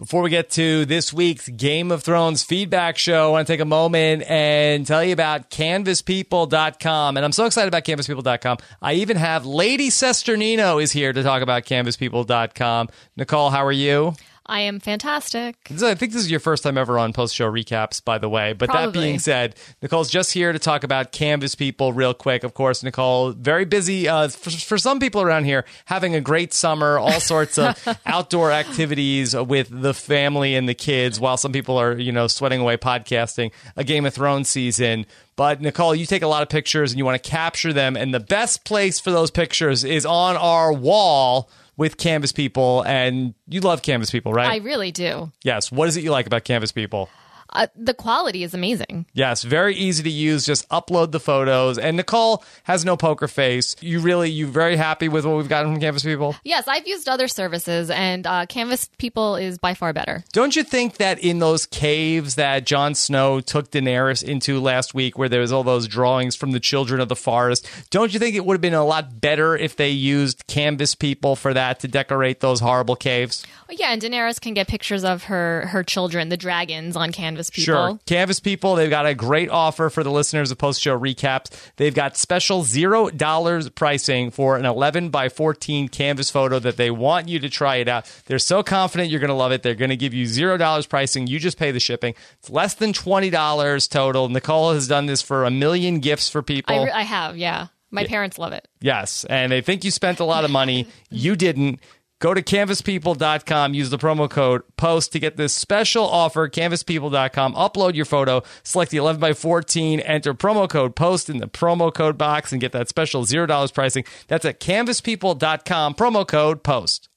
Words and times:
Before 0.00 0.22
we 0.22 0.30
get 0.30 0.48
to 0.52 0.86
this 0.86 1.12
week's 1.12 1.46
Game 1.50 1.92
of 1.92 2.02
Thrones 2.02 2.42
feedback 2.42 2.96
show, 2.96 3.28
I 3.28 3.30
want 3.32 3.46
to 3.46 3.52
take 3.52 3.60
a 3.60 3.66
moment 3.66 4.22
and 4.22 4.86
tell 4.86 5.04
you 5.04 5.12
about 5.12 5.50
canvaspeople.com. 5.50 7.18
And 7.18 7.26
I'm 7.26 7.32
so 7.32 7.44
excited 7.44 7.68
about 7.68 7.84
canvaspeople.com. 7.84 8.56
I 8.80 8.94
even 8.94 9.18
have 9.18 9.44
Lady 9.44 9.90
Cesternino 9.90 10.82
is 10.82 10.90
here 10.90 11.12
to 11.12 11.22
talk 11.22 11.42
about 11.42 11.64
canvaspeople.com. 11.64 12.88
Nicole, 13.18 13.50
how 13.50 13.66
are 13.66 13.70
you? 13.70 14.14
I 14.50 14.62
am 14.62 14.80
fantastic. 14.80 15.54
I 15.70 15.94
think 15.94 16.12
this 16.12 16.22
is 16.22 16.30
your 16.30 16.40
first 16.40 16.64
time 16.64 16.76
ever 16.76 16.98
on 16.98 17.12
post 17.12 17.36
show 17.36 17.48
recaps, 17.48 18.04
by 18.04 18.18
the 18.18 18.28
way. 18.28 18.52
But 18.52 18.70
Probably. 18.70 18.86
that 18.86 18.92
being 18.92 19.18
said, 19.20 19.54
Nicole's 19.80 20.10
just 20.10 20.32
here 20.32 20.52
to 20.52 20.58
talk 20.58 20.82
about 20.82 21.12
Canvas 21.12 21.54
People 21.54 21.92
real 21.92 22.14
quick. 22.14 22.42
Of 22.42 22.52
course, 22.54 22.82
Nicole, 22.82 23.30
very 23.30 23.64
busy 23.64 24.08
uh, 24.08 24.26
for, 24.26 24.50
for 24.50 24.76
some 24.76 24.98
people 24.98 25.22
around 25.22 25.44
here, 25.44 25.64
having 25.84 26.16
a 26.16 26.20
great 26.20 26.52
summer, 26.52 26.98
all 26.98 27.20
sorts 27.20 27.58
of 27.58 27.80
outdoor 28.06 28.50
activities 28.50 29.36
with 29.36 29.68
the 29.70 29.94
family 29.94 30.56
and 30.56 30.68
the 30.68 30.74
kids, 30.74 31.20
while 31.20 31.36
some 31.36 31.52
people 31.52 31.78
are, 31.78 31.96
you 31.96 32.10
know, 32.10 32.26
sweating 32.26 32.60
away 32.60 32.76
podcasting 32.76 33.52
a 33.76 33.84
Game 33.84 34.04
of 34.04 34.12
Thrones 34.12 34.48
season. 34.48 35.06
But 35.36 35.60
Nicole, 35.60 35.94
you 35.94 36.06
take 36.06 36.22
a 36.22 36.28
lot 36.28 36.42
of 36.42 36.48
pictures 36.48 36.90
and 36.90 36.98
you 36.98 37.04
want 37.04 37.22
to 37.22 37.30
capture 37.30 37.72
them. 37.72 37.96
And 37.96 38.12
the 38.12 38.18
best 38.18 38.64
place 38.64 38.98
for 38.98 39.12
those 39.12 39.30
pictures 39.30 39.84
is 39.84 40.04
on 40.04 40.36
our 40.36 40.72
wall 40.72 41.48
with 41.80 41.96
Canvas 41.96 42.30
People, 42.30 42.82
and 42.82 43.32
you 43.48 43.62
love 43.62 43.80
Canvas 43.80 44.10
People, 44.10 44.34
right? 44.34 44.52
I 44.52 44.56
really 44.58 44.92
do. 44.92 45.32
yes. 45.42 45.72
What 45.72 45.88
is 45.88 45.96
it 45.96 46.04
you 46.04 46.10
like 46.10 46.26
about 46.26 46.44
Canvas 46.44 46.72
People? 46.72 47.08
Uh, 47.52 47.66
the 47.76 47.94
quality 47.94 48.42
is 48.42 48.54
amazing. 48.54 49.06
Yes, 49.12 49.42
very 49.42 49.74
easy 49.74 50.02
to 50.02 50.10
use. 50.10 50.44
Just 50.44 50.68
upload 50.68 51.12
the 51.12 51.20
photos. 51.20 51.78
And 51.78 51.96
Nicole 51.96 52.44
has 52.64 52.84
no 52.84 52.96
poker 52.96 53.28
face. 53.28 53.76
You 53.80 54.00
really, 54.00 54.30
you 54.30 54.46
very 54.46 54.76
happy 54.76 55.08
with 55.08 55.24
what 55.24 55.36
we've 55.36 55.48
gotten 55.48 55.72
from 55.72 55.80
Canvas 55.80 56.02
People? 56.04 56.36
Yes, 56.44 56.68
I've 56.68 56.86
used 56.86 57.08
other 57.08 57.28
services, 57.28 57.90
and 57.90 58.26
uh, 58.26 58.46
Canvas 58.46 58.88
People 58.98 59.36
is 59.36 59.58
by 59.58 59.74
far 59.74 59.92
better. 59.92 60.24
Don't 60.32 60.56
you 60.56 60.62
think 60.62 60.96
that 60.96 61.18
in 61.18 61.38
those 61.38 61.66
caves 61.66 62.36
that 62.36 62.64
Jon 62.64 62.94
Snow 62.94 63.40
took 63.40 63.70
Daenerys 63.70 64.22
into 64.22 64.60
last 64.60 64.94
week, 64.94 65.18
where 65.18 65.28
there 65.28 65.40
was 65.40 65.52
all 65.52 65.64
those 65.64 65.88
drawings 65.88 66.36
from 66.36 66.52
the 66.52 66.60
children 66.60 67.00
of 67.00 67.08
the 67.08 67.16
forest, 67.16 67.68
don't 67.90 68.12
you 68.12 68.18
think 68.18 68.36
it 68.36 68.44
would 68.44 68.54
have 68.54 68.60
been 68.60 68.74
a 68.74 68.84
lot 68.84 69.20
better 69.20 69.56
if 69.56 69.76
they 69.76 69.90
used 69.90 70.46
Canvas 70.46 70.94
People 70.94 71.36
for 71.36 71.54
that 71.54 71.80
to 71.80 71.88
decorate 71.88 72.40
those 72.40 72.60
horrible 72.60 72.96
caves? 72.96 73.46
Yeah, 73.72 73.92
and 73.92 74.02
Daenerys 74.02 74.40
can 74.40 74.54
get 74.54 74.68
pictures 74.68 75.04
of 75.04 75.24
her 75.24 75.66
her 75.66 75.82
children, 75.82 76.28
the 76.28 76.36
dragons, 76.36 76.96
on 76.96 77.12
Canvas 77.12 77.50
People. 77.50 77.64
Sure. 77.64 78.00
Canvas 78.06 78.40
people, 78.40 78.74
they've 78.74 78.90
got 78.90 79.06
a 79.06 79.14
great 79.14 79.50
offer 79.50 79.90
for 79.90 80.02
the 80.02 80.10
listeners 80.10 80.50
of 80.50 80.58
post 80.58 80.80
show 80.80 80.98
recaps. 80.98 81.50
They've 81.76 81.94
got 81.94 82.16
special 82.16 82.62
$0 82.62 83.74
pricing 83.74 84.30
for 84.30 84.56
an 84.56 84.64
11 84.64 85.10
by 85.10 85.28
14 85.28 85.88
canvas 85.88 86.30
photo 86.30 86.58
that 86.58 86.76
they 86.76 86.90
want 86.90 87.28
you 87.28 87.38
to 87.40 87.48
try 87.48 87.76
it 87.76 87.88
out. 87.88 88.10
They're 88.26 88.38
so 88.38 88.62
confident 88.62 89.10
you're 89.10 89.20
going 89.20 89.28
to 89.28 89.34
love 89.34 89.52
it. 89.52 89.62
They're 89.62 89.74
going 89.74 89.90
to 89.90 89.96
give 89.96 90.14
you 90.14 90.26
$0 90.26 90.88
pricing. 90.88 91.26
You 91.26 91.38
just 91.38 91.58
pay 91.58 91.70
the 91.70 91.80
shipping. 91.80 92.14
It's 92.38 92.50
less 92.50 92.74
than 92.74 92.92
$20 92.92 93.90
total. 93.90 94.28
Nicole 94.28 94.72
has 94.72 94.88
done 94.88 95.06
this 95.06 95.22
for 95.22 95.44
a 95.44 95.50
million 95.50 96.00
gifts 96.00 96.28
for 96.28 96.42
people. 96.42 96.74
I, 96.74 96.90
I 96.90 97.02
have, 97.02 97.36
yeah. 97.36 97.68
My 97.90 98.04
parents 98.04 98.38
love 98.38 98.52
it. 98.52 98.68
Yes, 98.80 99.24
and 99.24 99.50
they 99.50 99.62
think 99.62 99.82
you 99.82 99.90
spent 99.90 100.20
a 100.20 100.24
lot 100.24 100.44
of 100.44 100.50
money. 100.50 100.86
you 101.10 101.34
didn't. 101.34 101.80
Go 102.20 102.34
to 102.34 102.42
canvaspeople.com, 102.42 103.72
use 103.72 103.88
the 103.88 103.96
promo 103.96 104.28
code 104.28 104.62
POST 104.76 105.12
to 105.12 105.18
get 105.18 105.38
this 105.38 105.54
special 105.54 106.04
offer. 106.04 106.50
Canvaspeople.com, 106.50 107.54
upload 107.54 107.94
your 107.94 108.04
photo, 108.04 108.42
select 108.62 108.90
the 108.90 108.98
11 108.98 109.18
by 109.20 109.32
14, 109.32 110.00
enter 110.00 110.34
promo 110.34 110.68
code 110.68 110.94
POST 110.94 111.30
in 111.30 111.38
the 111.38 111.48
promo 111.48 111.92
code 111.92 112.18
box, 112.18 112.52
and 112.52 112.60
get 112.60 112.72
that 112.72 112.90
special 112.90 113.24
$0 113.24 113.74
pricing. 113.74 114.04
That's 114.28 114.44
at 114.44 114.60
canvaspeople.com, 114.60 115.94
promo 115.94 116.28
code 116.28 116.62
POST. 116.62 117.09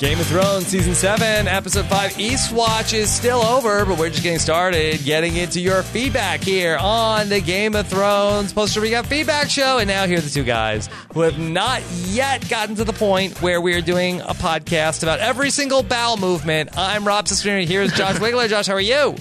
Game 0.00 0.18
of 0.18 0.26
Thrones 0.28 0.66
season 0.66 0.94
seven, 0.94 1.46
episode 1.46 1.84
five, 1.84 2.12
Eastwatch 2.12 2.94
is 2.94 3.10
still 3.10 3.42
over, 3.42 3.84
but 3.84 3.98
we're 3.98 4.08
just 4.08 4.22
getting 4.22 4.38
started, 4.38 5.04
getting 5.04 5.36
into 5.36 5.60
your 5.60 5.82
feedback 5.82 6.40
here 6.40 6.78
on 6.80 7.28
the 7.28 7.42
Game 7.42 7.74
of 7.74 7.86
Thrones 7.86 8.50
poster 8.50 8.80
recap 8.80 9.04
feedback 9.04 9.50
show. 9.50 9.76
And 9.76 9.88
now 9.88 10.06
here 10.06 10.16
are 10.16 10.22
the 10.22 10.30
two 10.30 10.42
guys 10.42 10.88
who 11.12 11.20
have 11.20 11.38
not 11.38 11.82
yet 12.06 12.48
gotten 12.48 12.76
to 12.76 12.84
the 12.84 12.94
point 12.94 13.42
where 13.42 13.60
we 13.60 13.74
are 13.74 13.82
doing 13.82 14.22
a 14.22 14.32
podcast 14.32 15.02
about 15.02 15.18
every 15.18 15.50
single 15.50 15.82
bowel 15.82 16.16
movement. 16.16 16.70
I'm 16.78 17.06
Rob 17.06 17.28
Sister. 17.28 17.58
Here's 17.58 17.92
Josh 17.92 18.16
Wigler. 18.16 18.48
Josh, 18.48 18.68
how 18.68 18.74
are 18.76 18.80
you? 18.80 19.16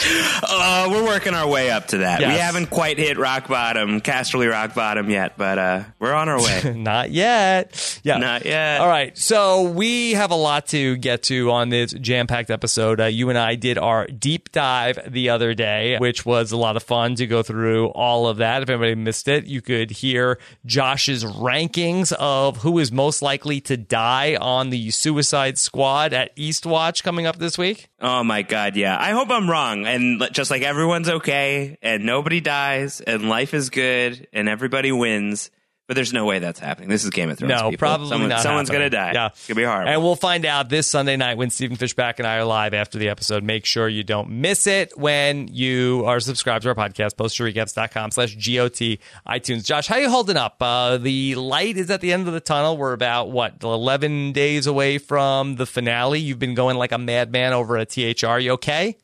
Uh, 0.00 0.88
we're 0.90 1.04
working 1.04 1.34
our 1.34 1.48
way 1.48 1.70
up 1.70 1.88
to 1.88 1.98
that. 1.98 2.20
Yes. 2.20 2.32
We 2.32 2.38
haven't 2.38 2.70
quite 2.70 2.98
hit 2.98 3.18
rock 3.18 3.48
bottom, 3.48 4.00
Casterly 4.00 4.50
rock 4.50 4.74
bottom 4.74 5.10
yet, 5.10 5.36
but 5.36 5.58
uh, 5.58 5.84
we're 5.98 6.12
on 6.14 6.28
our 6.28 6.38
way. 6.40 6.72
Not 6.76 7.10
yet. 7.10 8.00
Yeah. 8.04 8.18
Not 8.18 8.44
yet. 8.44 8.80
All 8.80 8.88
right. 8.88 9.16
So 9.18 9.62
we 9.70 10.12
have 10.12 10.30
a 10.30 10.36
lot 10.36 10.68
to 10.68 10.96
get 10.96 11.24
to 11.24 11.50
on 11.50 11.68
this 11.68 11.92
jam 11.92 12.26
packed 12.26 12.50
episode. 12.50 13.00
Uh, 13.00 13.06
you 13.06 13.28
and 13.28 13.38
I 13.38 13.56
did 13.56 13.78
our 13.78 14.06
deep 14.06 14.52
dive 14.52 15.00
the 15.10 15.30
other 15.30 15.54
day, 15.54 15.98
which 15.98 16.24
was 16.24 16.52
a 16.52 16.56
lot 16.56 16.76
of 16.76 16.82
fun 16.82 17.16
to 17.16 17.26
go 17.26 17.42
through 17.42 17.88
all 17.88 18.28
of 18.28 18.38
that. 18.38 18.62
If 18.62 18.68
anybody 18.70 18.94
missed 18.94 19.28
it, 19.28 19.46
you 19.46 19.60
could 19.60 19.90
hear 19.90 20.38
Josh's 20.64 21.24
rankings 21.24 22.12
of 22.12 22.58
who 22.58 22.78
is 22.78 22.92
most 22.92 23.22
likely 23.22 23.60
to 23.62 23.76
die 23.76 24.36
on 24.40 24.70
the 24.70 24.90
Suicide 24.90 25.58
Squad 25.58 26.12
at 26.12 26.34
Eastwatch 26.36 27.02
coming 27.02 27.26
up 27.26 27.38
this 27.38 27.58
week. 27.58 27.88
Oh 28.00 28.22
my 28.22 28.42
god, 28.42 28.76
yeah. 28.76 28.96
I 28.98 29.10
hope 29.10 29.30
I'm 29.30 29.50
wrong, 29.50 29.86
and 29.88 30.22
just 30.32 30.50
like 30.50 30.62
everyone's 30.62 31.08
okay, 31.08 31.78
and 31.82 32.04
nobody 32.04 32.40
dies, 32.40 33.00
and 33.00 33.28
life 33.28 33.54
is 33.54 33.70
good, 33.70 34.28
and 34.32 34.48
everybody 34.48 34.92
wins. 34.92 35.50
But 35.86 35.94
there's 35.94 36.12
no 36.12 36.26
way 36.26 36.38
that's 36.38 36.60
happening. 36.60 36.90
This 36.90 37.02
is 37.02 37.08
Game 37.08 37.30
of 37.30 37.38
Thrones. 37.38 37.48
No, 37.48 37.70
people. 37.70 37.78
probably 37.78 38.08
Someone- 38.10 38.28
not. 38.28 38.42
Someone's 38.42 38.68
gonna 38.68 38.90
die. 38.90 39.12
Yeah, 39.14 39.28
it's 39.28 39.48
gonna 39.48 39.56
be 39.56 39.64
hard. 39.64 39.88
And 39.88 40.02
we'll 40.02 40.16
find 40.16 40.44
out 40.44 40.68
this 40.68 40.86
Sunday 40.86 41.16
night 41.16 41.38
when 41.38 41.48
Stephen 41.48 41.78
Fishbach 41.78 42.18
and 42.18 42.26
I 42.26 42.36
are 42.36 42.44
live 42.44 42.74
after 42.74 42.98
the 42.98 43.08
episode. 43.08 43.42
Make 43.42 43.64
sure 43.64 43.88
you 43.88 44.04
don't 44.04 44.28
miss 44.28 44.66
it 44.66 44.92
when 44.98 45.48
you 45.48 46.02
are 46.04 46.20
subscribed 46.20 46.64
to 46.64 46.68
our 46.68 46.74
podcast. 46.74 47.14
Postrecaps.com 47.14 48.10
slash 48.10 48.34
GOT 48.34 48.98
iTunes. 49.26 49.64
Josh, 49.64 49.86
how 49.86 49.96
you 49.96 50.10
holding 50.10 50.36
up? 50.36 50.58
Uh, 50.60 50.98
the 50.98 51.34
light 51.36 51.78
is 51.78 51.90
at 51.90 52.02
the 52.02 52.12
end 52.12 52.28
of 52.28 52.34
the 52.34 52.40
tunnel. 52.40 52.76
We're 52.76 52.92
about 52.92 53.30
what 53.30 53.54
eleven 53.62 54.32
days 54.32 54.66
away 54.66 54.98
from 54.98 55.56
the 55.56 55.64
finale. 55.64 56.20
You've 56.20 56.38
been 56.38 56.54
going 56.54 56.76
like 56.76 56.92
a 56.92 56.98
madman 56.98 57.54
over 57.54 57.78
at 57.78 57.88
THR. 57.88 58.38
You 58.38 58.50
okay? 58.52 58.98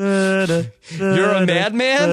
You're 0.00 1.32
a 1.32 1.46
madman. 1.46 2.08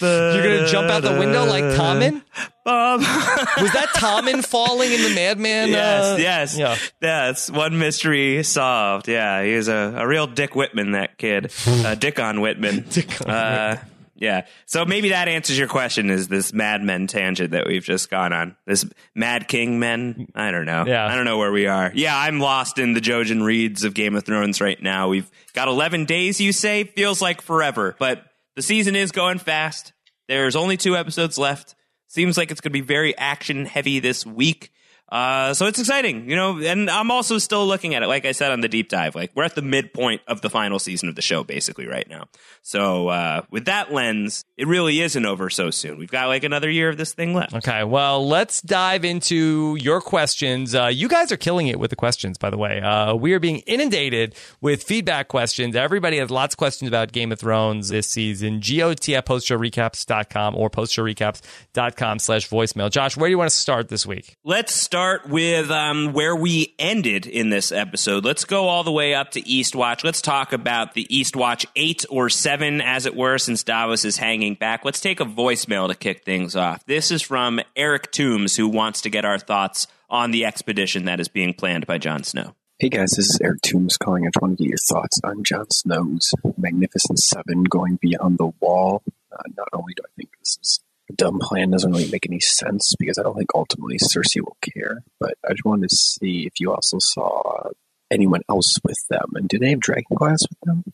You're 0.00 0.42
gonna 0.42 0.66
jump 0.68 0.88
out 0.90 1.02
the 1.02 1.16
window 1.18 1.44
like 1.44 1.64
Tommen? 1.64 2.22
Bob. 2.64 3.00
Was 3.00 3.72
that 3.72 3.88
Tommen 3.96 4.44
falling 4.44 4.92
in 4.92 5.02
the 5.02 5.14
madman? 5.14 5.68
Yes, 5.70 6.04
uh, 6.04 6.16
yes. 6.20 6.56
Yeah. 6.58 6.76
That's 7.00 7.50
one 7.50 7.78
mystery 7.78 8.42
solved. 8.44 9.08
Yeah, 9.08 9.42
he's 9.42 9.66
a, 9.68 9.94
a 9.96 10.06
real 10.06 10.28
Dick 10.28 10.54
Whitman, 10.54 10.92
that 10.92 11.18
kid. 11.18 11.50
uh, 11.66 11.96
Dick 11.96 12.20
on 12.20 12.40
Whitman. 12.40 12.84
Dick 12.88 13.20
on 13.26 13.30
uh, 13.30 13.84
Yeah. 14.22 14.46
So 14.66 14.84
maybe 14.84 15.08
that 15.08 15.26
answers 15.26 15.58
your 15.58 15.66
question 15.66 16.08
is 16.08 16.28
this 16.28 16.52
Mad 16.52 16.80
Men 16.80 17.08
tangent 17.08 17.50
that 17.50 17.66
we've 17.66 17.82
just 17.82 18.08
gone 18.08 18.32
on. 18.32 18.56
This 18.66 18.86
Mad 19.16 19.48
King 19.48 19.80
Men? 19.80 20.28
I 20.32 20.52
don't 20.52 20.64
know. 20.64 20.86
Yeah. 20.86 21.04
I 21.04 21.16
don't 21.16 21.24
know 21.24 21.38
where 21.38 21.50
we 21.50 21.66
are. 21.66 21.90
Yeah, 21.92 22.16
I'm 22.16 22.38
lost 22.38 22.78
in 22.78 22.92
the 22.92 23.00
Jojen 23.00 23.44
Reeds 23.44 23.82
of 23.82 23.94
Game 23.94 24.14
of 24.14 24.24
Thrones 24.24 24.60
right 24.60 24.80
now. 24.80 25.08
We've 25.08 25.28
got 25.54 25.66
11 25.66 26.04
days, 26.04 26.40
you 26.40 26.52
say? 26.52 26.84
Feels 26.84 27.20
like 27.20 27.42
forever. 27.42 27.96
But 27.98 28.24
the 28.54 28.62
season 28.62 28.94
is 28.94 29.10
going 29.10 29.40
fast. 29.40 29.92
There's 30.28 30.54
only 30.54 30.76
two 30.76 30.96
episodes 30.96 31.36
left. 31.36 31.74
Seems 32.06 32.38
like 32.38 32.52
it's 32.52 32.60
going 32.60 32.70
to 32.70 32.78
be 32.78 32.80
very 32.80 33.18
action 33.18 33.66
heavy 33.66 33.98
this 33.98 34.24
week. 34.24 34.70
Uh, 35.12 35.52
so 35.52 35.66
it's 35.66 35.78
exciting, 35.78 36.30
you 36.30 36.34
know, 36.34 36.58
and 36.58 36.88
I'm 36.88 37.10
also 37.10 37.36
still 37.36 37.66
looking 37.66 37.94
at 37.94 38.02
it, 38.02 38.06
like 38.06 38.24
I 38.24 38.32
said 38.32 38.50
on 38.50 38.62
the 38.62 38.68
deep 38.68 38.88
dive, 38.88 39.14
like 39.14 39.30
we're 39.34 39.44
at 39.44 39.54
the 39.54 39.60
midpoint 39.60 40.22
of 40.26 40.40
the 40.40 40.48
final 40.48 40.78
season 40.78 41.10
of 41.10 41.16
the 41.16 41.20
show 41.20 41.44
basically 41.44 41.86
right 41.86 42.08
now. 42.08 42.28
So, 42.62 43.08
uh, 43.08 43.42
with 43.50 43.66
that 43.66 43.92
lens, 43.92 44.46
it 44.56 44.66
really 44.66 45.02
isn't 45.02 45.26
over 45.26 45.50
so 45.50 45.68
soon. 45.70 45.98
We've 45.98 46.10
got 46.10 46.28
like 46.28 46.44
another 46.44 46.70
year 46.70 46.88
of 46.88 46.96
this 46.96 47.12
thing 47.12 47.34
left. 47.34 47.52
Okay, 47.52 47.84
well, 47.84 48.26
let's 48.26 48.62
dive 48.62 49.04
into 49.04 49.76
your 49.78 50.00
questions. 50.00 50.74
Uh, 50.74 50.86
you 50.86 51.08
guys 51.08 51.30
are 51.30 51.36
killing 51.36 51.66
it 51.66 51.78
with 51.78 51.90
the 51.90 51.96
questions, 51.96 52.38
by 52.38 52.48
the 52.48 52.56
way. 52.56 52.80
Uh, 52.80 53.14
we 53.14 53.34
are 53.34 53.40
being 53.40 53.58
inundated 53.66 54.34
with 54.62 54.82
feedback 54.82 55.28
questions. 55.28 55.76
Everybody 55.76 56.16
has 56.16 56.30
lots 56.30 56.54
of 56.54 56.58
questions 56.58 56.88
about 56.88 57.12
Game 57.12 57.32
of 57.32 57.38
Thrones 57.38 57.90
this 57.90 58.08
season. 58.08 58.60
GOT 58.60 59.10
at 59.10 59.26
postshowrecaps.com 59.26 60.56
or 60.56 60.70
postshowrecaps.com 60.70 62.18
slash 62.18 62.48
voicemail. 62.48 62.90
Josh, 62.90 63.14
where 63.14 63.28
do 63.28 63.32
you 63.32 63.38
want 63.38 63.50
to 63.50 63.56
start 63.56 63.90
this 63.90 64.06
week? 64.06 64.38
Let's 64.42 64.72
start 64.72 65.01
with 65.26 65.70
um, 65.70 66.12
where 66.12 66.34
we 66.34 66.74
ended 66.78 67.26
in 67.26 67.50
this 67.50 67.72
episode. 67.72 68.24
Let's 68.24 68.44
go 68.44 68.68
all 68.68 68.84
the 68.84 68.92
way 68.92 69.14
up 69.14 69.32
to 69.32 69.42
Eastwatch. 69.42 70.04
Let's 70.04 70.22
talk 70.22 70.52
about 70.52 70.94
the 70.94 71.06
Eastwatch 71.10 71.66
8 71.76 72.06
or 72.10 72.28
7, 72.28 72.80
as 72.80 73.06
it 73.06 73.16
were, 73.16 73.38
since 73.38 73.62
Davos 73.62 74.04
is 74.04 74.16
hanging 74.16 74.54
back. 74.54 74.84
Let's 74.84 75.00
take 75.00 75.20
a 75.20 75.24
voicemail 75.24 75.88
to 75.88 75.94
kick 75.94 76.24
things 76.24 76.56
off. 76.56 76.84
This 76.86 77.10
is 77.10 77.22
from 77.22 77.60
Eric 77.74 78.12
Toombs, 78.12 78.56
who 78.56 78.68
wants 78.68 79.00
to 79.02 79.10
get 79.10 79.24
our 79.24 79.38
thoughts 79.38 79.86
on 80.08 80.30
the 80.30 80.44
expedition 80.44 81.06
that 81.06 81.20
is 81.20 81.28
being 81.28 81.54
planned 81.54 81.86
by 81.86 81.98
Jon 81.98 82.22
Snow. 82.22 82.54
Hey 82.78 82.88
guys, 82.88 83.10
this 83.16 83.26
is 83.26 83.40
Eric 83.42 83.60
Toombs 83.62 83.96
calling. 83.96 84.24
I 84.24 84.28
just 84.28 84.42
want 84.42 84.58
to 84.58 84.64
get 84.64 84.70
your 84.70 84.78
thoughts 84.78 85.20
on 85.24 85.44
Jon 85.44 85.66
Snow's 85.70 86.32
Magnificent 86.56 87.18
Seven 87.18 87.64
going 87.64 87.98
beyond 88.00 88.38
the 88.38 88.50
wall. 88.60 89.02
Uh, 89.32 89.42
not 89.56 89.68
only 89.72 89.94
do 89.94 90.02
I 90.04 90.10
think 90.16 90.30
this 90.40 90.58
is 90.60 90.80
dumb 91.16 91.38
plan, 91.40 91.70
doesn't 91.70 91.92
really 91.92 92.10
make 92.10 92.26
any 92.26 92.40
sense 92.40 92.94
because 92.98 93.18
I 93.18 93.22
don't 93.22 93.36
think 93.36 93.50
ultimately 93.54 93.98
Cersei 93.98 94.40
will 94.40 94.56
care, 94.74 95.02
but 95.20 95.34
I 95.44 95.52
just 95.52 95.64
wanted 95.64 95.88
to 95.88 95.96
see 95.96 96.46
if 96.46 96.54
you 96.58 96.72
also 96.72 96.98
saw 97.00 97.70
anyone 98.10 98.42
else 98.48 98.74
with 98.84 98.98
them. 99.10 99.32
And 99.34 99.48
do 99.48 99.58
they 99.58 99.70
have 99.70 99.80
dragon 99.80 100.04
glass 100.14 100.40
with 100.48 100.58
them? 100.64 100.84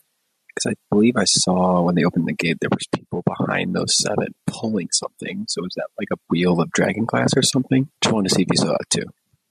Because 0.49 0.73
I 0.73 0.75
believe 0.91 1.17
I 1.17 1.25
saw 1.25 1.83
when 1.83 1.95
they 1.95 2.05
opened 2.05 2.27
the 2.27 2.33
gate, 2.33 2.59
there 2.61 2.71
was 2.71 2.87
people 2.95 3.23
behind 3.25 3.75
those 3.75 3.97
seven 3.99 4.35
pulling 4.47 4.89
something. 4.93 5.45
So 5.49 5.65
is 5.65 5.73
that 5.77 5.89
like 5.99 6.09
a 6.13 6.19
wheel 6.29 6.61
of 6.61 6.71
dragon 6.71 7.05
glass 7.05 7.31
or 7.37 7.43
something? 7.43 7.89
Just 8.03 8.13
wanted 8.13 8.29
to 8.31 8.35
see 8.35 8.43
if 8.43 8.49
you 8.51 8.57
saw 8.57 8.73
that 8.73 8.91
too. 8.91 9.05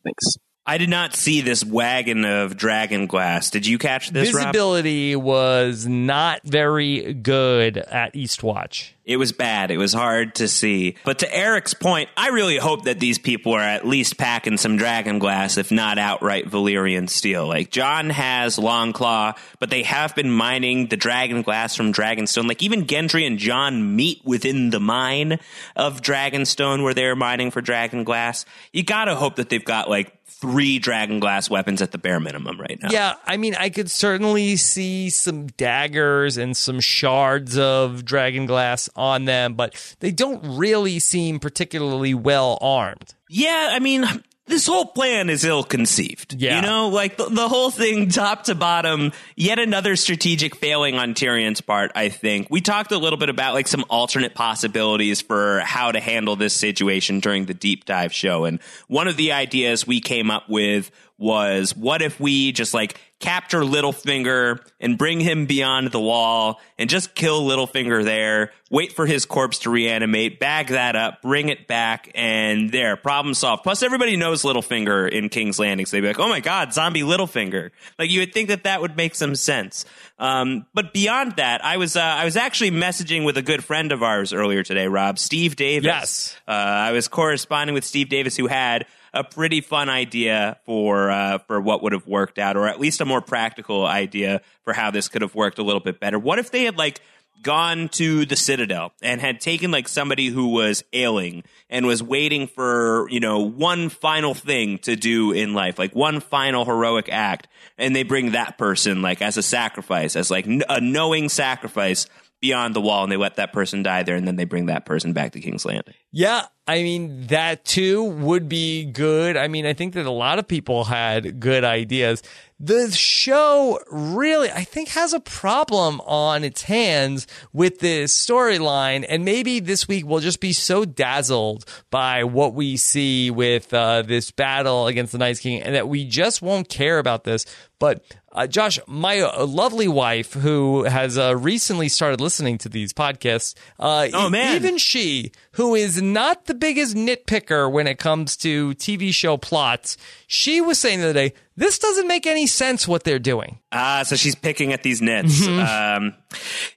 Thanks. 0.04 0.38
I 0.70 0.78
did 0.78 0.90
not 0.90 1.16
see 1.16 1.40
this 1.40 1.64
wagon 1.64 2.26
of 2.26 2.58
dragon 2.58 3.08
glass. 3.08 3.50
Did 3.50 3.66
you 3.66 3.78
catch 3.78 4.10
this? 4.10 4.34
Rob? 4.34 4.48
Visibility 4.48 5.16
was 5.16 5.88
not 5.88 6.42
very 6.44 7.14
good 7.14 7.78
at 7.78 8.14
Eastwatch. 8.14 8.92
It 9.06 9.16
was 9.16 9.32
bad. 9.32 9.72
It 9.72 9.78
was 9.78 9.94
hard 9.94 10.36
to 10.36 10.50
see. 10.50 10.98
But 11.06 11.20
to 11.20 11.34
Eric's 11.34 11.74
point, 11.74 12.10
I 12.18 12.28
really 12.28 12.58
hope 12.58 12.84
that 12.84 13.00
these 13.00 13.18
people 13.18 13.54
are 13.54 13.62
at 13.62 13.88
least 13.88 14.18
packing 14.18 14.58
some 14.58 14.76
dragon 14.76 15.18
glass, 15.20 15.56
if 15.58 15.72
not 15.72 15.98
outright 15.98 16.50
Valyrian 16.50 17.10
steel. 17.10 17.48
Like 17.48 17.72
Jon 17.72 18.10
has 18.10 18.58
Longclaw, 18.58 19.38
but 19.60 19.70
they 19.70 19.84
have 19.84 20.14
been 20.16 20.30
mining 20.30 20.88
the 20.88 20.98
dragon 20.98 21.42
glass 21.44 21.74
from 21.74 21.94
Dragonstone. 21.94 22.50
Like 22.50 22.62
even 22.62 22.86
Gendry 22.86 23.26
and 23.26 23.40
Jon 23.40 23.96
meet 23.96 24.22
within 24.26 24.72
the 24.72 24.82
mine 24.82 25.40
of 25.78 26.02
Dragonstone 26.02 26.84
where 26.84 26.94
they're 26.94 27.16
mining 27.16 27.52
for 27.52 27.62
dragon 27.62 28.04
glass. 28.04 28.44
You 28.74 28.84
gotta 28.84 29.16
hope 29.16 29.38
that 29.38 29.48
they've 29.48 29.64
got 29.64 29.90
like 29.90 30.17
three 30.28 30.78
dragon 30.80 31.20
glass 31.20 31.50
weapons 31.50 31.82
at 31.82 31.92
the 31.92 31.98
bare 31.98 32.20
minimum 32.20 32.60
right 32.60 32.80
now. 32.82 32.90
Yeah, 32.92 33.16
I 33.26 33.38
mean, 33.38 33.56
I 33.56 33.70
could 33.70 33.90
certainly 33.90 34.56
see 34.56 35.10
some 35.10 35.48
daggers 35.48 36.38
and 36.38 36.56
some 36.56 36.80
shards 36.80 37.58
of 37.58 38.06
dragon 38.06 38.46
glass 38.46 38.90
on 38.96 39.26
them, 39.26 39.56
but 39.56 39.96
they 40.00 40.12
don't 40.12 40.58
really 40.58 41.00
seem 41.00 41.40
particularly 41.40 42.14
well 42.14 42.58
armed. 42.62 43.14
Yeah, 43.30 43.70
I 43.72 43.80
mean, 43.80 44.06
this 44.48 44.66
whole 44.66 44.86
plan 44.86 45.30
is 45.30 45.44
ill 45.44 45.64
conceived. 45.64 46.34
Yeah. 46.34 46.58
You 46.58 46.62
know, 46.62 46.88
like 46.90 47.18
the, 47.18 47.26
the, 47.26 47.48
whole 47.48 47.70
thing, 47.70 48.10
top 48.10 48.46
to 48.46 48.56
bottom, 48.56 49.12
yet 49.36 49.60
another 49.60 49.96
strategic 49.96 50.56
failing 50.56 50.96
on 50.96 51.14
Tyrion's 51.14 51.62
part, 51.62 51.92
I 51.96 52.10
think. 52.10 52.48
We 52.50 52.62
talked 52.62 52.92
a 52.92 52.98
little 52.98 53.20
bit 53.20 53.30
about 53.30 53.54
like 53.54 53.68
some 53.68 53.86
alternate 53.90 54.34
possibilities 54.34 55.22
for 55.22 55.60
how 55.60 55.92
to 55.92 56.00
handle 56.00 56.36
this 56.36 56.54
situation 56.54 57.20
during 57.20 57.46
the 57.46 57.54
deep 57.54 57.86
dive 57.86 58.14
show. 58.14 58.46
And 58.46 58.60
one 58.88 59.08
of 59.08 59.18
the 59.18 59.34
ideas 59.34 59.86
we 59.86 60.00
came 60.00 60.32
up 60.32 60.50
with 60.50 60.92
was 61.18 61.76
what 61.76 62.02
if 62.02 62.20
we 62.20 62.52
just 62.52 62.74
like 62.74 63.00
capture 63.20 63.62
Littlefinger 63.62 64.60
and 64.80 64.98
bring 64.98 65.20
him 65.20 65.46
beyond 65.48 65.92
the 65.92 66.00
wall 66.00 66.60
and 66.78 66.90
just 66.90 67.16
kill 67.16 67.44
Littlefinger 67.44 68.04
there, 68.04 68.52
wait 68.70 68.92
for 68.92 69.08
his 69.08 69.26
corpse 69.26 69.60
to 69.60 69.70
reanimate, 69.70 70.40
bag 70.40 70.68
that 70.68 70.96
up, 70.96 71.22
bring 71.22 71.50
it 71.50 71.68
back, 71.68 72.12
and 72.14 72.72
there, 72.72 72.96
problem 72.96 73.34
solved. 73.34 73.64
Plus, 73.64 73.82
everybody 73.82 74.18
knows 74.18 74.44
Littlefinger 74.44 75.10
in 75.10 75.30
King's 75.30 75.58
Landing, 75.58 75.86
so 75.86 75.98
they'd 75.98 76.02
be 76.02 76.08
like, 76.08 76.20
oh 76.20 76.30
my 76.30 76.40
god, 76.40 76.74
zombie 76.74 77.02
Littlefinger. 77.02 77.72
Like, 77.98 78.12
you 78.12 78.20
would 78.20 78.34
think 78.34 78.50
that 78.50 78.66
that 78.66 78.82
would 78.82 78.96
make 78.96 79.16
some 79.16 79.36
sense. 79.36 79.86
Um, 80.20 80.68
but 80.74 80.94
beyond 80.94 81.38
that, 81.38 81.66
I 81.66 81.78
was, 81.78 81.96
uh, 81.96 82.02
I 82.02 82.26
was 82.26 82.38
actually 82.38 82.72
messaging 82.72 83.26
with 83.26 83.38
a 83.38 83.42
good 83.42 83.64
friend 83.64 83.92
of 83.92 84.04
ours 84.04 84.32
earlier 84.32 84.62
today, 84.62 84.88
Rob, 84.88 85.18
Steve 85.18 85.56
Davis. 85.56 85.86
Yes. 85.86 86.38
Uh, 86.48 86.52
I 86.52 86.92
was 86.92 87.08
corresponding 87.08 87.74
with 87.74 87.84
Steve 87.84 88.10
Davis, 88.10 88.38
who 88.38 88.48
had 88.48 88.86
a 89.14 89.24
pretty 89.24 89.62
fun 89.62 89.90
idea 89.90 90.58
for 90.66 91.10
uh, 91.10 91.40
for 91.40 91.60
what 91.60 91.84
would 91.84 91.94
have 91.94 92.08
worked 92.08 92.40
out, 92.40 92.58
or 92.58 92.68
at 92.68 92.80
least 92.80 93.02
a 93.02 93.06
more 93.06 93.22
practical 93.22 93.86
idea 93.86 94.42
for 94.64 94.74
how 94.74 94.92
this 94.92 95.08
could 95.08 95.22
have 95.22 95.36
worked 95.36 95.60
a 95.60 95.64
little 95.64 95.80
bit 95.80 96.00
better. 96.00 96.20
What 96.20 96.40
if 96.40 96.52
they 96.52 96.64
had 96.64 96.78
like 96.78 97.02
gone 97.44 97.90
to 97.90 98.26
the 98.26 98.36
Citadel 98.36 98.92
and 99.02 99.22
had 99.22 99.40
taken 99.40 99.72
like 99.72 99.88
somebody 99.88 100.28
who 100.28 100.50
was 100.50 100.84
ailing 100.94 101.44
and 101.70 101.86
was 101.86 102.02
waiting 102.02 102.48
for, 102.48 103.08
you 103.10 103.20
know, 103.20 103.40
one 103.40 103.90
final 103.90 104.34
thing 104.34 104.80
to 104.80 104.96
do 104.96 105.32
in 105.32 105.54
life, 105.54 105.78
like 105.78 105.96
one 105.96 106.20
final 106.20 106.66
heroic 106.66 107.10
act. 107.12 107.48
And 107.78 107.96
they 107.96 108.04
bring 108.04 108.32
that 108.32 108.58
person 108.58 109.02
like 109.02 109.22
as 109.22 109.38
a 109.38 109.44
sacrifice, 109.44 110.16
as 110.16 110.32
like 110.32 110.46
a 110.48 110.82
knowing 110.82 111.30
sacrifice 111.30 112.08
beyond 112.40 112.76
the 112.76 112.82
wall 112.82 113.04
and 113.04 113.12
they 113.12 113.18
let 113.18 113.36
that 113.38 113.52
person 113.52 113.82
die 113.82 114.04
there 114.04 114.16
and 114.16 114.28
then 114.28 114.36
they 114.36 114.46
bring 114.46 114.68
that 114.68 114.86
person 114.86 115.14
back 115.14 115.32
to 115.32 115.40
King's 115.40 115.66
Landing. 115.66 115.96
Yeah, 116.18 116.48
I 116.68 116.82
mean, 116.82 117.28
that 117.28 117.64
too 117.64 118.04
would 118.04 118.50
be 118.50 118.86
good. 118.86 119.38
I 119.38 119.48
mean, 119.48 119.68
I 119.68 119.74
think 119.74 119.94
that 119.94 120.08
a 120.08 120.12
lot 120.12 120.40
of 120.40 120.48
people 120.48 120.86
had 120.86 121.40
good 121.40 121.64
ideas. 121.64 122.24
The 122.60 122.90
show 122.90 123.80
really, 123.92 124.50
I 124.50 124.64
think, 124.64 124.90
has 124.90 125.14
a 125.14 125.20
problem 125.20 126.02
on 126.02 126.44
its 126.44 126.64
hands 126.64 127.28
with 127.54 127.78
this 127.78 128.18
storyline. 128.18 129.06
And 129.08 129.26
maybe 129.26 129.60
this 129.60 129.88
week 129.88 130.08
we'll 130.08 130.20
just 130.20 130.40
be 130.40 130.54
so 130.54 130.86
dazzled 130.86 131.66
by 131.92 132.24
what 132.24 132.56
we 132.56 132.78
see 132.78 133.30
with 133.30 133.72
uh, 133.72 134.02
this 134.02 134.32
battle 134.32 134.88
against 134.88 135.12
the 135.12 135.20
Night's 135.20 135.40
King 135.40 135.62
and 135.62 135.76
that 135.76 135.88
we 135.88 136.04
just 136.04 136.42
won't 136.42 136.68
care 136.68 136.98
about 136.98 137.26
this. 137.26 137.46
But 137.80 138.04
uh, 138.32 138.48
Josh, 138.48 138.80
my 138.88 139.22
uh, 139.22 139.46
lovely 139.46 139.88
wife, 139.88 140.34
who 140.34 140.84
has 140.84 141.18
uh, 141.18 141.36
recently 141.36 141.90
started 141.90 142.22
listening 142.22 142.58
to 142.60 142.70
these 142.70 142.94
podcasts, 142.94 143.56
uh, 143.80 144.08
oh 144.14 144.30
man, 144.30 144.56
even 144.56 144.78
she, 144.78 145.32
who 145.54 145.76
is 145.76 146.02
not 146.14 146.46
the 146.46 146.54
biggest 146.54 146.96
nitpicker 146.96 147.72
when 147.72 147.88
it 147.88 148.00
comes 148.00 148.38
to 148.38 148.72
TV 148.76 149.14
show 149.14 149.38
plots, 149.38 149.98
she 150.28 150.62
was 150.62 150.80
saying 150.80 151.00
the 151.00 151.06
other 151.06 151.14
day, 151.14 151.34
this 151.56 151.80
doesn't 151.80 152.08
make 152.08 152.26
any 152.26 152.48
sense 152.48 152.88
what 152.88 153.04
they're 153.04 153.20
doing. 153.20 153.60
Ah, 153.72 154.04
so 154.06 154.16
she's 154.16 154.36
picking 154.36 154.74
at 154.74 154.84
these 154.84 155.02
nits. 155.02 155.46
Um, 155.48 156.14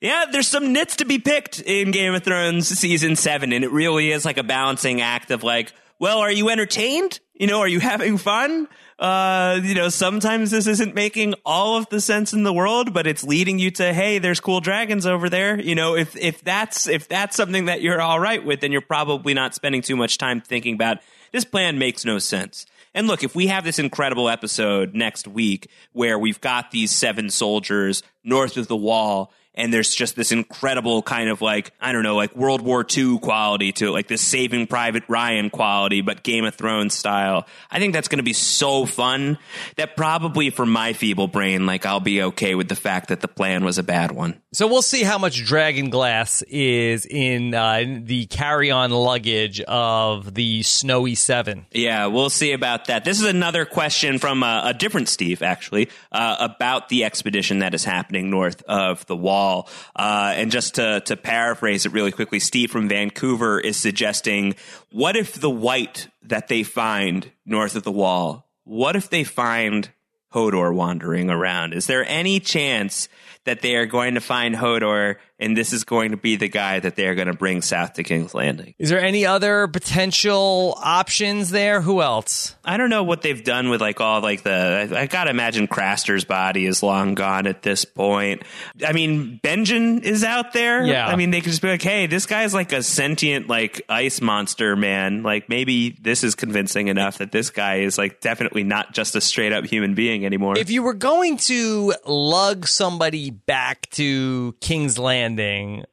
yeah, 0.00 0.26
there's 0.30 0.48
some 0.48 0.72
nits 0.72 0.96
to 0.96 1.04
be 1.04 1.18
picked 1.18 1.60
in 1.60 1.90
Game 1.90 2.14
of 2.14 2.22
Thrones 2.22 2.68
season 2.68 3.16
seven, 3.16 3.52
and 3.52 3.64
it 3.64 3.70
really 3.70 4.10
is 4.10 4.24
like 4.24 4.38
a 4.38 4.42
balancing 4.42 5.00
act 5.00 5.30
of 5.30 5.42
like, 5.42 5.72
well, 5.98 6.18
are 6.18 6.32
you 6.32 6.48
entertained? 6.48 7.20
You 7.34 7.46
know, 7.46 7.60
are 7.60 7.68
you 7.68 7.80
having 7.80 8.16
fun? 8.18 8.68
Uh, 9.00 9.58
you 9.62 9.74
know, 9.74 9.88
sometimes 9.88 10.50
this 10.50 10.66
isn't 10.66 10.94
making 10.94 11.34
all 11.46 11.78
of 11.78 11.88
the 11.88 12.02
sense 12.02 12.34
in 12.34 12.42
the 12.42 12.52
world, 12.52 12.92
but 12.92 13.06
it's 13.06 13.24
leading 13.24 13.58
you 13.58 13.70
to, 13.70 13.94
hey, 13.94 14.18
there's 14.18 14.40
cool 14.40 14.60
dragons 14.60 15.06
over 15.06 15.30
there. 15.30 15.58
You 15.58 15.74
know, 15.74 15.96
if 15.96 16.14
if 16.16 16.44
that's 16.44 16.86
if 16.86 17.08
that's 17.08 17.34
something 17.34 17.64
that 17.64 17.80
you're 17.80 18.00
all 18.00 18.20
right 18.20 18.44
with, 18.44 18.60
then 18.60 18.72
you're 18.72 18.82
probably 18.82 19.32
not 19.32 19.54
spending 19.54 19.80
too 19.80 19.96
much 19.96 20.18
time 20.18 20.42
thinking 20.42 20.74
about 20.74 20.98
this 21.32 21.46
plan 21.46 21.78
makes 21.78 22.04
no 22.04 22.18
sense. 22.18 22.66
And 22.92 23.06
look, 23.06 23.22
if 23.22 23.34
we 23.34 23.46
have 23.46 23.64
this 23.64 23.78
incredible 23.78 24.28
episode 24.28 24.94
next 24.94 25.26
week 25.26 25.70
where 25.92 26.18
we've 26.18 26.40
got 26.40 26.70
these 26.70 26.90
seven 26.90 27.30
soldiers 27.30 28.02
north 28.22 28.58
of 28.58 28.68
the 28.68 28.76
wall 28.76 29.32
and 29.60 29.72
there's 29.72 29.94
just 29.94 30.16
this 30.16 30.32
incredible 30.32 31.02
kind 31.02 31.28
of 31.28 31.42
like 31.42 31.72
I 31.80 31.92
don't 31.92 32.02
know, 32.02 32.16
like 32.16 32.34
World 32.34 32.62
War 32.62 32.84
II 32.84 33.18
quality 33.18 33.72
to 33.72 33.88
it, 33.88 33.90
like 33.90 34.08
this 34.08 34.22
Saving 34.22 34.66
Private 34.66 35.04
Ryan 35.08 35.50
quality, 35.50 36.00
but 36.00 36.22
Game 36.22 36.44
of 36.44 36.54
Thrones 36.54 36.94
style. 36.94 37.46
I 37.70 37.78
think 37.78 37.92
that's 37.92 38.08
going 38.08 38.18
to 38.18 38.24
be 38.24 38.32
so 38.32 38.86
fun 38.86 39.38
that 39.76 39.96
probably 39.96 40.50
for 40.50 40.66
my 40.66 40.92
feeble 40.94 41.28
brain, 41.28 41.66
like 41.66 41.84
I'll 41.86 42.00
be 42.00 42.22
okay 42.22 42.54
with 42.54 42.68
the 42.68 42.76
fact 42.76 43.08
that 43.08 43.20
the 43.20 43.28
plan 43.28 43.64
was 43.64 43.78
a 43.78 43.82
bad 43.82 44.12
one. 44.12 44.40
So 44.52 44.66
we'll 44.66 44.82
see 44.82 45.02
how 45.04 45.18
much 45.18 45.44
dragon 45.44 45.90
glass 45.90 46.42
is 46.42 47.06
in 47.06 47.54
uh, 47.54 47.84
the 48.02 48.26
carry-on 48.26 48.90
luggage 48.90 49.60
of 49.60 50.34
the 50.34 50.62
Snowy 50.62 51.14
Seven. 51.14 51.66
Yeah, 51.70 52.06
we'll 52.06 52.30
see 52.30 52.52
about 52.52 52.86
that. 52.86 53.04
This 53.04 53.20
is 53.20 53.26
another 53.26 53.64
question 53.64 54.18
from 54.18 54.42
a, 54.42 54.62
a 54.66 54.74
different 54.74 55.08
Steve, 55.08 55.42
actually, 55.42 55.88
uh, 56.10 56.36
about 56.40 56.88
the 56.88 57.04
expedition 57.04 57.60
that 57.60 57.74
is 57.74 57.84
happening 57.84 58.30
north 58.30 58.62
of 58.62 59.06
the 59.06 59.16
wall. 59.16 59.49
Uh, 59.96 60.32
and 60.36 60.50
just 60.50 60.76
to, 60.76 61.00
to 61.06 61.16
paraphrase 61.16 61.86
it 61.86 61.92
really 61.92 62.12
quickly, 62.12 62.40
Steve 62.40 62.70
from 62.70 62.88
Vancouver 62.88 63.60
is 63.60 63.76
suggesting, 63.76 64.54
what 64.90 65.16
if 65.16 65.40
the 65.40 65.50
white 65.50 66.08
that 66.22 66.48
they 66.48 66.62
find 66.62 67.30
north 67.44 67.76
of 67.76 67.82
the 67.82 67.92
wall, 67.92 68.48
what 68.64 68.96
if 68.96 69.10
they 69.10 69.24
find 69.24 69.90
Hodor 70.32 70.74
wandering 70.74 71.28
around? 71.28 71.74
Is 71.74 71.86
there 71.86 72.04
any 72.06 72.38
chance 72.40 73.08
that 73.44 73.62
they 73.62 73.74
are 73.76 73.86
going 73.86 74.14
to 74.14 74.20
find 74.20 74.54
Hodor 74.54 75.16
and 75.40 75.56
this 75.56 75.72
is 75.72 75.84
going 75.84 76.10
to 76.10 76.16
be 76.16 76.36
the 76.36 76.48
guy 76.48 76.78
that 76.78 76.96
they're 76.96 77.14
going 77.14 77.26
to 77.26 77.34
bring 77.34 77.62
south 77.62 77.94
to 77.94 78.02
King's 78.02 78.34
Landing. 78.34 78.74
Is 78.78 78.90
there 78.90 79.00
any 79.00 79.24
other 79.24 79.66
potential 79.66 80.78
options 80.82 81.50
there? 81.50 81.80
Who 81.80 82.02
else? 82.02 82.54
I 82.64 82.76
don't 82.76 82.90
know 82.90 83.02
what 83.02 83.22
they've 83.22 83.42
done 83.42 83.70
with 83.70 83.80
like 83.80 84.00
all 84.00 84.20
like 84.20 84.42
the. 84.42 84.90
I, 84.92 85.00
I 85.00 85.06
gotta 85.06 85.30
imagine 85.30 85.66
Craster's 85.66 86.24
body 86.24 86.66
is 86.66 86.82
long 86.82 87.14
gone 87.14 87.46
at 87.46 87.62
this 87.62 87.86
point. 87.86 88.42
I 88.86 88.92
mean, 88.92 89.40
Benjen 89.42 90.02
is 90.02 90.22
out 90.22 90.52
there. 90.52 90.84
Yeah. 90.84 91.06
I 91.08 91.16
mean, 91.16 91.30
they 91.30 91.40
could 91.40 91.50
just 91.50 91.62
be 91.62 91.68
like, 91.68 91.82
"Hey, 91.82 92.06
this 92.06 92.26
guy's 92.26 92.52
like 92.52 92.72
a 92.72 92.82
sentient 92.82 93.48
like 93.48 93.82
ice 93.88 94.20
monster, 94.20 94.76
man. 94.76 95.22
Like 95.22 95.48
maybe 95.48 95.96
this 96.00 96.22
is 96.22 96.34
convincing 96.34 96.88
enough 96.88 97.18
that 97.18 97.32
this 97.32 97.48
guy 97.48 97.76
is 97.76 97.96
like 97.96 98.20
definitely 98.20 98.62
not 98.62 98.92
just 98.92 99.16
a 99.16 99.20
straight 99.20 99.52
up 99.52 99.64
human 99.64 99.94
being 99.94 100.26
anymore." 100.26 100.58
If 100.58 100.70
you 100.70 100.82
were 100.82 100.94
going 100.94 101.38
to 101.38 101.94
lug 102.04 102.66
somebody 102.66 103.30
back 103.30 103.88
to 103.90 104.54
King's 104.60 104.98
Landing 104.98 105.29
landing, 105.30 105.84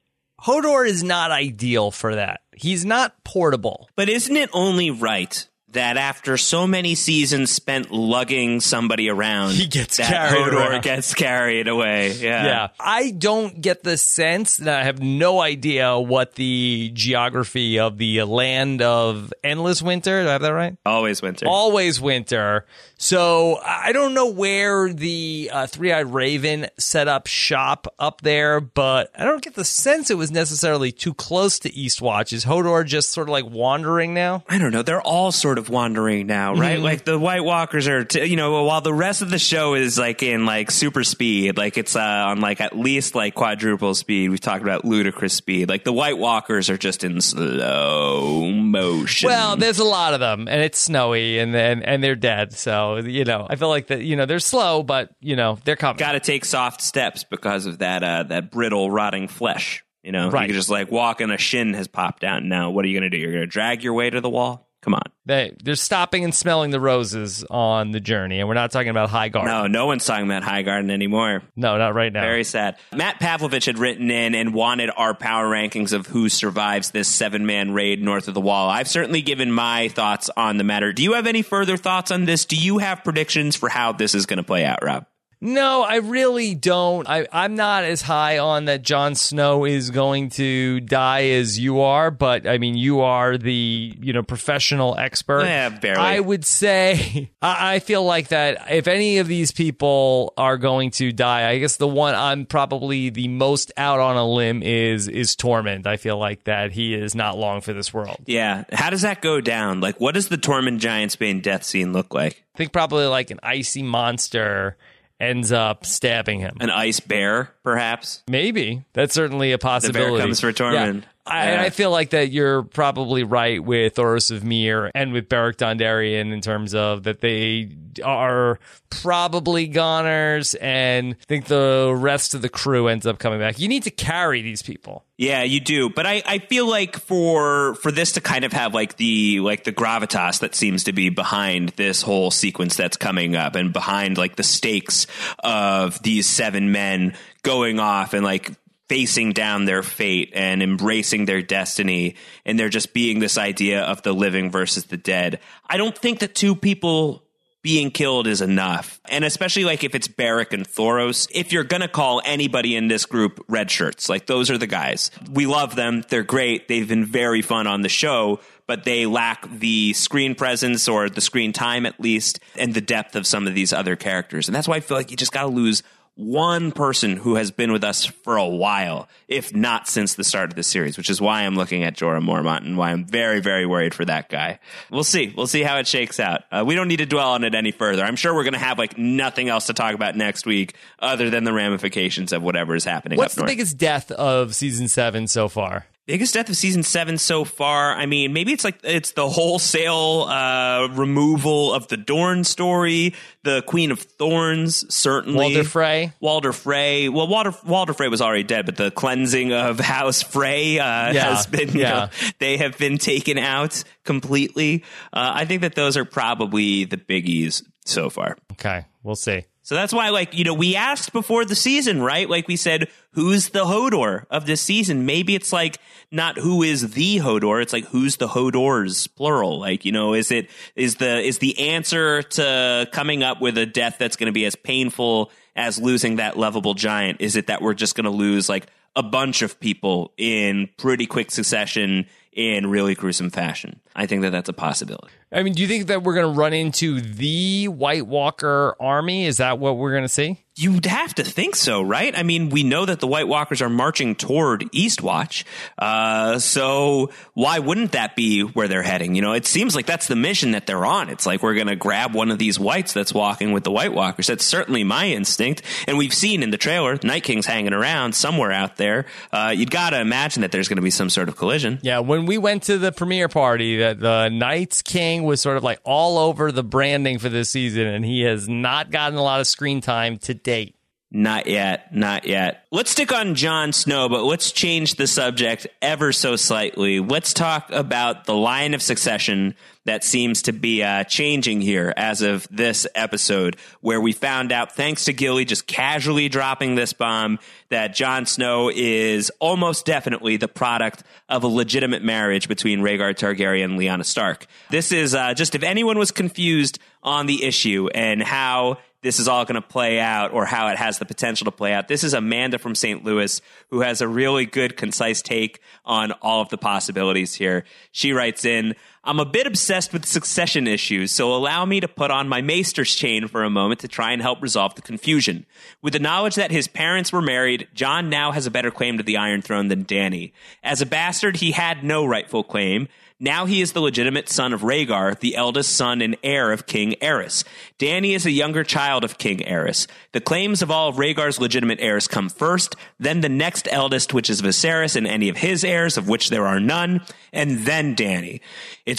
Hodor 0.42 0.88
is 0.88 1.04
not 1.04 1.32
ideal 1.32 1.92
for 1.92 2.16
that. 2.16 2.42
He's 2.56 2.86
not 2.86 3.24
portable. 3.24 3.90
But 3.96 4.10
isn't 4.10 4.36
it 4.36 4.50
only 4.54 4.92
right 4.92 5.48
that 5.74 5.98
after 5.98 6.38
so 6.38 6.66
many 6.66 6.96
seasons 6.96 7.52
spent 7.52 7.92
lugging 7.92 8.62
somebody 8.62 9.10
around, 9.10 9.52
He 9.52 9.68
gets 9.68 9.98
that 9.98 10.08
carried 10.08 10.54
Hodor 10.54 10.70
around. 10.70 10.84
gets 10.84 11.14
carried 11.14 11.68
away. 11.68 12.14
Yeah. 12.14 12.46
Yeah. 12.46 12.68
I 12.80 13.12
don't 13.12 13.60
get 13.62 13.84
the 13.84 13.98
sense 13.98 14.58
that 14.58 14.80
I 14.80 14.84
have 14.86 15.02
no 15.02 15.42
idea 15.42 16.00
what 16.00 16.36
the 16.36 16.90
geography 16.94 17.80
of 17.80 17.98
the 17.98 18.24
land 18.24 18.82
of 18.82 19.34
endless 19.44 19.82
winter. 19.82 20.24
Do 20.24 20.30
I 20.30 20.32
have 20.34 20.42
that 20.42 20.54
right? 20.54 20.78
Always 20.86 21.22
winter. 21.22 21.48
Always 21.48 22.00
winter. 22.00 22.66
So 22.98 23.60
I 23.64 23.92
don't 23.92 24.14
know 24.14 24.28
where 24.32 24.92
the 24.92 25.52
uh, 25.54 25.68
Three 25.68 25.92
Eyed 25.92 26.12
Raven 26.12 26.68
set 26.80 27.08
up 27.08 27.28
shop 27.28 27.88
up 28.00 28.22
there, 28.22 28.60
but 28.60 29.12
I 29.16 29.24
don't 29.26 29.44
get 29.44 29.54
the 29.54 29.66
sense 29.66 30.10
it 30.10 30.18
was 30.18 30.32
necessarily 30.32 30.92
too 30.92 31.14
close 31.14 31.60
to 31.60 31.70
Eastwatch. 31.70 32.34
Is 32.34 32.46
Hodor 32.46 32.86
just 32.86 33.12
sort 33.12 33.28
of 33.28 33.34
like 33.34 33.46
wandering 33.46 34.14
now? 34.16 34.44
I 34.50 34.58
don't 34.58 34.72
know. 34.72 34.82
They're 34.82 35.02
all 35.02 35.32
sort 35.32 35.57
of 35.58 35.70
wandering 35.70 36.28
now, 36.28 36.52
Mm-hmm. 36.54 36.62
right? 36.62 36.80
Like 36.80 37.04
the 37.06 37.20
White 37.20 37.44
Walkers 37.44 37.88
are, 37.88 38.06
t- 38.06 38.26
you 38.26 38.36
know, 38.38 38.64
while 38.64 38.82
the 38.82 38.94
rest 38.94 39.22
of 39.22 39.30
the 39.30 39.40
show 39.40 39.74
is 39.74 39.98
like 39.98 40.24
in 40.24 40.46
like 40.46 40.72
super 40.72 41.04
speed, 41.04 41.58
like 41.58 41.78
it's 41.78 41.96
uh, 41.96 42.00
on 42.02 42.40
like 42.42 42.62
at 42.62 42.78
least 42.78 43.16
like 43.16 43.36
quadruple 43.36 43.94
speed. 43.96 44.30
We've 44.30 44.40
talked 44.40 44.62
about 44.64 44.86
ludicrous 44.86 45.34
speed. 45.34 45.68
Like 45.70 45.84
the 45.84 45.92
White 45.94 46.18
Walkers 46.18 46.70
are 46.70 46.78
just 46.78 47.04
in 47.04 47.20
slow 47.22 48.52
motion. 48.52 49.28
Well, 49.28 49.58
there's 49.58 49.80
a 49.80 49.84
lot 49.84 50.14
of 50.14 50.20
them, 50.20 50.48
and 50.48 50.62
it's 50.62 50.80
snowy, 50.80 51.40
and 51.40 51.56
and, 51.56 51.84
and 51.84 52.04
they're 52.04 52.16
dead. 52.16 52.54
So 52.54 52.98
you 52.98 53.26
know, 53.26 53.48
I 53.50 53.56
feel 53.56 53.70
like 53.70 53.88
that. 53.88 54.02
You 54.02 54.16
know, 54.16 54.26
they're 54.26 54.40
slow, 54.40 54.84
but 54.84 55.10
you 55.20 55.36
know, 55.36 55.58
they're 55.66 55.76
coming. 55.76 55.98
got 55.98 56.14
to 56.14 56.20
take 56.20 56.46
soft 56.46 56.82
steps 56.82 57.24
because 57.24 57.66
of 57.66 57.80
that 57.80 58.04
uh, 58.04 58.24
that 58.24 58.52
brittle, 58.52 58.90
rotting 58.92 59.28
flesh. 59.28 59.84
You 60.04 60.14
know, 60.14 60.30
Right. 60.30 60.44
you 60.44 60.48
can 60.50 60.56
just 60.56 60.70
like 60.70 60.90
walk 60.90 61.20
and 61.20 61.34
a 61.34 61.38
shin 61.38 61.74
has 61.74 61.88
popped 61.90 62.24
out. 62.24 62.42
Now, 62.42 62.70
what 62.70 62.86
are 62.86 62.88
you 62.88 62.98
going 62.98 63.10
to 63.12 63.16
do? 63.16 63.22
You're 63.22 63.32
going 63.34 63.42
to 63.44 63.48
drag 63.48 63.84
your 63.84 63.94
way 63.94 64.10
to 64.10 64.22
the 64.22 64.30
wall? 64.30 64.67
Come 64.84 64.94
on. 64.94 65.02
They 65.26 65.56
they're 65.64 65.76
stopping 65.76 66.24
and 66.24 66.34
smelling 66.34 66.70
the 66.70 66.80
roses 66.80 67.44
on 67.50 67.92
the 67.92 68.00
journey, 68.00 68.40
and 68.40 68.48
we're 68.48 68.54
not 68.54 68.72
talking 68.72 68.90
about 68.90 69.10
Highgarden. 69.10 69.46
No, 69.46 69.68
no 69.68 69.86
one's 69.88 70.06
talking 70.06 70.26
about 70.26 70.44
Highgarden 70.44 70.92
anymore. 70.92 71.42
no, 71.56 71.78
not 71.78 71.96
right 71.96 72.14
now. 72.14 72.22
Very 72.22 72.44
sad. 72.44 72.78
Matt 72.94 73.20
Pavlovich 73.20 73.66
had 73.66 73.80
written 73.80 74.10
in 74.12 74.36
and 74.36 74.54
wanted 74.54 74.90
our 74.96 75.14
power 75.14 75.50
rankings 75.50 75.94
of 75.94 76.08
who 76.08 76.30
survives 76.30 76.92
this 76.92 77.08
seven 77.08 77.46
man 77.46 77.74
raid 77.74 78.02
north 78.02 78.28
of 78.28 78.34
the 78.36 78.42
wall. 78.42 78.70
I've 78.70 78.88
certainly 78.88 79.22
given 79.22 79.52
my 79.52 79.90
thoughts 79.90 80.30
on 80.38 80.58
the 80.58 80.64
matter. 80.64 80.94
Do 80.94 81.04
you 81.04 81.14
have 81.14 81.28
any 81.28 81.42
further 81.42 81.76
thoughts 81.76 82.12
on 82.12 82.26
this? 82.26 82.46
Do 82.46 82.56
you 82.56 82.78
have 82.78 83.04
predictions 83.04 83.56
for 83.56 83.70
how 83.70 83.92
this 83.94 84.14
is 84.16 84.26
going 84.28 84.38
to 84.38 84.44
play 84.44 84.64
out, 84.64 84.84
Rob? 84.84 85.06
No, 85.40 85.84
I 85.84 85.98
really 85.98 86.56
don't. 86.56 87.08
I, 87.08 87.28
I'm 87.32 87.56
not 87.56 87.84
as 87.84 88.02
high 88.02 88.40
on 88.40 88.66
that 88.66 88.82
Jon 88.82 89.14
Snow 89.14 89.66
is 89.66 89.92
going 89.92 90.30
to 90.32 90.80
die 90.80 91.30
as 91.30 91.60
you 91.60 91.82
are, 91.82 92.10
but 92.10 92.48
I 92.48 92.58
mean, 92.58 92.76
you 92.76 93.02
are 93.02 93.38
the 93.38 93.94
you 94.00 94.14
know 94.14 94.24
professional 94.24 94.98
expert. 94.98 95.44
Yeah, 95.44 95.70
barely. 95.70 96.00
I 96.00 96.20
would 96.20 96.44
say 96.44 97.30
I, 97.42 97.76
I 97.76 97.80
feel 97.80 98.04
like 98.04 98.30
that 98.30 98.72
if 98.72 98.88
any 98.88 99.20
of 99.20 99.28
these 99.28 99.52
people 99.52 100.34
are 100.38 100.58
going 100.58 100.90
to 100.92 101.12
die, 101.12 101.48
I 101.50 101.60
guess 101.60 101.78
the 101.78 101.88
one 101.88 102.16
I'm 102.16 102.46
probably 102.48 103.10
the 103.10 103.28
most 103.28 103.72
out 103.78 104.00
on 104.00 104.18
a 104.18 104.28
limb 104.28 104.64
is 104.64 105.08
is 105.08 105.36
Tormund. 105.36 105.86
I 105.86 105.98
feel 105.98 106.18
like 106.18 106.46
that 106.46 106.72
he 106.72 106.96
is 106.96 107.14
not 107.14 107.38
long 107.38 107.62
for 107.62 107.74
this 107.74 107.94
world. 107.94 108.18
Yeah. 108.26 108.64
How 108.72 108.90
does 108.90 109.04
that 109.04 109.22
go 109.22 109.40
down? 109.40 109.82
Like, 109.82 110.00
what 110.00 110.16
does 110.16 110.30
the 110.30 110.38
Tormund 110.38 110.80
Giantsbane 110.80 111.44
death 111.44 111.64
scene 111.64 111.94
look 111.94 112.14
like? 112.14 112.44
I 112.56 112.58
think 112.58 112.74
probably 112.74 113.06
like 113.06 113.30
an 113.30 113.40
icy 113.44 113.84
monster 113.84 114.78
ends 115.20 115.52
up 115.52 115.86
stabbing 115.86 116.40
him. 116.40 116.58
An 116.60 116.70
ice 116.70 117.00
bear, 117.00 117.54
perhaps? 117.64 118.24
Maybe 118.28 118.84
that's 118.94 119.14
certainly 119.14 119.52
a 119.52 119.58
possibility. 119.58 120.12
The 120.12 120.18
bear 120.18 120.22
comes 120.22 120.40
for 120.40 120.54
Tormund. 120.54 120.96
Yeah. 121.02 121.08
I, 121.28 121.52
Yeah. 121.52 121.62
I 121.64 121.70
feel 121.70 121.92
like 121.92 122.12
that 122.12 122.32
you're 122.32 122.64
probably 122.64 123.24
right 123.24 123.64
with 123.64 123.96
Thoros 123.96 124.32
of 124.32 124.44
Myr 124.44 124.92
and 124.96 125.14
with 125.14 125.30
Beric 125.30 125.58
Dondarrion 125.58 126.32
in 126.34 126.42
terms 126.42 126.74
of 126.74 127.04
that 127.04 127.22
they 127.22 127.70
are 128.04 128.60
probably 128.90 129.68
goners, 129.68 130.54
and 130.56 131.14
I 131.14 131.26
think 131.28 131.46
the 131.46 131.94
rest 131.98 132.34
of 132.34 132.42
the 132.42 132.50
crew 132.50 132.88
ends 132.88 133.06
up 133.08 133.18
coming 133.20 133.40
back. 133.40 133.60
You 133.60 133.68
need 133.68 133.84
to 133.84 133.92
carry 133.92 134.42
these 134.42 134.62
people. 134.62 135.04
Yeah, 135.18 135.42
you 135.44 135.60
do. 135.60 135.90
But 135.90 136.06
I, 136.06 136.22
I 136.26 136.38
feel 136.40 136.70
like 136.70 136.98
for 137.00 137.74
for 137.76 137.92
this 137.92 138.14
to 138.14 138.22
kind 138.22 138.46
of 138.46 138.54
have 138.54 138.74
like 138.74 138.98
the 138.98 139.40
like 139.40 139.64
the 139.64 139.72
gravitas 139.74 140.40
that 140.40 140.54
seems 140.56 140.84
to 140.86 140.94
be 140.94 141.10
behind 141.10 141.70
this 141.70 142.02
whole 142.04 142.30
sequence 142.32 142.76
that's 142.76 142.98
coming 142.98 143.36
up 143.36 143.56
and 143.56 143.74
behind 143.74 144.18
like 144.18 144.36
the 144.36 144.44
stakes 144.44 145.08
of 145.40 146.02
these 146.04 146.28
seven 146.28 146.72
men 146.72 147.16
going 147.42 147.80
off 147.80 148.14
and 148.14 148.24
like 148.24 148.52
facing 148.90 149.34
down 149.34 149.66
their 149.66 149.84
fate 149.84 150.32
and 150.34 150.64
embracing 150.64 151.26
their 151.26 151.42
destiny 151.42 152.16
and 152.46 152.60
there 152.60 152.70
just 152.70 152.94
being 152.94 153.20
this 153.20 153.38
idea 153.38 153.82
of 153.82 154.02
the 154.04 154.14
living 154.14 154.50
versus 154.50 154.86
the 154.86 154.98
dead. 154.98 155.40
I 155.68 155.78
don't 155.78 155.98
think 155.98 156.20
that 156.20 156.36
two 156.36 156.56
people 156.56 157.24
being 157.68 157.92
killed 157.92 158.28
is 158.28 158.40
enough. 158.40 159.02
And 159.10 159.26
especially 159.26 159.66
like 159.66 159.84
if 159.84 159.94
it's 159.94 160.08
Beric 160.08 160.54
and 160.54 160.66
Thoros, 160.66 161.28
if 161.34 161.52
you're 161.52 161.66
going 161.66 161.82
to 161.82 161.90
call 161.90 162.22
anybody 162.24 162.78
in 162.78 162.88
this 162.88 163.06
group 163.06 163.44
red 163.50 163.70
shirts, 163.70 164.08
like 164.08 164.26
those 164.26 164.50
are 164.50 164.58
the 164.58 164.68
guys. 164.68 165.12
We 165.30 165.48
love 165.48 165.76
them. 165.76 166.06
They're 166.08 166.24
great. 166.24 166.70
They've 166.70 166.88
been 166.88 167.04
very 167.04 167.42
fun 167.42 167.68
on 167.68 167.82
the 167.82 167.90
show, 167.90 168.40
but 168.68 168.86
they 168.86 169.06
lack 169.06 169.50
the 169.50 169.92
screen 169.94 170.34
presence 170.34 170.88
or 170.88 171.10
the 171.10 171.20
screen 171.20 171.52
time 171.52 171.86
at 171.86 172.00
least 172.00 172.40
and 172.56 172.74
the 172.74 172.80
depth 172.80 173.18
of 173.18 173.28
some 173.28 173.48
of 173.48 173.54
these 173.54 173.74
other 173.74 173.98
characters. 173.98 174.48
And 174.48 174.56
that's 174.56 174.68
why 174.68 174.76
I 174.76 174.80
feel 174.80 174.96
like 174.96 175.12
you 175.12 175.18
just 175.18 175.34
got 175.34 175.42
to 175.42 175.48
lose 175.50 175.84
one 176.18 176.72
person 176.72 177.16
who 177.16 177.36
has 177.36 177.52
been 177.52 177.72
with 177.72 177.84
us 177.84 178.04
for 178.06 178.38
a 178.38 178.46
while, 178.48 179.08
if 179.28 179.56
not 179.56 179.88
since 179.88 180.16
the 180.16 180.24
start 180.24 180.50
of 180.50 180.56
the 180.56 180.64
series, 180.64 180.98
which 180.98 181.10
is 181.10 181.22
why 181.22 181.44
I'm 181.44 181.56
looking 181.56 181.84
at 181.84 181.96
Jorah 181.96 182.24
Mormont 182.24 182.66
and 182.66 182.76
why 182.76 182.92
I'm 182.92 183.06
very, 183.06 183.40
very 183.40 183.66
worried 183.66 183.94
for 183.94 184.04
that 184.06 184.28
guy. 184.28 184.60
We'll 184.90 185.04
see. 185.04 185.32
We'll 185.38 185.48
see 185.48 185.62
how 185.62 185.78
it 185.78 185.88
shakes 185.88 186.20
out. 186.20 186.42
Uh, 186.52 186.64
we 186.66 186.74
don't 186.76 186.88
need 186.88 186.98
to 186.98 187.06
dwell 187.06 187.30
on 187.34 187.44
it 187.44 187.54
any 187.54 187.72
further. 187.72 188.04
I'm 188.04 188.16
sure 188.16 188.34
we're 188.34 188.44
going 188.44 188.54
to 188.54 188.60
have 188.60 188.78
like 188.80 188.98
nothing 188.98 189.48
else 189.48 189.68
to 189.68 189.74
talk 189.74 189.94
about 189.94 190.16
next 190.16 190.46
week 190.48 190.76
other 191.00 191.30
than 191.30 191.44
the 191.44 191.54
ramifications 191.54 192.34
of 192.34 192.42
whatever 192.42 192.76
is 192.76 192.84
happening 192.84 193.18
What's 193.18 193.36
the 193.36 193.42
north. 193.42 193.50
biggest 193.52 193.78
death 193.78 194.12
of 194.12 194.56
season 194.56 194.88
seven 194.88 195.28
so 195.28 195.48
far? 195.48 195.86
Biggest 196.08 196.34
death 196.34 196.48
of 196.48 196.56
season 196.56 196.84
seven 196.84 197.18
so 197.18 197.44
far. 197.44 197.92
I 197.94 198.06
mean, 198.06 198.32
maybe 198.32 198.54
it's 198.54 198.64
like 198.64 198.80
it's 198.82 199.12
the 199.12 199.28
wholesale 199.28 200.22
uh, 200.22 200.88
removal 200.94 201.74
of 201.74 201.90
the 201.90 201.98
Dorne 201.98 202.46
story, 202.46 203.14
the 203.44 203.62
Queen 203.64 203.92
of 203.92 204.00
Thorns, 204.00 204.86
certainly. 204.94 205.38
Walder 205.38 205.64
Frey? 205.66 206.14
Walder 206.22 206.54
Frey. 206.54 207.10
Well, 207.10 207.28
Walder 207.28 207.54
Walder 207.66 207.94
Frey 207.94 208.08
was 208.08 208.22
already 208.22 208.44
dead, 208.44 208.66
but 208.66 208.78
the 208.78 208.90
cleansing 208.90 209.52
of 209.52 209.82
House 209.82 210.22
Frey 210.24 210.80
uh, 210.80 211.12
Yeah, 211.12 211.36
has 211.36 211.46
been. 211.46 211.70
Yeah. 211.78 211.90
know, 211.90 212.10
they 212.40 212.56
have 212.56 212.78
been 212.78 212.98
taken 212.98 213.38
out 213.38 213.84
completely. 214.06 214.86
Uh, 215.12 215.32
I 215.36 215.44
think 215.44 215.62
that 215.62 215.76
those 215.76 215.98
are 215.98 216.06
probably 216.06 216.86
the 216.86 216.98
biggies 216.98 217.64
so 217.86 218.10
far. 218.10 218.38
Okay, 218.54 218.86
we'll 219.04 219.16
see. 219.16 219.44
So 219.68 219.76
that's 219.76 219.92
why, 219.92 220.12
like, 220.12 220.34
you 220.34 220.46
know, 220.46 220.54
we 220.54 220.78
asked 220.78 221.12
before 221.12 221.44
the 221.44 221.54
season, 221.54 222.02
right? 222.02 222.30
Like 222.30 222.48
we 222.48 222.56
said, 222.56 222.88
who's 223.12 223.50
the 223.50 223.66
Hodor 223.66 224.26
of 224.32 224.46
this 224.46 224.62
season? 224.62 225.06
Maybe 225.06 225.36
it's 225.36 225.52
like 225.52 225.78
not 226.10 226.38
who 226.38 226.64
is 226.64 226.94
the 226.94 227.18
Hodor. 227.18 227.62
It's 227.62 227.74
like 227.74 227.84
who's 227.88 228.16
the 228.16 228.30
Hodors, 228.30 229.14
plural. 229.14 229.60
Like, 229.60 229.84
you 229.84 229.92
know, 229.92 230.14
is 230.14 230.32
it, 230.32 230.50
is 230.78 230.96
the, 230.96 231.20
is 231.20 231.40
the 231.40 231.72
answer 231.72 232.22
to 232.22 232.88
coming 232.94 233.24
up 233.24 233.42
with 233.42 233.58
a 233.58 233.66
death 233.66 233.98
that's 234.00 234.16
going 234.16 234.28
to 234.28 234.32
be 234.32 234.46
as 234.46 234.56
painful 234.56 235.32
as 235.54 235.78
losing 235.78 236.16
that 236.16 236.38
lovable 236.38 236.74
giant? 236.74 237.20
Is 237.20 237.36
it 237.36 237.48
that 237.48 237.62
we're 237.62 237.74
just 237.74 237.96
going 237.96 238.06
to 238.06 238.10
lose 238.10 238.48
like 238.48 238.68
a 238.96 239.04
bunch 239.04 239.42
of 239.42 239.60
people 239.60 240.14
in 240.16 240.70
pretty 240.78 241.08
quick 241.08 241.30
succession 241.30 242.08
in 242.32 242.70
really 242.70 242.96
gruesome 242.96 243.30
fashion? 243.30 243.80
I 243.96 244.06
think 244.06 244.22
that 244.22 244.32
that's 244.32 244.50
a 244.50 244.54
possibility. 244.54 245.14
I 245.32 245.44
mean, 245.44 245.54
do 245.54 245.62
you 245.62 245.68
think 245.68 245.88
that 245.88 246.04
we're 246.04 246.14
going 246.14 246.34
to 246.34 246.40
run 246.40 246.54
into 246.54 247.02
the 247.02 247.68
White 247.68 248.08
Walker 248.08 248.76
army? 248.80 249.26
Is 249.26 249.38
that 249.38 249.60
what 249.60 249.78
we're 249.78 249.92
going 249.92 250.04
to 250.04 250.10
see? 250.10 250.42
You'd 250.56 250.86
have 250.86 251.14
to 251.16 251.24
think 251.24 251.56
so, 251.56 251.82
right? 251.82 252.18
I 252.18 252.24
mean, 252.24 252.50
we 252.50 252.64
know 252.64 252.86
that 252.86 253.00
the 253.00 253.08
White 253.08 253.28
Walkers 253.28 253.62
are 253.62 253.70
marching 253.70 254.16
toward 254.16 254.62
Eastwatch. 254.72 255.44
Uh, 255.78 256.40
so 256.40 257.12
why 257.34 257.60
wouldn't 257.60 257.92
that 257.92 258.16
be 258.16 258.42
where 258.42 258.68
they're 258.68 258.82
heading? 258.82 259.14
You 259.16 259.22
know, 259.22 259.34
it 259.34 259.46
seems 259.46 259.76
like 259.76 259.86
that's 259.86 260.08
the 260.08 260.16
mission 260.16 260.52
that 260.52 260.66
they're 260.66 260.86
on. 260.86 261.10
It's 261.10 261.26
like 261.26 261.44
we're 261.44 261.54
going 261.54 261.68
to 261.68 261.76
grab 261.76 262.16
one 262.16 262.32
of 262.32 262.40
these 262.40 262.60
whites 262.60 262.94
that's 262.94 263.14
walking 263.14 263.52
with 263.52 263.64
the 263.66 263.72
White 263.72 263.94
Walkers. 263.94 264.28
That's 264.28 264.46
certainly 264.46 264.84
my 264.84 265.10
instinct. 265.10 265.62
And 265.88 265.98
we've 265.98 266.14
seen 266.14 266.42
in 266.42 266.52
the 266.52 266.58
trailer, 266.58 266.98
Night 267.04 267.24
King's 267.24 267.46
hanging 267.46 267.74
around 267.74 268.16
somewhere 268.16 268.52
out 268.52 268.78
there. 268.78 269.06
Uh, 269.32 269.54
you'd 269.56 269.72
got 269.72 269.90
to 269.90 270.00
imagine 270.00 270.42
that 270.42 270.52
there's 270.52 270.70
going 270.70 270.78
to 270.78 270.82
be 270.82 270.90
some 270.90 271.10
sort 271.10 271.28
of 271.28 271.36
collision. 271.36 271.80
Yeah, 271.84 272.00
when 272.18 272.26
we 272.26 272.38
went 272.38 272.64
to 272.64 272.78
the 272.78 272.92
premiere 272.92 273.28
party, 273.28 273.78
that 273.78 274.00
the 274.00 274.30
Night's 274.30 274.82
King 274.82 275.24
was 275.24 275.42
sort 275.42 275.58
of 275.58 275.64
like 275.64 275.80
all 275.84 276.18
over 276.18 276.52
the 276.52 276.64
branding 276.64 277.20
for 277.20 277.30
this 277.30 277.50
season, 277.50 277.86
and 277.88 278.04
he 278.04 278.22
has 278.22 278.50
not 278.50 278.92
gotten 278.92 279.18
a 279.18 279.24
lot 279.24 279.40
of 279.40 279.48
screen 279.48 279.82
time 279.82 280.18
to 280.20 280.34
date. 280.34 280.77
Not 281.10 281.48
yet, 281.48 281.96
not 281.96 282.28
yet. 282.28 282.66
Let's 282.70 282.92
stick 282.92 283.14
on 283.14 283.36
Jon 283.36 283.72
Snow, 283.72 284.10
but 284.10 284.24
let's 284.24 284.52
change 284.52 284.96
the 284.96 285.08
subject 285.08 285.66
ever 285.82 286.12
so 286.12 286.36
slightly. 286.36 287.00
Let's 287.00 287.34
talk 287.34 287.72
about 287.72 288.26
the 288.26 288.36
line 288.36 288.74
of 288.74 288.82
succession 288.82 289.56
that 289.86 290.04
seems 290.04 290.42
to 290.42 290.52
be 290.52 290.84
uh, 290.84 291.06
changing 291.06 291.62
here 291.62 291.94
as 291.96 292.22
of 292.22 292.46
this 292.52 292.86
episode, 292.94 293.56
where 293.80 294.02
we 294.02 294.12
found 294.12 294.52
out, 294.52 294.76
thanks 294.76 295.06
to 295.06 295.14
Gilly 295.14 295.46
just 295.46 295.66
casually 295.66 296.28
dropping 296.28 296.76
this 296.76 296.92
bomb, 296.92 297.40
that 297.70 297.96
Jon 297.96 298.26
Snow 298.26 298.70
is 298.70 299.32
almost 299.40 299.86
definitely 299.86 300.36
the 300.36 300.50
product 300.50 301.04
of 301.30 301.46
a 301.46 301.48
legitimate 301.48 302.04
marriage 302.04 302.50
between 302.50 302.82
Rhaegar 302.82 303.16
Targaryen 303.16 303.64
and 303.64 303.80
Lyanna 303.80 304.04
Stark. 304.04 304.46
This 304.72 304.92
is 304.92 305.16
uh, 305.16 305.34
just 305.34 305.56
if 305.56 305.64
anyone 305.64 305.98
was 305.98 306.12
confused 306.12 306.80
on 307.02 307.28
the 307.28 307.46
issue 307.46 307.88
and 307.96 308.22
how 308.22 308.80
this 309.04 309.20
is 309.20 309.28
all 309.28 309.46
going 309.46 309.62
to 309.62 309.68
play 309.68 310.00
out 310.00 310.34
or 310.34 310.46
how 310.46 310.68
it 310.70 310.78
has 310.78 310.98
the 310.98 311.06
potential 311.06 311.46
to 311.46 311.52
play 311.52 311.74
out. 311.74 311.88
This 311.88 312.04
is 312.04 312.14
Amanda 312.14 312.58
from 312.58 312.76
St. 312.76 313.04
Louis 313.04 313.42
who 313.70 313.82
has 313.82 314.02
a 314.02 314.08
really 314.08 314.46
good, 314.46 314.76
concise 314.76 315.22
take 315.22 315.62
on 315.86 316.12
all 316.14 316.42
of 316.42 316.50
the 316.50 316.58
possibilities 316.58 317.36
here. 317.36 317.64
She 317.92 318.12
writes 318.12 318.44
in, 318.44 318.76
I'm 319.08 319.22
a 319.22 319.26
bit 319.26 319.48
obsessed 319.48 319.94
with 319.94 320.06
succession 320.06 320.68
issues, 320.68 321.12
so 321.12 321.34
allow 321.34 321.64
me 321.64 321.80
to 321.80 321.88
put 321.88 322.12
on 322.12 322.28
my 322.28 322.42
maester's 322.42 322.94
chain 322.94 323.30
for 323.30 323.46
a 323.46 323.50
moment 323.50 323.80
to 323.80 323.88
try 323.88 324.12
and 324.12 324.22
help 324.22 324.42
resolve 324.42 324.76
the 324.76 324.82
confusion. 324.82 325.46
With 325.82 325.94
the 325.94 326.00
knowledge 326.00 326.36
that 326.36 326.52
his 326.52 326.68
parents 326.68 327.14
were 327.14 327.22
married, 327.22 327.70
Jon 327.74 328.10
now 328.10 328.34
has 328.34 328.46
a 328.48 328.52
better 328.52 328.70
claim 328.70 328.98
to 328.98 329.04
the 329.04 329.16
Iron 329.16 329.42
Throne 329.42 329.70
than 329.70 329.86
Dany. 329.86 330.34
As 330.62 330.82
a 330.82 330.86
bastard, 330.86 331.38
he 331.38 331.52
had 331.52 331.86
no 331.86 332.06
rightful 332.06 332.44
claim. 332.44 332.90
Now 333.20 333.48
he 333.48 333.62
is 333.62 333.72
the 333.72 333.82
legitimate 333.82 334.30
son 334.30 334.54
of 334.54 334.62
Rhaegar, 334.62 335.20
the 335.20 335.36
eldest 335.36 335.76
son 335.76 336.02
and 336.02 336.16
heir 336.22 336.52
of 336.52 336.68
King 336.68 336.94
Aerys. 337.02 337.44
Dany 337.80 338.14
is 338.14 338.28
a 338.28 338.32
younger 338.32 338.64
child 338.64 339.04
of 339.04 339.18
King 339.18 339.40
Aerys. 339.40 339.88
The 340.12 340.22
claims 340.22 340.62
of 340.62 340.70
all 340.70 340.90
of 340.90 340.98
Rhaegar's 340.98 341.40
legitimate 341.40 341.80
heirs 341.80 342.08
come 342.08 342.30
first, 342.30 342.76
then 343.00 343.22
the 343.22 343.30
next 343.30 343.68
eldest, 343.72 344.14
which 344.14 344.30
is 344.30 344.44
Viserys 344.44 344.96
and 344.96 345.08
any 345.08 345.30
of 345.30 345.38
his 345.38 345.64
heirs, 345.64 345.98
of 345.98 346.08
which 346.08 346.30
there 346.30 346.46
are 346.46 346.60
none, 346.60 347.02
and 347.34 347.66
then 347.66 347.96
Dany. 347.96 348.40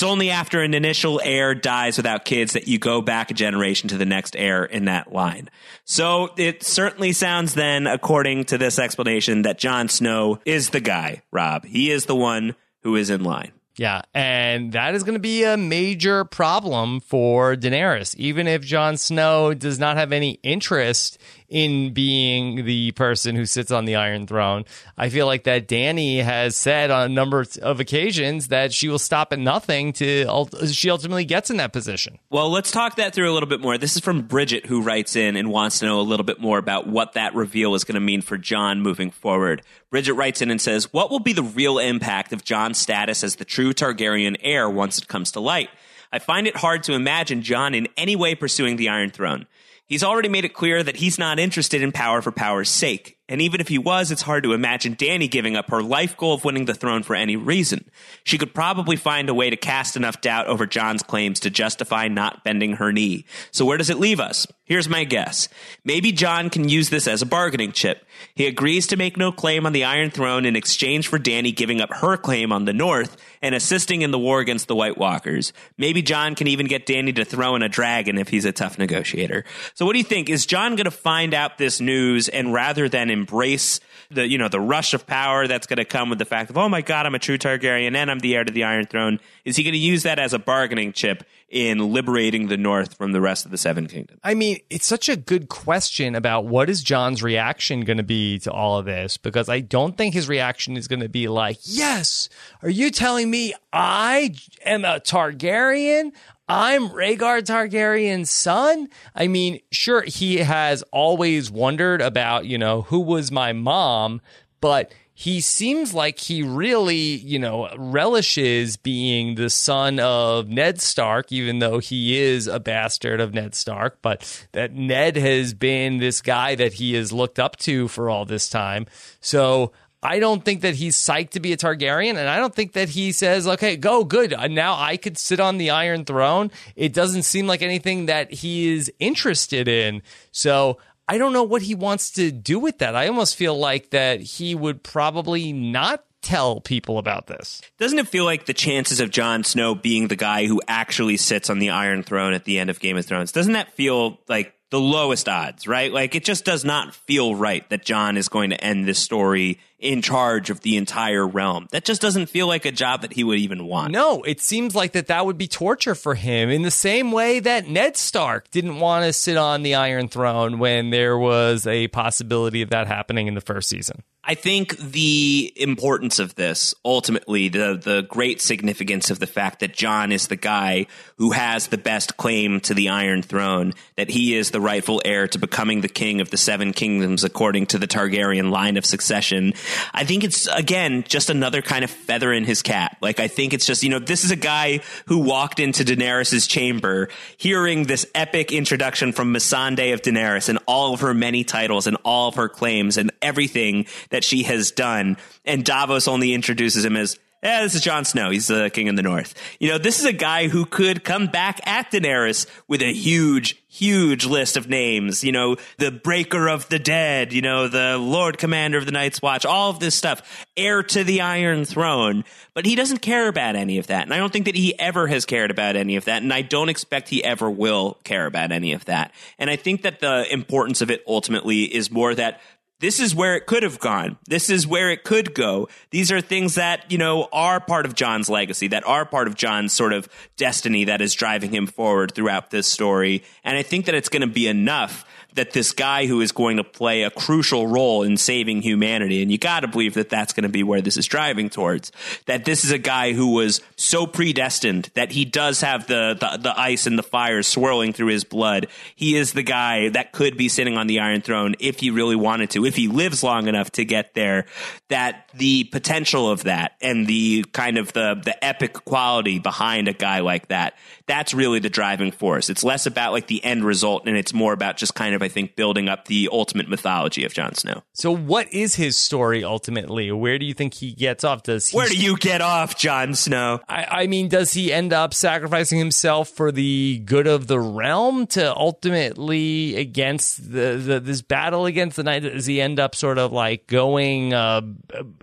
Only 0.03 0.31
after 0.31 0.63
an 0.63 0.75
initial 0.75 1.21
heir 1.23 1.55
dies 1.55 1.97
without 1.97 2.25
kids 2.25 2.53
that 2.53 2.69
you 2.69 2.79
go 2.79 3.01
back 3.01 3.31
a 3.31 3.35
generation 3.35 3.89
to 3.89 3.99
the 3.99 4.05
next 4.05 4.37
heir 4.37 4.65
in 4.65 4.87
that 4.87 5.13
line. 5.13 5.49
So 5.85 6.31
it 6.37 6.63
certainly 6.63 7.13
sounds 7.13 7.55
then, 7.55 7.87
according 7.87 8.45
to 8.45 8.59
this 8.59 8.79
explanation, 8.79 9.43
that 9.43 9.59
Jon 9.59 9.89
Snow 9.89 10.39
is 10.45 10.71
the 10.71 10.81
guy, 10.81 11.23
Rob. 11.33 11.65
He 11.65 11.91
is 11.91 12.07
the 12.07 12.17
one 12.17 12.55
who 12.83 12.97
is 12.97 13.11
in 13.11 13.25
line. 13.25 13.53
Yeah, 13.79 14.03
and 14.13 14.73
that 14.73 14.97
is 14.97 15.05
going 15.05 15.15
to 15.15 15.21
be 15.21 15.45
a 15.45 15.57
major 15.57 16.25
problem 16.25 16.99
for 16.99 17.55
Daenerys. 17.55 18.17
Even 18.17 18.49
if 18.49 18.63
Jon 18.63 18.97
Snow 18.97 19.55
does 19.55 19.79
not 19.79 19.97
have 19.97 20.11
any 20.11 20.33
interest 20.43 21.17
in 21.49 21.95
being 21.95 22.65
the 22.65 22.93
person 22.93 23.35
who 23.35 23.47
sits 23.47 23.71
on 23.71 23.87
the 23.87 23.97
Iron 23.97 24.27
Throne, 24.27 24.65
I 24.97 25.09
feel 25.09 25.27
like 25.27 25.45
that 25.45 25.67
Dany 25.67 26.23
has 26.23 26.57
said 26.57 26.91
on 26.91 27.11
a 27.11 27.13
number 27.13 27.45
of 27.63 27.81
occasions 27.81 28.49
that 28.49 28.73
she 28.73 28.89
will 28.89 28.99
stop 28.99 29.33
at 29.33 29.39
nothing 29.39 29.93
to 29.95 30.27
she 30.71 30.91
ultimately 30.91 31.25
gets 31.25 31.51
in 31.51 31.57
that 31.57 31.73
position. 31.73 32.19
Well, 32.31 32.51
let's 32.51 32.71
talk 32.71 32.97
that 32.97 33.15
through 33.15 33.31
a 33.31 33.35
little 33.35 33.49
bit 33.49 33.61
more. 33.61 33.79
This 33.79 33.97
is 33.97 34.03
from 34.03 34.23
Bridget, 34.23 34.67
who 34.67 34.83
writes 34.83 35.17
in 35.17 35.37
and 35.37 35.51
wants 35.51 35.79
to 35.79 35.87
know 35.87 36.01
a 36.01 36.03
little 36.03 36.25
bit 36.25 36.41
more 36.41 36.59
about 36.59 36.87
what 36.87 37.15
that 37.15 37.35
reveal 37.35 37.75
is 37.75 37.85
going 37.85 37.95
to 37.95 38.01
mean 38.01 38.21
for 38.21 38.37
Jon 38.37 38.81
moving 38.81 39.11
forward. 39.11 39.63
Bridget 39.91 40.15
writes 40.15 40.43
in 40.43 40.51
and 40.51 40.61
says, 40.61 40.93
What 40.93 41.11
will 41.11 41.21
be 41.21 41.33
the 41.33 41.43
real 41.43 41.79
impact 41.79 42.33
of 42.33 42.45
Jon's 42.45 42.79
status 42.79 43.25
as 43.25 43.37
the 43.37 43.45
true 43.45 43.73
Targaryen 43.73 44.37
heir 44.43 44.69
once 44.69 44.99
it 44.99 45.09
comes 45.09 45.33
to 45.33 45.41
light? 45.41 45.71
I 46.13 46.19
find 46.19 46.47
it 46.47 46.57
hard 46.57 46.85
to 46.85 46.95
imagine 46.95 47.43
Jon 47.43 47.75
in 47.75 47.89
any 47.97 48.17
way 48.17 48.35
pursuing 48.35 48.77
the 48.77 48.89
Iron 48.89 49.11
Throne. 49.11 49.47
He's 49.89 50.05
already 50.05 50.29
made 50.29 50.45
it 50.45 50.53
clear 50.55 50.83
that 50.83 50.97
he's 50.97 51.19
not 51.19 51.39
interested 51.39 51.83
in 51.83 51.93
power 51.93 52.21
for 52.21 52.31
power's 52.31 52.69
sake. 52.69 53.18
And 53.29 53.43
even 53.43 53.61
if 53.61 53.69
he 53.69 53.77
was, 53.77 54.11
it's 54.11 54.23
hard 54.23 54.45
to 54.45 54.55
imagine 54.55 54.97
Dany 54.97 55.31
giving 55.31 55.55
up 55.55 55.69
her 55.71 55.83
life 55.83 56.17
goal 56.17 56.35
of 56.35 56.45
winning 56.45 56.65
the 56.65 56.75
throne 56.75 57.03
for 57.03 57.15
any 57.15 57.37
reason. 57.37 57.91
She 58.25 58.39
could 58.39 58.55
probably 58.55 58.97
find 58.97 59.29
a 59.29 59.35
way 59.35 59.51
to 59.51 59.57
cast 59.57 59.97
enough 59.97 60.23
doubt 60.23 60.47
over 60.47 60.67
Jon's 60.67 61.03
claims 61.03 61.41
to 61.41 61.51
justify 61.51 62.09
not 62.09 62.43
bending 62.43 62.75
her 62.75 62.91
knee. 62.91 63.27
So 63.51 63.67
where 63.67 63.77
does 63.77 63.91
it 63.91 63.99
leave 63.99 64.19
us? 64.19 64.47
Here's 64.65 64.89
my 64.89 65.05
guess. 65.05 65.49
Maybe 65.85 66.13
Jon 66.13 66.51
can 66.51 66.69
use 66.69 66.91
this 66.91 67.07
as 67.07 67.23
a 67.23 67.27
bargaining 67.27 67.73
chip. 67.73 68.07
He 68.35 68.47
agrees 68.47 68.87
to 68.89 68.97
make 68.97 69.17
no 69.17 69.33
claim 69.33 69.65
on 69.65 69.73
the 69.73 69.85
Iron 69.85 70.11
Throne 70.11 70.45
in 70.45 70.57
exchange 70.57 71.09
for 71.09 71.19
Dany 71.19 71.57
giving 71.57 71.81
up 71.81 71.91
her 71.91 72.19
claim 72.19 72.53
on 72.53 72.67
the 72.67 72.75
North 72.75 73.17
and 73.41 73.55
assisting 73.55 74.03
in 74.03 74.11
the 74.11 74.19
war 74.19 74.41
against 74.41 74.69
the 74.69 74.75
White 74.75 74.99
Walkers. 74.99 75.55
Maybe 75.79 76.03
Jon 76.03 76.35
can 76.35 76.49
even 76.49 76.67
get 76.67 76.87
Dany 76.87 77.15
to 77.17 77.25
throw 77.25 77.57
in 77.57 77.63
a 77.63 77.69
dragon 77.69 78.19
if 78.19 78.29
he's 78.29 78.45
a 78.45 78.53
tough 78.53 78.79
negotiator. 78.79 79.45
So 79.75 79.87
what 79.87 79.93
do 79.93 79.99
you 79.99 80.05
think? 80.05 80.29
Is 80.29 80.45
Jon 80.45 80.77
going 80.77 80.85
to 80.85 80.91
find 80.91 81.33
out 81.33 81.57
this 81.57 81.81
news 81.81 82.29
and 82.29 82.53
rather 82.53 82.91
than 82.91 83.09
embrace 83.19 83.81
the 84.11 84.27
you 84.27 84.39
know 84.39 84.49
the 84.49 84.61
rush 84.61 84.95
of 84.95 85.07
power 85.07 85.47
that's 85.47 85.67
going 85.67 85.77
to 85.77 85.85
come 85.85 86.09
with 86.09 86.19
the 86.19 86.25
fact 86.25 86.51
of 86.51 86.57
oh 86.57 86.69
my 86.69 86.81
god 86.81 87.07
I'm 87.07 87.15
a 87.15 87.19
true 87.19 87.39
Targaryen 87.39 87.95
and 87.95 88.11
I'm 88.11 88.21
the 88.21 88.35
heir 88.35 88.45
to 88.45 88.53
the 88.53 88.65
Iron 88.65 88.87
Throne. 88.87 89.21
Is 89.45 89.57
he 89.57 89.63
going 89.63 89.73
to 89.73 89.79
use 89.79 90.05
that 90.05 90.19
as 90.19 90.33
a 90.33 90.39
bargaining 90.39 90.93
chip 90.93 91.25
in 91.49 91.93
liberating 91.93 92.49
the 92.49 92.57
North 92.57 92.95
from 92.95 93.13
the 93.13 93.21
rest 93.21 93.45
of 93.45 93.51
the 93.51 93.59
Seven 93.59 93.87
Kingdoms? 93.87 94.21
I 94.23 94.35
mean, 94.35 94.59
it's 94.69 94.87
such 94.87 95.09
a 95.09 95.17
good 95.17 95.49
question 95.49 96.15
about 96.15 96.47
what 96.47 96.69
is 96.69 96.83
Jon's 96.83 97.23
reaction 97.23 97.81
going 97.81 97.97
to 97.97 98.03
be 98.03 98.39
to 98.41 98.53
all 98.53 98.79
of 98.79 98.85
this 98.85 99.17
because 99.17 99.49
I 99.49 99.61
don't 99.61 99.97
think 99.97 100.15
his 100.15 100.29
reaction 100.29 100.77
is 100.77 100.89
going 100.89 101.01
to 101.01 101.09
be 101.09 101.29
like, 101.29 101.59
"Yes, 101.63 102.29
are 102.63 102.71
you 102.71 102.91
telling 102.91 103.31
me 103.31 103.55
I 103.73 104.35
am 104.65 104.85
a 104.85 105.01
Targaryen? 105.01 106.13
I'm 106.49 106.89
Rhaegar 106.89 107.43
Targaryen's 107.43 108.31
son. 108.31 108.89
I 109.15 109.29
mean, 109.29 109.61
sure, 109.71 110.03
he 110.03 110.39
has 110.39 110.83
always 110.93 111.51
wondered 111.51 112.01
about, 112.01 112.47
you 112.47 112.57
know, 112.57 112.83
who 112.83 113.01
was 113.01 113.31
my 113.31 113.53
mom, 113.53 114.23
but 114.61 114.93
he 115.13 115.41
seems 115.41 115.93
like 115.93 116.21
he 116.21 116.45
really, 116.45 116.95
you 116.95 117.41
know, 117.41 117.69
relishes 117.77 118.77
being 118.77 119.35
the 119.35 119.51
son 119.51 119.99
of 119.99 120.49
Ned 120.49 120.81
Stark, 120.81 121.33
even 121.33 121.59
though 121.59 121.81
he 121.81 122.17
is 122.19 122.47
a 122.47 122.61
bastard 122.61 123.21
of 123.21 123.35
Ned 123.35 123.55
Stark, 123.57 123.99
but 124.01 124.47
that 124.53 124.73
Ned 124.73 125.17
has 125.17 125.55
been 125.55 125.99
this 125.99 126.23
guy 126.23 126.55
that 126.55 126.75
he 126.75 126.95
has 126.95 127.13
looked 127.13 127.41
up 127.41 127.57
to 127.57 127.89
for 127.89 128.09
all 128.09 128.25
this 128.25 128.49
time. 128.49 128.87
So 129.21 129.73
I 130.03 130.21
don't 130.21 130.45
think 130.45 130.61
that 130.61 130.75
he's 130.75 130.97
psyched 130.97 131.31
to 131.31 131.41
be 131.41 131.53
a 131.53 131.57
Targaryen, 131.57 132.11
and 132.11 132.29
I 132.29 132.37
don't 132.37 132.55
think 132.55 132.75
that 132.75 132.91
he 132.91 133.11
says, 133.11 133.49
okay, 133.49 133.77
go, 133.77 134.05
good. 134.05 134.35
Now 134.51 134.77
I 134.79 134.97
could 134.97 135.19
sit 135.19 135.41
on 135.41 135.59
the 135.59 135.71
Iron 135.71 136.05
Throne. 136.05 136.51
It 136.77 136.93
doesn't 136.93 137.23
seem 137.23 137.47
like 137.47 137.63
anything 137.63 138.07
that 138.07 138.33
he 138.33 138.75
is 138.75 138.93
interested 139.01 139.67
in. 139.67 140.03
So 140.31 140.79
I 141.09 141.19
don't 141.19 141.33
know 141.33 141.43
what 141.43 141.63
he 141.63 141.75
wants 141.75 142.13
to 142.13 142.31
do 142.31 142.61
with 142.61 142.79
that. 142.79 142.95
I 142.95 143.09
almost 143.09 143.35
feel 143.35 143.59
like 143.59 143.91
that 143.91 144.21
he 144.21 144.55
would 144.55 144.83
probably 144.83 145.53
not 145.53 146.05
tell 146.21 146.61
people 146.61 146.99
about 146.99 147.27
this. 147.29 147.63
Doesn't 147.79 147.99
it 147.99 148.09
feel 148.09 148.25
like 148.25 148.47
the 148.47 148.55
chances 148.55 149.01
of 149.01 149.11
Jon 149.11 149.45
Snow 149.45 149.75
being 149.75 150.09
the 150.09 150.17
guy 150.17 150.47
who 150.47 150.61
actually 150.69 151.17
sits 151.17 151.49
on 151.49 151.59
the 151.61 151.71
Iron 151.71 152.03
Throne 152.03 152.35
at 152.35 152.45
the 152.45 152.59
end 152.59 152.71
of 152.71 152.81
Game 152.81 152.97
of 152.97 153.07
Thrones, 153.07 153.33
doesn't 153.33 153.55
that 153.55 153.73
feel 153.73 154.21
like 154.29 154.53
the 154.71 154.81
lowest 154.81 155.29
odds, 155.29 155.67
right? 155.67 155.93
Like 155.93 156.15
it 156.15 156.25
just 156.25 156.45
does 156.45 156.65
not 156.65 156.95
feel 156.95 157.35
right 157.35 157.69
that 157.71 157.85
Jon 157.85 158.17
is 158.17 158.29
going 158.29 158.51
to 158.51 158.63
end 158.63 158.87
this 158.87 158.99
story 158.99 159.59
in 159.79 160.03
charge 160.03 160.51
of 160.51 160.61
the 160.61 160.77
entire 160.77 161.27
realm. 161.27 161.69
That 161.71 161.85
just 161.85 162.03
doesn't 162.03 162.27
feel 162.27 162.47
like 162.47 162.65
a 162.65 162.73
job 162.73 163.03
that 163.03 163.13
he 163.13 163.25
would 163.25 163.39
even 163.39 163.67
want. 163.67 163.93
No, 163.93 164.23
it 164.23 164.41
seems 164.41 164.75
like 164.75 164.93
that 164.93 165.07
that 165.07 165.25
would 165.25 165.39
be 165.39 165.47
torture 165.47 165.95
for 165.95 166.15
him 166.15 166.51
in 166.51 166.63
the 166.63 166.71
same 166.71 167.13
way 167.13 167.41
that 167.41 167.69
Ned 167.69 167.97
Stark 167.97 168.51
didn't 168.51 168.81
want 168.81 169.05
to 169.05 169.13
sit 169.13 169.37
on 169.37 169.63
the 169.63 169.77
Iron 169.77 170.09
Throne 170.09 170.59
when 170.59 170.91
there 170.91 171.17
was 171.17 171.67
a 171.67 171.89
possibility 171.89 172.63
of 172.63 172.71
that 172.71 172.89
happening 172.89 173.29
in 173.29 173.35
the 173.35 173.41
first 173.41 173.69
season. 173.69 174.03
I 174.29 174.35
think 174.35 174.77
the 174.77 175.55
importance 175.57 176.19
of 176.19 176.35
this, 176.35 176.75
ultimately, 176.85 177.49
the 177.49 177.81
the 177.83 178.03
great 178.03 178.43
significance 178.43 179.11
of 179.11 179.21
the 179.21 179.27
fact 179.27 179.61
that 179.61 179.73
Jon 179.73 180.13
is 180.13 180.29
the 180.29 180.37
guy 180.37 180.87
who 181.17 181.31
has 181.31 181.69
the 181.69 181.79
best 181.79 182.19
claim 182.19 182.61
to 182.61 182.75
the 182.75 182.91
Iron 182.91 183.23
Throne, 183.23 183.73
that 183.97 184.11
he 184.11 184.37
is 184.37 184.51
the 184.51 184.61
rightful 184.61 185.01
heir 185.03 185.29
to 185.29 185.39
becoming 185.39 185.81
the 185.81 185.89
king 185.89 186.21
of 186.21 186.29
the 186.29 186.37
Seven 186.37 186.75
Kingdoms 186.75 187.25
according 187.25 187.69
to 187.69 187.79
the 187.79 187.87
Targaryen 187.87 188.51
line 188.51 188.77
of 188.77 188.85
succession. 188.85 189.55
I 189.95 190.05
think 190.05 190.25
it's 190.25 190.47
again 190.49 191.05
just 191.09 191.31
another 191.31 191.63
kind 191.63 191.83
of 191.83 191.91
feather 191.91 192.31
in 192.31 192.45
his 192.45 192.61
cap. 192.61 192.99
Like 193.01 193.21
I 193.21 193.29
think 193.29 193.55
it's 193.55 193.65
just 193.65 193.83
you 193.83 193.89
know 193.89 193.99
this 193.99 194.25
is 194.25 194.31
a 194.31 194.37
guy 194.37 194.81
who 195.07 195.21
walked 195.21 195.59
into 195.59 195.85
Daenerys's 195.85 196.47
chamber, 196.47 197.09
hearing 197.39 197.85
this 197.85 198.05
epic 198.15 198.53
introduction 198.53 199.13
from 199.13 199.33
Missandei 199.33 199.95
of 199.95 200.03
Daenerys 200.03 200.51
and 200.51 200.59
all 200.67 200.93
of 200.93 201.01
her 201.01 201.15
many 201.15 201.45
titles 201.45 201.87
and 201.87 201.97
all 202.05 202.29
of 202.29 202.35
her 202.35 202.51
claims 202.51 202.99
and 202.99 203.11
everything 203.23 203.87
that 204.11 204.18
that 204.19 204.25
she 204.25 204.43
has 204.43 204.73
done. 204.73 205.17
And 205.45 205.65
Davos 205.65 206.09
only 206.09 206.35
introduces 206.35 206.85
him 206.85 206.97
as 206.97 207.17
yeah, 207.41 207.63
this 207.63 207.77
is 207.77 207.83
Jon 207.83 208.05
Snow. 208.05 208.31
He's 208.31 208.49
the 208.49 208.69
king 208.69 208.89
in 208.89 208.97
the 208.97 209.03
north. 209.03 209.33
You 209.61 209.69
know, 209.69 209.79
this 209.79 210.01
is 210.01 210.05
a 210.05 210.13
guy 210.13 210.49
who 210.49 210.65
could 210.65 211.05
come 211.05 211.29
back 211.29 211.61
at 211.69 211.93
Daenerys 211.93 212.49
with 212.67 212.83
a 212.83 212.93
huge, 212.93 213.63
huge 213.69 214.27
list 214.27 214.57
of 214.57 214.69
names. 214.69 215.23
You 215.23 215.31
know, 215.31 215.57
the 215.77 215.93
breaker 215.93 216.49
of 216.49 216.69
the 216.69 216.81
dead, 216.81 217.33
you 217.33 217.41
know, 217.41 217.69
the 217.69 217.97
Lord 217.97 218.39
Commander 218.39 218.77
of 218.77 218.87
the 218.87 218.93
Night's 218.93 219.23
Watch, 219.23 219.47
all 219.47 219.71
of 219.71 219.79
this 219.79 219.95
stuff, 219.95 220.47
heir 220.57 220.83
to 220.83 221.05
the 221.05 221.21
Iron 221.21 221.65
Throne. 221.65 222.25
But 222.55 222.67
he 222.67 222.75
doesn't 222.75 223.03
care 223.03 223.29
about 223.29 223.55
any 223.55 223.79
of 223.79 223.87
that. 223.87 224.03
And 224.03 224.13
I 224.13 224.17
don't 224.17 224.33
think 224.33 224.47
that 224.47 224.57
he 224.57 224.77
ever 224.77 225.07
has 225.07 225.25
cared 225.25 225.53
about 225.53 225.77
any 225.77 225.95
of 225.95 226.07
that. 226.07 226.23
And 226.23 226.33
I 226.33 226.43
don't 226.43 226.69
expect 226.69 227.09
he 227.09 227.23
ever 227.23 227.49
will 227.49 227.99
care 228.03 228.27
about 228.27 228.51
any 228.51 228.73
of 228.73 228.87
that. 228.87 229.13
And 229.39 229.49
I 229.49 229.55
think 229.55 229.83
that 229.83 230.01
the 230.01 230.27
importance 230.33 230.81
of 230.81 230.91
it 230.91 231.05
ultimately 231.07 231.63
is 231.73 231.89
more 231.89 232.17
that 232.17 232.41
this 232.81 233.01
is 233.01 233.15
where 233.15 233.35
it 233.35 233.47
could 233.47 233.63
have 233.63 233.79
gone. 233.81 234.19
This 234.27 234.51
is 234.51 234.67
where 234.67 234.91
it 234.91 235.03
could 235.03 235.35
go. 235.35 235.69
These 235.91 236.13
are 236.13 236.21
things 236.21 236.55
that, 236.55 236.91
you 236.91 236.99
know, 236.99 237.29
are 237.33 237.59
part 237.61 237.87
of 237.87 237.95
Jon's 237.95 238.31
legacy, 238.31 238.69
that 238.69 238.87
are 238.87 239.05
part 239.05 239.27
of 239.27 239.35
Jon's 239.35 239.73
sort 239.73 239.93
of 239.93 240.09
destiny 240.37 240.85
that 240.85 241.01
is 241.01 241.15
driving 241.15 241.53
him 241.53 241.67
forward 241.67 242.15
throughout 242.15 242.51
this 242.51 242.67
story. 242.67 243.25
And 243.43 243.57
I 243.57 243.63
think 243.63 243.87
that 243.87 243.95
it's 243.95 244.09
going 244.09 244.23
to 244.23 244.29
be 244.29 244.47
enough 244.47 245.05
that 245.35 245.53
this 245.53 245.73
guy 245.73 246.07
who 246.07 246.21
is 246.21 246.33
going 246.33 246.57
to 246.57 246.65
play 246.65 247.03
a 247.03 247.11
crucial 247.11 247.67
role 247.67 248.03
in 248.03 248.17
saving 248.17 248.63
humanity, 248.63 249.23
and 249.23 249.31
you 249.31 249.39
got 249.39 249.61
to 249.61 249.69
believe 249.69 249.95
that 249.95 250.09
that's 250.09 250.33
going 250.33 250.43
to 250.43 250.49
be 250.49 250.63
where 250.63 250.81
this 250.81 250.97
is 250.97 251.07
driving 251.07 251.51
towards, 251.51 251.93
that 252.25 252.45
this 252.47 252.65
is 252.65 252.71
a 252.71 252.79
guy 252.79 253.13
who 253.13 253.33
was 253.33 253.61
so 253.77 254.07
predestined 254.07 254.91
that 254.95 255.13
he 255.13 255.25
does 255.25 255.61
have 255.61 255.87
the, 255.87 256.17
the, 256.19 256.39
the 256.39 256.59
ice 256.59 256.87
and 256.87 256.99
the 256.99 257.03
fire 257.03 257.43
swirling 257.43 257.93
through 257.93 258.09
his 258.09 258.25
blood. 258.25 258.69
He 258.97 259.17
is 259.17 259.35
the 259.35 259.43
guy 259.43 259.91
that 259.91 260.13
could 260.13 260.37
be 260.37 260.49
sitting 260.49 260.79
on 260.79 260.87
the 260.87 261.01
Iron 261.01 261.21
Throne 261.21 261.55
if 261.61 261.79
he 261.79 261.91
really 261.91 262.17
wanted 262.17 262.51
to, 262.51 262.65
if 262.65 262.75
he 262.75 262.89
lives 262.89 263.23
long 263.23 263.49
enough 263.49 263.71
to 263.73 263.85
get 263.85 264.15
there, 264.15 264.47
that 264.89 265.29
the 265.35 265.65
potential 265.65 266.31
of 266.31 266.45
that 266.45 266.73
and 266.81 267.07
the 267.07 267.45
kind 267.53 267.77
of 267.77 267.93
the, 267.93 268.21
the 268.25 268.43
epic 268.43 268.73
quality 268.73 269.39
behind 269.39 269.89
a 269.89 269.93
guy 269.93 270.21
like 270.21 270.49
that, 270.49 270.75
that's 271.07 271.35
really 271.35 271.59
the 271.59 271.71
driving 271.71 272.13
force. 272.13 272.49
It's 272.49 272.65
less 272.65 272.87
about 272.87 273.13
like 273.13 273.27
the 273.27 273.45
end 273.45 273.65
result 273.65 274.07
and 274.07 274.17
it's 274.17 274.33
more 274.33 274.53
about 274.53 274.79
just 274.79 274.95
kind 274.95 275.15
of, 275.15 275.18
I 275.23 275.29
think, 275.29 275.57
building 275.57 275.89
up 275.89 276.07
the 276.07 276.29
ultimate 276.31 276.69
mythology 276.69 277.25
of 277.25 277.33
Jon 277.33 277.55
Snow. 277.55 277.83
So, 277.93 278.15
what 278.15 278.53
is 278.53 278.75
his 278.75 278.97
story 278.97 279.45
ultimately? 279.45 280.11
Where 280.13 280.39
do 280.39 280.47
you 280.47 280.55
think 280.55 280.75
he 280.75 280.93
gets 280.93 281.25
off? 281.25 281.43
Does 281.43 281.69
he 281.69 281.77
Where 281.77 281.89
do 281.89 281.97
you 281.97 282.17
get 282.17 282.41
off, 282.41 282.77
Jon 282.77 283.15
Snow? 283.15 283.61
I, 283.69 284.03
I 284.03 284.07
mean, 284.07 284.29
does 284.29 284.53
he 284.53 284.73
end 284.73 284.93
up 284.93 285.15
sacrificing 285.15 285.79
himself 285.79 286.29
for 286.29 286.53
the 286.53 287.03
good 287.05 287.27
of 287.27 287.47
the 287.47 287.59
realm 287.59 288.27
to 288.29 288.55
ultimately 288.55 289.77
against 289.77 290.53
the, 290.53 290.77
the 290.77 291.01
this 291.01 291.23
battle 291.23 291.67
against 291.67 291.97
the 291.97 292.05
night? 292.05 292.21
Does 292.21 292.47
he 292.47 292.61
end 292.61 292.81
up 292.81 292.95
sort 292.95 293.19
of 293.19 293.33
like 293.33 293.67
going? 293.67 294.35
Uh, 294.35 294.63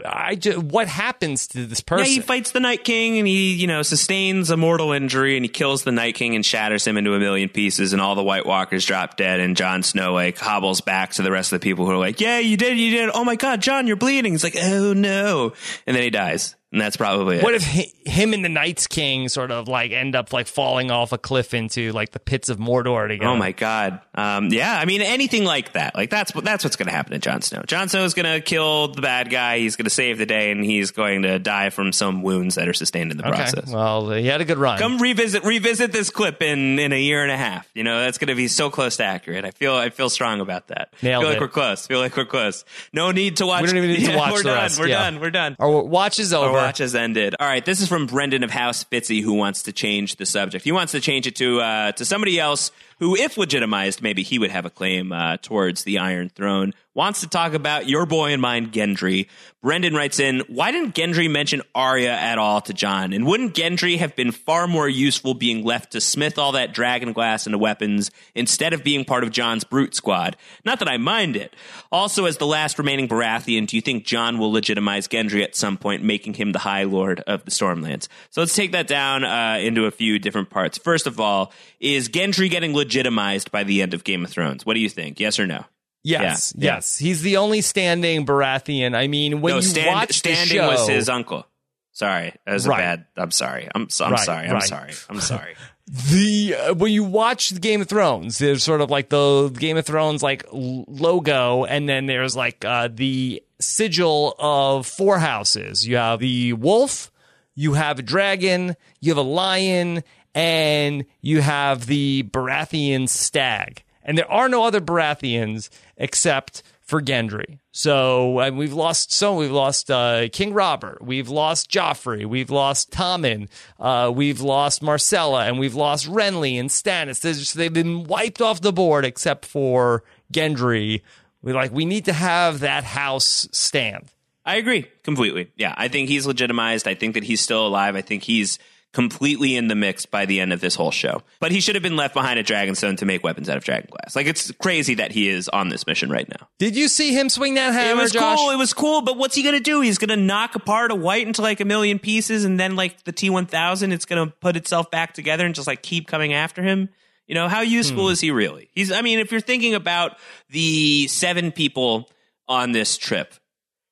I 0.06 0.36
just, 0.36 0.58
what 0.58 0.88
happens 0.88 1.48
to 1.50 1.66
this 1.66 1.82
person? 1.82 2.06
Yeah, 2.06 2.12
he 2.14 2.20
fights 2.22 2.52
the 2.52 2.60
Night 2.60 2.84
King 2.84 3.18
and 3.18 3.28
he, 3.28 3.54
you 3.54 3.68
know, 3.68 3.82
sustains 3.82 4.50
a 4.50 4.58
mortal 4.58 4.92
injury 4.92 5.36
and 5.36 5.46
he 5.46 5.50
kills 5.50 5.84
the 5.84 5.92
Night 5.92 6.16
King 6.16 6.36
and 6.36 6.46
shatters 6.46 6.86
him 6.86 6.98
into 6.98 7.14
a 7.14 7.20
million 7.20 7.50
pieces 7.50 7.94
and 7.94 8.02
all 8.02 8.16
the 8.16 8.24
White 8.24 8.46
Walkers 8.46 8.86
drop 8.86 9.18
dead 9.18 9.40
and 9.40 9.56
Jon 9.56 9.84
Snow 9.86 10.14
like 10.14 10.38
hobbles 10.38 10.82
back 10.82 11.12
to 11.14 11.22
the 11.22 11.32
rest 11.32 11.54
of 11.54 11.60
the 11.60 11.64
people 11.64 11.86
who 11.86 11.92
are 11.92 11.98
like, 11.98 12.20
"Yeah, 12.20 12.40
you 12.40 12.58
did, 12.58 12.78
you 12.78 12.92
did. 12.92 13.10
Oh 13.14 13.24
my 13.24 13.36
God, 13.36 13.62
Jon, 13.62 13.88
you're 13.88 13.96
bleeding." 13.96 14.34
It's 14.34 14.44
like, 14.44 14.58
"Oh 14.60 14.94
no," 14.94 15.54
and 15.88 15.96
then 15.96 16.04
he 16.04 16.10
dies. 16.10 16.56
And 16.76 16.82
that's 16.82 16.98
probably 16.98 17.38
it. 17.38 17.44
What 17.44 17.56
if 17.56 17.64
hi- 17.64 17.88
him 18.06 18.34
and 18.34 18.44
the 18.44 18.50
Night's 18.50 18.86
King 18.86 19.30
sort 19.30 19.50
of 19.50 19.70
like 19.70 19.92
end 19.92 20.14
up 20.14 20.34
like 20.34 20.46
falling 20.46 20.92
off 20.92 21.14
a 21.14 21.18
cliff 21.18 21.54
into 21.54 21.94
like 21.94 22.12
the 22.12 22.20
pits 22.20 22.50
of 22.50 22.58
Mordor 22.58 23.08
together? 23.08 23.32
Oh 23.32 23.38
my 23.38 23.54
god. 23.54 24.02
Um, 24.14 24.50
yeah, 24.50 24.78
I 24.78 24.84
mean 24.84 25.02
anything 25.02 25.46
like 25.46 25.72
that. 25.72 25.96
Like 25.96 26.10
that's 26.10 26.34
that's 26.34 26.66
what's 26.66 26.76
going 26.76 26.88
to 26.88 26.92
happen 26.94 27.14
to 27.14 27.18
Jon 27.20 27.42
Snow. 27.42 27.64
Jon 27.66 27.88
Snow 27.88 28.04
is 28.04 28.14
going 28.14 28.26
to 28.30 28.42
kill 28.42 28.90
the 28.90 29.02
bad 29.02 29.30
guy. 29.30 29.60
He's 29.60 29.78
going 29.78 29.86
to 29.86 29.90
save 29.90 30.18
the 30.18 30.26
day, 30.26 30.52
and 30.52 30.66
he's 30.66 30.92
going 30.92 31.22
to 31.22 31.40
die 31.40 31.70
from 31.70 31.94
some 31.94 32.22
wounds 32.24 32.56
that 32.56 32.68
are 32.68 32.74
sustained 32.74 33.12
in 33.12 33.18
the 33.18 33.26
Okay, 33.26 33.38
process. 33.38 33.72
well, 33.72 34.12
he 34.12 34.28
had 34.28 34.42
a 34.42 34.46
good 34.46 34.58
run. 34.58 34.78
Come 34.78 34.98
revisit 34.98 35.46
revisit 35.46 35.94
this 35.94 36.10
clip 36.10 36.42
in 36.42 36.78
in 36.78 36.92
a 36.92 37.00
year 37.00 37.24
and 37.24 37.32
a 37.32 37.38
half. 37.38 37.70
You 37.74 37.86
know 37.86 38.02
that's 38.02 38.18
going 38.18 38.28
to 38.28 38.36
be 38.36 38.50
so 38.50 38.70
close 38.70 38.98
to 38.98 39.06
accurate. 39.06 39.46
I 39.46 39.52
feel 39.52 39.74
I 39.76 39.92
feel 39.92 40.10
strong 40.10 40.42
about 40.42 40.68
that. 40.68 40.94
Nailed 41.02 41.24
feel 41.24 41.32
like 41.32 41.40
we're 41.40 41.48
close. 41.48 41.88
Feel 41.88 42.00
like 42.00 42.18
we're 42.18 42.26
close. 42.26 42.66
No 42.92 43.12
need 43.12 43.38
to 43.38 43.46
watch. 43.46 43.62
We 43.62 43.68
don't 43.68 43.78
even 43.78 43.90
need 43.92 44.06
to 44.12 44.18
watch. 44.18 44.34
We're 44.34 44.44
done. 44.44 44.56
rest. 44.58 44.78
We're 44.78 44.88
Yeah. 44.88 45.00
done. 45.10 45.22
We're 45.22 45.32
done. 45.32 45.56
Our 45.58 45.82
watch 45.84 46.20
is 46.20 46.34
over. 46.34 46.65
Watch 46.66 46.80
has 46.80 46.96
ended. 46.96 47.36
All 47.40 47.48
right, 47.48 47.64
this 47.64 47.80
is 47.80 47.88
from 47.88 48.08
Brendan 48.08 48.44
of 48.44 48.50
House 48.50 48.84
Fitzy, 48.86 49.22
who 49.22 49.34
wants 49.34 49.64
to 49.64 49.72
change 49.72 50.16
the 50.16 50.26
subject. 50.26 50.66
He 50.66 50.72
wants 50.72 50.94
to 50.94 51.00
change 51.00 51.28
it 51.28 51.36
to 51.36 51.62
uh, 51.62 51.92
to 51.92 52.06
somebody 52.06 52.40
else 52.40 52.72
who, 53.00 53.16
if 53.16 53.38
legitimized, 53.38 54.02
maybe 54.02 54.24
he 54.24 54.40
would 54.40 54.52
have 54.52 54.66
a 54.66 54.70
claim 54.70 55.12
uh, 55.12 55.38
towards 55.38 55.84
the 55.84 55.98
Iron 55.98 56.30
Throne. 56.30 56.74
Wants 56.94 57.20
to 57.22 57.28
talk 57.28 57.54
about 57.54 57.90
your 57.90 58.06
boy 58.06 58.32
and 58.32 58.42
mine, 58.42 58.72
Gendry. 58.72 59.28
Brendan 59.62 59.96
writes 59.96 60.18
in, 60.18 60.44
why 60.48 60.72
didn't 60.72 60.96
Gendry 60.96 61.30
mention 61.30 61.62
Arya 61.74 62.14
at 62.14 62.38
all 62.38 62.62
to 62.62 62.74
Jon? 62.74 63.12
And 63.12 63.26
wouldn't 63.26 63.54
Gendry 63.54 63.98
have 63.98 64.16
been 64.16 64.32
far 64.32 64.66
more 64.66 64.88
useful 64.88 65.34
being 65.34 65.66
left 65.66 65.92
to 65.92 66.00
smith 66.00 66.38
all 66.38 66.54
that 66.54 66.74
dragon 66.74 67.12
glass 67.12 67.48
into 67.48 67.58
weapons 67.58 68.12
instead 68.34 68.72
of 68.72 68.82
being 68.82 69.04
part 69.04 69.26
of 69.26 69.32
Jon's 69.32 69.66
brute 69.66 69.94
squad? 69.94 70.38
Not 70.64 70.80
that 70.80 70.88
I 70.88 70.96
mind 70.96 71.36
it. 71.36 71.54
Also, 71.92 72.26
as 72.26 72.38
the 72.38 72.48
last 72.48 72.80
remaining 72.80 73.10
Baratheon, 73.10 73.68
do 73.68 73.76
you 73.76 73.82
think 73.82 74.06
Jon 74.06 74.38
will 74.38 74.54
legitimize 74.54 75.10
Gendry 75.10 75.44
at 75.44 75.56
some 75.56 75.78
point, 75.78 76.02
making 76.02 76.36
him 76.36 76.54
the 76.54 76.60
High 76.60 76.84
Lord 76.84 77.20
of 77.28 77.44
the 77.44 77.52
Stormlands? 77.52 78.08
So 78.30 78.40
let's 78.40 78.56
take 78.56 78.72
that 78.72 78.88
down 78.88 79.26
uh, 79.26 79.58
into 79.60 79.86
a 79.86 79.92
few 79.92 80.18
different 80.18 80.50
parts. 80.50 80.78
First 80.78 81.08
of 81.08 81.20
all, 81.20 81.52
is 81.82 82.08
Gendry 82.08 82.50
getting 82.50 82.72
legitimized 82.86 83.52
by 83.52 83.64
the 83.64 83.82
end 83.82 83.94
of 83.94 84.04
Game 84.04 84.24
of 84.24 84.32
Thrones? 84.32 84.66
What 84.66 84.76
do 84.76 84.80
you 84.80 84.90
think? 84.90 85.20
Yes 85.20 85.40
or 85.40 85.48
no? 85.48 85.66
Yes, 86.04 86.54
Yeah, 86.56 86.76
yes. 86.76 86.98
He's 86.98 87.24
the 87.24 87.38
only 87.38 87.62
standing 87.62 88.26
Baratheon. 88.28 88.96
I 88.96 89.08
mean, 89.08 89.42
when 89.42 89.52
no, 89.54 89.56
you 89.58 89.62
stand, 89.64 89.88
watch 89.96 90.14
standing 90.20 90.56
the 90.58 90.64
show, 90.64 90.68
was 90.70 90.88
his 90.88 91.10
uncle. 91.10 91.48
Sorry, 91.94 92.34
that 92.46 92.54
was 92.54 92.68
Right. 92.68 92.78
a 92.80 92.82
bad. 92.82 93.06
I'm 93.18 93.32
sorry. 93.32 93.68
I'm, 93.74 93.88
I'm 94.00 94.12
Right, 94.12 94.20
sorry. 94.20 94.48
I'm 94.48 94.54
right. 94.54 94.64
sorry. 94.64 94.92
I'm 95.10 95.20
sorry. 95.20 95.56
the 96.12 96.56
uh, 96.56 96.74
when 96.76 96.92
you 96.92 97.04
watch 97.04 97.50
the 97.50 97.60
Game 97.60 97.82
of 97.82 97.88
Thrones, 97.88 98.38
there's 98.38 98.64
sort 98.64 98.82
of 98.82 98.92
like 98.92 99.10
the 99.10 99.50
Game 99.50 99.78
of 99.78 99.86
Thrones 99.86 100.22
like 100.22 100.46
logo, 100.52 101.66
and 101.66 101.88
then 101.90 102.06
there's 102.06 102.36
like 102.36 102.64
uh, 102.66 102.90
the 102.92 103.42
sigil 103.60 104.36
of 104.38 104.86
four 104.86 105.18
houses. 105.20 105.88
You 105.88 105.96
have 105.98 106.20
the 106.20 106.54
wolf, 106.54 107.12
you 107.56 107.74
have 107.74 107.98
a 108.00 108.04
dragon, 108.04 108.76
you 109.00 109.12
have 109.12 109.18
a 109.18 109.22
lion, 109.28 110.04
and 110.36 111.06
you 111.22 111.42
have 111.42 111.88
the 111.88 112.24
Baratheon 112.24 113.10
stag. 113.10 113.84
And 114.04 114.18
there 114.18 114.30
are 114.32 114.48
no 114.48 114.66
other 114.66 114.82
Baratheons 114.82 115.70
except 115.98 116.62
for 116.82 117.02
Gendry. 117.02 117.58
So 117.72 118.52
we've 118.52 118.74
lost 118.74 119.12
so 119.12 119.36
we've 119.36 119.52
lost 119.52 119.90
uh, 119.90 120.30
King 120.32 120.54
Robert, 120.54 121.02
we've 121.02 121.30
lost 121.30 121.72
Joffrey, 121.72 122.28
we've 122.28 122.52
lost 122.52 122.92
Tommen, 122.92 123.50
uh, 123.80 124.12
we've 124.14 124.40
lost 124.42 124.84
Myrcella, 124.84 125.48
and 125.48 125.58
we've 125.58 125.74
lost 125.74 126.08
Renly 126.08 126.60
and 126.60 126.70
Stannis. 126.70 127.22
Just- 127.22 127.58
they've 127.58 127.74
been 127.74 128.04
wiped 128.04 128.42
off 128.42 128.62
the 128.62 128.72
board 128.72 129.04
except 129.04 129.46
for 129.46 130.04
Gendry. 130.32 131.02
We 131.42 131.54
like 131.54 131.72
we 131.72 131.86
need 131.86 132.06
to 132.06 132.14
have 132.14 132.60
that 132.60 132.84
house 132.84 133.48
stand. 133.52 134.12
I 134.46 134.58
agree 134.58 134.86
completely. 135.02 135.52
Yeah, 135.56 135.74
I 135.76 135.88
think 135.88 136.08
he's 136.08 136.28
legitimized. 136.28 136.88
I 136.88 136.94
think 136.94 137.16
that 137.16 137.24
he's 137.24 137.42
still 137.42 137.66
alive. 137.66 137.96
I 137.96 138.02
think 138.02 138.22
he's 138.22 138.60
completely 138.96 139.58
in 139.58 139.68
the 139.68 139.76
mix 139.76 140.06
by 140.06 140.26
the 140.26 140.40
end 140.40 140.54
of 140.54 140.62
this 140.62 140.74
whole 140.74 140.90
show. 140.90 141.22
But 141.42 141.52
he 141.52 141.60
should 141.60 141.76
have 141.76 141.84
been 141.84 141.98
left 141.98 142.14
behind 142.14 142.40
at 142.40 142.48
Dragonstone 142.48 142.98
to 143.00 143.06
make 143.06 143.26
weapons 143.26 143.50
out 143.50 143.58
of 143.58 143.66
dragon 143.66 143.90
glass. 143.92 144.16
Like 144.16 144.26
it's 144.26 144.52
crazy 144.54 144.96
that 144.96 145.12
he 145.12 145.28
is 145.28 145.50
on 145.50 145.68
this 145.68 145.86
mission 145.86 146.10
right 146.10 146.28
now. 146.30 146.48
Did 146.60 146.78
you 146.78 146.88
see 146.88 147.14
him 147.14 147.28
swing 147.28 147.56
that 147.56 147.74
hammer, 147.74 148.00
It 148.00 148.04
was 148.04 148.14
Josh? 148.14 148.40
cool. 148.40 148.52
It 148.52 148.56
was 148.56 148.74
cool. 148.74 149.02
But 149.02 149.18
what's 149.18 149.36
he 149.36 149.44
gonna 149.44 149.60
do? 149.60 149.82
He's 149.82 149.98
gonna 149.98 150.16
knock 150.16 150.56
apart 150.56 150.92
a 150.92 150.96
white 150.96 151.28
into 151.28 151.42
like 151.42 151.60
a 151.60 151.66
million 151.66 152.00
pieces, 152.00 152.46
and 152.46 152.58
then 152.58 152.78
like 152.78 153.04
the 153.04 153.12
T 153.12 153.30
one 153.30 153.48
thousand, 153.48 153.92
it's 153.92 154.06
gonna 154.06 154.28
put 154.28 154.56
itself 154.56 154.90
back 154.90 155.14
together 155.14 155.46
and 155.46 155.54
just 155.54 155.68
like 155.68 155.84
keep 155.84 156.08
coming 156.08 156.32
after 156.32 156.64
him. 156.64 156.88
You 157.28 157.36
know 157.36 157.50
how 157.50 157.62
useful 157.62 158.06
hmm. 158.06 158.14
is 158.14 158.22
he 158.22 158.32
really? 158.32 158.70
He's. 158.72 158.94
I 158.94 159.02
mean, 159.02 159.20
if 159.20 159.30
you're 159.30 159.42
thinking 159.42 159.76
about 159.76 160.18
the 160.50 161.08
seven 161.08 161.52
people 161.52 162.10
on 162.48 162.72
this 162.72 162.98
trip, 162.98 163.34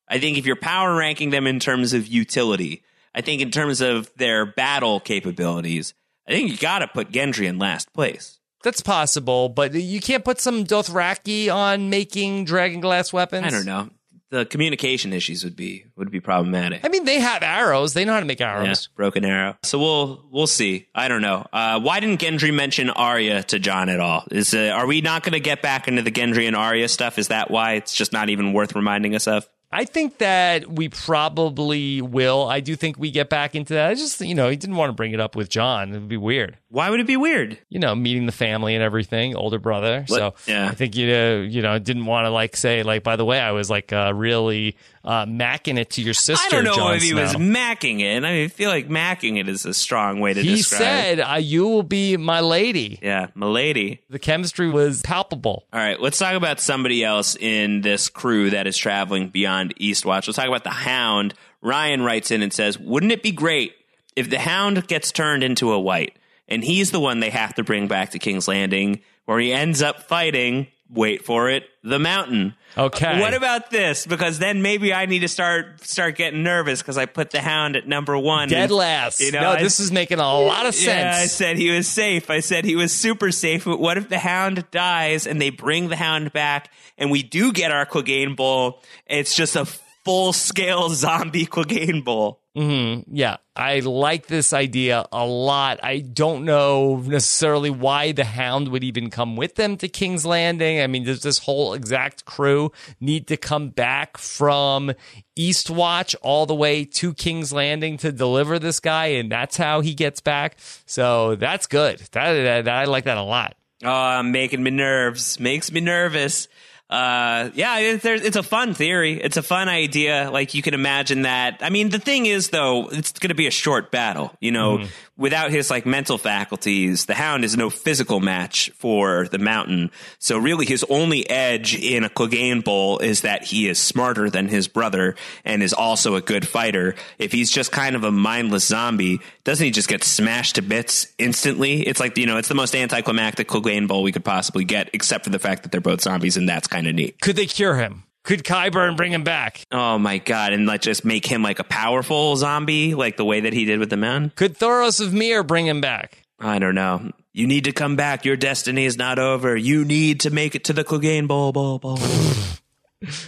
I 0.08 0.20
think 0.20 0.38
if 0.38 0.46
you're 0.46 0.56
power 0.56 0.96
ranking 0.96 1.30
them 1.32 1.46
in 1.46 1.60
terms 1.60 1.92
of 1.92 2.08
utility, 2.08 2.84
I 3.16 3.22
think 3.22 3.42
in 3.42 3.52
terms 3.52 3.82
of 3.82 4.12
their 4.18 4.46
battle 4.46 5.00
capabilities, 5.00 5.94
I 6.28 6.32
think 6.32 6.50
you 6.52 6.58
got 6.58 6.80
to 6.80 6.88
put 6.88 7.12
Gendry 7.12 7.48
in 7.48 7.60
last 7.60 7.94
place. 7.94 8.40
That's 8.64 8.82
possible, 8.82 9.50
but 9.50 9.74
you 9.74 10.00
can't 10.00 10.24
put 10.24 10.40
some 10.40 10.64
Dothraki 10.64 11.54
on 11.54 11.90
making 11.90 12.46
dragon 12.46 12.80
glass 12.80 13.12
weapons. 13.12 13.46
I 13.46 13.50
don't 13.50 13.66
know. 13.66 13.90
The 14.30 14.46
communication 14.46 15.14
issues 15.14 15.44
would 15.44 15.56
be 15.56 15.86
would 15.96 16.10
be 16.10 16.20
problematic. 16.20 16.84
I 16.84 16.88
mean, 16.90 17.04
they 17.06 17.20
have 17.20 17.44
arrows. 17.44 17.94
They 17.94 18.04
know 18.04 18.14
how 18.14 18.20
to 18.20 18.26
make 18.26 18.40
Yeah, 18.40 18.62
arrows. 18.64 18.88
broken 18.96 19.24
arrow. 19.26 19.58
So 19.62 19.78
we'll 19.78 20.26
we'll 20.32 20.48
see. 20.48 20.88
I 20.96 21.08
don't 21.08 21.22
know. 21.22 21.46
Uh, 21.54 21.80
why 21.82 22.00
didn't 22.00 22.20
Gendry 22.20 22.52
mention 22.52 22.90
Arya 22.90 23.44
to 23.44 23.60
Jon 23.60 23.90
at 23.90 24.00
all? 24.00 24.24
Is 24.32 24.56
uh, 24.56 24.72
are 24.74 24.88
we 24.88 25.02
not 25.02 25.22
going 25.22 25.34
to 25.34 25.40
get 25.40 25.62
back 25.62 25.88
into 25.88 26.02
the 26.02 26.10
Gendry 26.12 26.48
and 26.48 26.56
Arya 26.56 26.88
stuff? 26.88 27.20
Is 27.20 27.28
that 27.28 27.52
why 27.52 27.74
it's 27.74 27.94
just 27.94 28.12
not 28.12 28.30
even 28.30 28.54
worth 28.54 28.76
reminding 28.76 29.14
us 29.14 29.28
of? 29.28 29.48
I 29.74 29.86
think 29.86 30.20
that 30.20 30.70
we 30.70 30.90
probably 30.90 32.00
will. 32.00 32.48
I 32.48 32.60
do 32.60 32.76
think 32.76 33.00
we 33.00 33.10
get 33.10 33.28
back 33.28 33.56
into 33.56 33.74
that. 33.74 33.90
I 33.90 33.96
just, 33.96 34.22
you 34.22 34.36
know, 34.36 34.48
he 34.48 34.56
didn't 34.56 34.76
want 34.76 34.90
to 34.90 34.94
bring 34.94 35.14
it 35.14 35.20
up 35.20 35.36
with 35.36 35.50
Jon. 35.50 35.90
It 35.90 35.94
would 35.94 36.08
be 36.08 36.18
weird. 36.18 36.58
Why 36.70 36.92
would 36.92 37.00
it 37.00 37.08
be 37.08 37.18
weird? 37.18 37.58
You 37.70 37.80
know, 37.80 37.96
meeting 37.96 38.28
the 38.28 38.32
family 38.32 38.76
and 38.76 38.84
everything, 38.84 39.36
older 39.36 39.58
brother. 39.58 40.06
So 40.08 40.36
yeah. 40.46 40.68
I 40.68 40.76
think 40.76 40.96
you 40.96 41.08
know, 41.08 41.42
you 41.42 41.64
know, 41.64 41.80
didn't 41.80 42.06
want 42.06 42.26
to 42.26 42.30
like 42.30 42.56
say 42.56 42.84
like, 42.84 43.02
by 43.02 43.16
the 43.16 43.26
way, 43.26 43.40
I 43.40 43.52
was 43.52 43.70
like 43.70 43.92
uh, 43.92 44.14
really 44.16 44.78
uh, 45.04 45.26
macking 45.26 45.78
it 45.78 45.92
to 45.92 46.02
your 46.02 46.14
sister. 46.14 46.46
I 46.46 46.50
don't 46.50 46.64
know 46.64 46.76
Jon 46.76 46.96
if 46.96 47.04
he 47.04 47.14
was 47.14 47.34
macking 47.34 48.00
it. 48.00 48.24
I 48.24 48.32
mean, 48.32 48.46
I 48.46 48.48
feel 48.48 48.70
like 48.70 48.88
macking 48.88 49.38
it 49.38 49.50
is 49.50 49.66
a 49.66 49.74
strong 49.74 50.20
way 50.20 50.34
to 50.34 50.42
He 50.42 50.56
describe. 50.56 50.80
He 50.80 50.86
said, 50.86 51.20
uh, 51.20 51.36
"You 51.36 51.68
will 51.68 51.84
be 51.84 52.16
my 52.18 52.40
lady." 52.40 53.00
"Yeah, 53.02 53.28
my 53.36 53.48
lady. 53.48 54.02
The 54.10 54.20
chemistry 54.20 54.70
was 54.70 55.02
palpable. 55.02 55.66
All 55.74 55.80
right, 55.80 56.00
let's 56.00 56.18
talk 56.18 56.36
about 56.36 56.60
somebody 56.60 57.04
else 57.04 57.36
in 57.36 57.82
this 57.82 58.10
crew 58.10 58.52
that 58.52 58.66
is 58.66 58.78
traveling 58.78 59.30
beyond 59.30 59.76
Eastwatch. 59.76 60.28
Let's 60.28 60.38
talk 60.38 60.48
about 60.48 60.64
the 60.64 60.70
Hound. 60.70 61.34
Ryan 61.62 62.02
writes 62.02 62.32
in 62.32 62.42
and 62.42 62.54
says, 62.54 62.80
"Wouldn't 62.80 63.12
it 63.12 63.24
be 63.24 63.32
great 63.32 63.74
if 64.16 64.30
the 64.30 64.40
Hound 64.40 64.88
gets 64.88 65.12
turned 65.12 65.44
into 65.44 65.72
a 65.72 65.80
white, 65.80 66.16
and 66.48 66.64
he's 66.64 66.92
the 66.92 67.00
one 67.00 67.20
they 67.20 67.30
have 67.30 67.56
to 67.56 67.64
bring 67.64 67.88
back 67.88 68.12
to 68.12 68.20
King's 68.20 68.48
Landing, 68.48 69.02
where 69.26 69.40
he 69.40 69.52
ends 69.52 69.82
up 69.82 70.04
fighting? 70.04 70.68
Wait 70.94 71.26
for 71.26 71.50
it, 71.50 71.64
the 71.84 72.00
Mountain." 72.00 72.56
Okay. 72.78 73.20
What 73.22 73.34
about 73.36 73.70
this? 73.70 74.08
Because 74.08 74.40
then 74.40 74.62
maybe 74.64 74.94
I 74.94 75.06
need 75.06 75.20
to 75.20 75.28
start 75.28 75.84
start 75.86 76.16
getting 76.16 76.42
nervous 76.44 76.82
because 76.82 76.98
I 76.98 77.06
put 77.06 77.30
the 77.32 77.40
Hound 77.42 77.76
at 77.76 77.88
number 77.88 78.18
one. 78.18 78.50
Dead 78.50 78.64
And, 78.64 78.72
last. 78.72 79.20
You 79.22 79.32
know, 79.32 79.42
no, 79.42 79.50
I- 79.52 79.62
this 79.62 79.80
is 79.80 79.92
making 79.92 80.20
a 80.20 80.24
lot 80.40 80.66
of 80.66 80.80
yeah, 80.82 81.16
I 81.16 81.26
said 81.28 81.58
he 81.58 81.70
was 81.70 81.88
safe. 81.88 82.30
I 82.30 82.40
said 82.40 82.66
he 82.66 82.76
was 82.76 82.92
super 82.92 83.32
safe. 83.32 83.66
But 83.66 83.80
what 83.80 83.98
if 83.98 84.10
the 84.10 84.18
hound 84.20 84.66
dies 84.72 85.28
and 85.28 85.40
they 85.42 85.50
bring 85.52 85.90
the 85.90 85.96
hound 85.96 86.34
back 86.34 86.72
and 86.98 87.12
we 87.12 87.22
do 87.22 87.52
get 87.54 87.72
our 87.72 87.86
Clegane 87.86 88.36
Bowl? 88.36 88.82
It's 89.06 89.36
just 89.36 89.56
a 89.56 89.66
full 89.66 90.34
scale 90.34 90.90
zombie 90.92 91.46
Clegane 91.46 92.04
Bowl. 92.04 92.40
Mm-hmm. 92.56 93.16
Yeah, 93.16 93.38
I 93.56 93.80
like 93.80 94.28
this 94.28 94.54
idea 94.54 95.08
a 95.12 95.26
lot. 95.26 95.80
I 95.82 96.00
don't 96.00 96.46
know 96.46 96.98
necessarily 96.98 97.72
why 97.72 98.12
the 98.12 98.26
Hound 98.26 98.68
would 98.68 98.84
even 98.84 99.10
come 99.10 99.36
with 99.36 99.56
them 99.56 99.76
to 99.78 99.88
King's 99.88 100.24
Landing. 100.24 100.80
I 100.80 100.86
mean, 100.86 101.04
does 101.04 101.24
this 101.24 101.40
whole 101.40 101.74
exact 101.74 102.26
crew 102.26 102.72
need 103.00 103.28
to 103.30 103.38
come 103.38 103.70
back 103.70 104.20
from 104.20 104.92
Eastwatch 105.36 106.16
all 106.22 106.46
the 106.46 106.54
way 106.54 106.86
to 106.86 107.14
King's 107.16 107.52
Landing 107.52 107.98
to 107.98 108.12
deliver 108.12 108.60
this 108.60 108.80
guy, 108.80 109.08
and 109.08 109.32
that's 109.32 109.58
how 109.58 109.82
he 109.82 109.96
gets 109.96 110.22
back? 110.22 110.58
So 110.86 111.36
that's 111.36 111.66
good. 111.66 112.00
That, 112.12 112.66
that- 112.66 112.68
I 112.70 112.86
like 112.86 113.06
that 113.06 113.18
a 113.18 113.24
lot. 113.24 113.56
Oh, 113.84 114.24
making 114.24 114.64
me 114.64 114.72
nerves. 114.72 115.40
Makes 115.40 115.72
me 115.72 115.82
nervous. 115.82 116.48
Uh, 116.94 117.50
yeah, 117.56 117.80
it's, 117.80 118.06
it's 118.06 118.36
a 118.36 118.44
fun 118.44 118.76
theory. 118.76 119.20
It's 119.20 119.36
a 119.36 119.42
fun 119.42 119.68
idea. 119.68 120.30
Like 120.32 120.54
you 120.54 120.62
can 120.62 120.76
imagine 120.76 121.24
that. 121.24 121.58
I 121.62 121.72
mean, 121.72 121.90
the 121.90 121.98
thing 121.98 122.28
is, 122.28 122.50
though, 122.50 122.88
it's 122.90 123.14
going 123.14 123.30
to 123.30 123.36
be 123.36 123.48
a 123.48 123.52
short 123.52 123.90
battle. 123.90 124.32
You 124.40 124.52
know, 124.52 124.86
without 125.18 125.52
his 125.52 125.70
like 125.70 125.86
mental 125.86 126.18
faculties, 126.18 127.06
the 127.06 127.14
Hound 127.14 127.44
is 127.44 127.56
no 127.56 127.70
physical 127.70 128.20
match 128.20 128.72
for 128.76 129.28
the 129.28 129.38
Mountain. 129.38 129.92
So 130.20 130.38
really, 130.38 130.66
his 130.66 130.84
only 130.90 131.30
edge 131.30 131.76
in 131.76 132.04
a 132.04 132.10
Clegane 132.10 132.64
Bowl 132.64 133.00
is 133.00 133.22
that 133.22 133.44
he 133.44 133.68
is 133.68 133.80
smarter 133.80 134.30
than 134.30 134.48
his 134.48 134.68
brother 134.68 135.16
and 135.46 135.62
is 135.62 135.74
also 135.74 136.16
a 136.16 136.22
good 136.22 136.48
fighter. 136.48 136.96
If 137.18 137.32
he's 137.32 137.52
just 137.52 137.72
kind 137.72 137.96
of 137.96 138.04
a 138.04 138.12
mindless 138.12 138.66
zombie, 138.66 139.20
doesn't 139.44 139.64
he 139.64 139.72
just 139.72 139.90
get 139.90 140.04
smashed 140.04 140.56
to 140.56 140.62
bits 140.62 141.08
instantly? 141.18 141.82
It's 141.82 142.00
like 142.00 142.18
you 142.18 142.26
know, 142.26 142.38
it's 142.38 142.50
the 142.50 142.56
most 142.56 142.76
anticlimactic 142.76 143.48
Clegane 143.48 143.88
Bowl 143.88 144.04
we 144.04 144.12
could 144.12 144.26
possibly 144.26 144.66
get, 144.66 144.90
except 144.94 145.24
for 145.24 145.30
the 145.30 145.40
fact 145.40 145.64
that 145.64 145.72
they're 145.72 145.82
both 145.82 146.02
zombies, 146.02 146.38
and 146.38 146.48
that's 146.48 146.68
kind 146.68 146.88
of 146.88 146.96
neat. 146.96 147.20
Could 147.22 147.36
they 147.36 147.46
cure 147.46 147.76
him? 147.76 148.04
Could 148.24 148.44
Qyburn 148.44 148.96
bring 148.96 149.12
him 149.12 149.24
back? 149.24 149.66
Oh 149.72 149.98
my 149.98 150.18
god! 150.18 150.54
And 150.54 150.66
like 150.66 150.82
just 150.82 151.04
make 151.04 151.26
him 151.26 151.44
like 151.44 151.60
a 151.60 151.64
powerful 151.66 152.36
zombie, 152.38 152.96
like 152.96 153.18
the 153.18 153.26
way 153.26 153.42
that 153.42 153.52
he 153.54 153.66
did 153.66 153.80
with 153.80 153.90
the 153.90 153.98
man. 153.98 154.32
Could 154.36 154.58
Thoros 154.58 155.02
of 155.02 155.14
Myr 155.14 155.44
bring 155.44 155.68
him 155.68 155.82
back? 155.82 156.24
I 156.40 156.60
don't 156.60 156.76
know. 156.76 157.12
You 157.34 157.48
need 157.48 157.66
to 157.66 157.72
come 157.72 157.96
back. 157.96 158.26
Your 158.26 158.38
destiny 158.38 158.86
is 158.86 158.98
not 158.98 159.20
over. 159.20 159.56
You 159.56 159.84
need 159.84 160.22
to 160.22 160.30
make 160.30 160.56
it 160.56 160.66
to 160.66 160.74
the 160.74 160.84
Clegane 160.84 161.28
Bowl. 161.28 161.52
Bowl. 161.52 161.80
Bowl. 161.80 162.00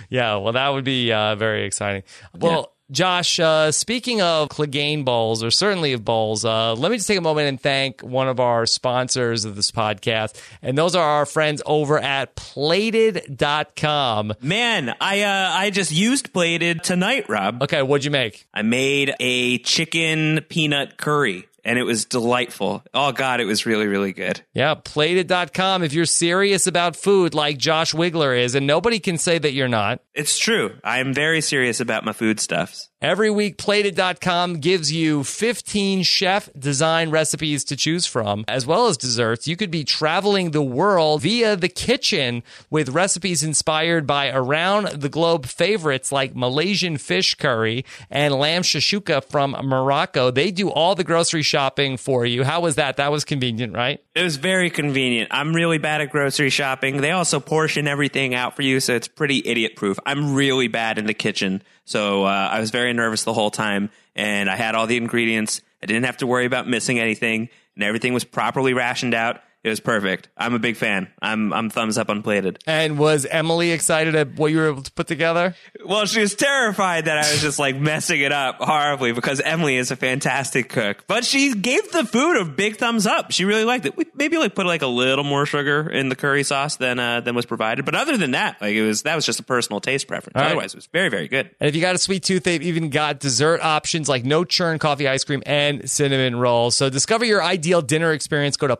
Yeah, 0.09 0.37
well, 0.37 0.53
that 0.53 0.69
would 0.69 0.85
be 0.85 1.11
uh, 1.11 1.35
very 1.35 1.65
exciting. 1.65 2.03
Well, 2.33 2.71
Josh, 2.91 3.39
uh, 3.39 3.71
speaking 3.71 4.21
of 4.21 4.49
Clegane 4.49 5.03
bowls, 5.03 5.43
or 5.43 5.49
certainly 5.49 5.93
of 5.93 6.05
bowls, 6.05 6.45
uh, 6.45 6.75
let 6.75 6.91
me 6.91 6.97
just 6.97 7.07
take 7.07 7.17
a 7.17 7.21
moment 7.21 7.47
and 7.49 7.59
thank 7.59 8.01
one 8.01 8.27
of 8.27 8.39
our 8.39 8.67
sponsors 8.67 9.43
of 9.43 9.55
this 9.55 9.71
podcast. 9.71 10.39
And 10.61 10.77
those 10.77 10.95
are 10.95 11.03
our 11.03 11.25
friends 11.25 11.63
over 11.65 11.97
at 11.97 12.35
plated.com. 12.35 14.33
Man, 14.39 14.95
I 15.01 15.23
uh, 15.23 15.49
I 15.53 15.71
just 15.71 15.91
used 15.91 16.31
plated 16.31 16.83
tonight, 16.83 17.27
Rob. 17.27 17.63
Okay, 17.63 17.81
what'd 17.81 18.05
you 18.05 18.11
make? 18.11 18.45
I 18.53 18.61
made 18.61 19.15
a 19.19 19.57
chicken 19.59 20.41
peanut 20.47 20.97
curry, 20.97 21.47
and 21.65 21.77
it 21.77 21.83
was 21.83 22.05
delightful. 22.05 22.83
Oh 22.93 23.11
god, 23.11 23.41
it 23.41 23.45
was 23.45 23.65
really 23.65 23.87
really 23.87 24.13
good. 24.13 24.41
Yeah, 24.53 24.75
plated.com. 24.75 25.83
If 25.83 25.93
you're 25.93 26.05
serious 26.05 26.67
about 26.67 26.95
food 26.95 27.33
like 27.33 27.57
Josh 27.57 27.93
Wigler 27.93 28.39
is, 28.39 28.55
and 28.55 28.65
nobody 28.65 28.99
can 28.99 29.17
say 29.17 29.37
that 29.37 29.51
you're 29.51 29.67
not. 29.67 29.99
It's 30.13 30.37
true. 30.37 30.75
I 30.83 30.99
am 30.99 31.13
very 31.13 31.41
serious 31.41 31.81
about 31.81 32.05
my 32.05 32.13
foodstuffs. 32.13 32.89
Every 33.05 33.29
week, 33.29 33.59
plated.com 33.59 34.61
gives 34.61 34.91
you 34.91 35.23
15 35.23 36.01
chef 36.01 36.49
design 36.57 37.11
recipes 37.11 37.63
to 37.65 37.75
choose 37.75 38.07
from, 38.07 38.43
as 38.47 38.65
well 38.65 38.87
as 38.87 38.97
desserts. 38.97 39.47
You 39.47 39.55
could 39.55 39.69
be 39.69 39.83
traveling 39.83 40.49
the 40.49 40.63
world 40.63 41.21
via 41.21 41.55
the 41.55 41.69
kitchen 41.69 42.41
with 42.71 42.89
recipes 42.89 43.43
inspired 43.43 44.07
by 44.07 44.31
around 44.31 44.87
the 44.87 45.07
globe 45.07 45.45
favorites 45.45 46.11
like 46.11 46.35
Malaysian 46.35 46.97
fish 46.97 47.35
curry 47.35 47.85
and 48.09 48.33
lamb 48.33 48.63
shashuka 48.63 49.23
from 49.23 49.51
Morocco. 49.51 50.31
They 50.31 50.49
do 50.49 50.71
all 50.71 50.95
the 50.95 51.03
grocery 51.03 51.43
shopping 51.43 51.97
for 51.97 52.25
you. 52.25 52.43
How 52.43 52.61
was 52.61 52.73
that? 52.73 52.97
That 52.97 53.11
was 53.11 53.23
convenient, 53.23 53.75
right? 53.75 54.03
It 54.15 54.23
was 54.23 54.37
very 54.37 54.71
convenient. 54.71 55.29
I'm 55.29 55.53
really 55.55 55.77
bad 55.77 56.01
at 56.01 56.09
grocery 56.09 56.49
shopping. 56.49 57.01
They 57.01 57.11
also 57.11 57.39
portion 57.39 57.87
everything 57.87 58.33
out 58.33 58.55
for 58.55 58.63
you, 58.63 58.79
so 58.79 58.95
it's 58.95 59.07
pretty 59.07 59.43
idiot 59.45 59.75
proof. 59.75 59.99
I'm 60.07 60.33
really 60.33 60.69
bad 60.69 60.97
in 60.97 61.05
the 61.05 61.13
kitchen, 61.13 61.61
so 61.85 62.25
uh, 62.25 62.49
I 62.51 62.59
was 62.59 62.71
very 62.71 62.93
nervous 62.93 63.23
the 63.23 63.33
whole 63.33 63.51
time, 63.51 63.89
and 64.15 64.49
I 64.49 64.55
had 64.55 64.75
all 64.75 64.87
the 64.87 64.97
ingredients. 64.97 65.61
I 65.81 65.85
didn't 65.85 66.05
have 66.05 66.17
to 66.17 66.27
worry 66.27 66.45
about 66.45 66.67
missing 66.67 66.99
anything, 66.99 67.49
and 67.75 67.83
everything 67.83 68.13
was 68.13 68.23
properly 68.23 68.73
rationed 68.73 69.13
out. 69.13 69.41
It 69.65 69.69
was 69.69 69.79
perfect. 69.79 70.29
I'm 70.37 70.53
a 70.53 70.59
big 70.59 70.77
fan. 70.77 71.07
I'm 71.19 71.51
I'm 71.51 71.71
thumbs 71.71 71.97
up 71.97 72.11
on 72.11 72.21
plated. 72.21 72.59
And 72.67 72.99
was 72.99 73.25
Emily 73.25 73.71
excited 73.71 74.13
at 74.13 74.35
what 74.35 74.51
you 74.51 74.59
were 74.59 74.67
able 74.67 74.83
to 74.83 74.91
put 74.91 75.07
together? 75.07 75.55
Well, 75.83 76.05
she 76.05 76.21
was 76.21 76.35
terrified 76.35 77.05
that 77.05 77.17
I 77.17 77.31
was 77.31 77.41
just 77.41 77.57
like 77.57 77.75
messing 77.75 78.21
it 78.21 78.31
up 78.31 78.57
horribly 78.59 79.11
because 79.11 79.39
Emily 79.41 79.77
is 79.77 79.89
a 79.89 79.95
fantastic 79.95 80.69
cook. 80.69 81.05
But 81.07 81.25
she 81.25 81.55
gave 81.55 81.91
the 81.91 82.05
food 82.05 82.41
a 82.41 82.45
big 82.45 82.77
thumbs 82.77 83.07
up. 83.07 83.31
She 83.31 83.43
really 83.43 83.63
liked 83.63 83.87
it. 83.87 83.97
We 83.97 84.05
maybe 84.13 84.37
like 84.37 84.53
put 84.53 84.67
like 84.67 84.83
a 84.83 84.87
little 84.87 85.23
more 85.23 85.47
sugar 85.47 85.89
in 85.89 86.09
the 86.09 86.15
curry 86.15 86.43
sauce 86.43 86.75
than 86.75 86.99
uh, 86.99 87.21
than 87.21 87.33
was 87.33 87.47
provided. 87.47 87.85
But 87.85 87.95
other 87.95 88.17
than 88.17 88.31
that, 88.31 88.61
like 88.61 88.75
it 88.75 88.85
was 88.85 89.01
that 89.01 89.15
was 89.15 89.25
just 89.25 89.39
a 89.39 89.43
personal 89.43 89.79
taste 89.81 90.07
preference. 90.07 90.35
right. 90.35 90.45
Otherwise, 90.45 90.75
it 90.75 90.77
was 90.77 90.89
very 90.93 91.09
very 91.09 91.27
good. 91.27 91.49
And 91.59 91.67
if 91.67 91.75
you 91.75 91.81
got 91.81 91.95
a 91.95 91.97
sweet 91.97 92.21
tooth, 92.21 92.43
they've 92.43 92.61
even 92.61 92.91
got 92.91 93.19
dessert 93.19 93.61
options 93.61 94.07
like 94.07 94.25
no 94.25 94.43
churn 94.43 94.77
coffee 94.77 95.07
ice 95.07 95.23
cream 95.23 95.41
and 95.47 95.89
cinnamon 95.89 96.35
rolls. 96.35 96.75
So 96.75 96.91
discover 96.91 97.25
your 97.25 97.41
ideal 97.41 97.81
dinner 97.81 98.11
experience. 98.11 98.57
Go 98.57 98.67
to 98.67 98.75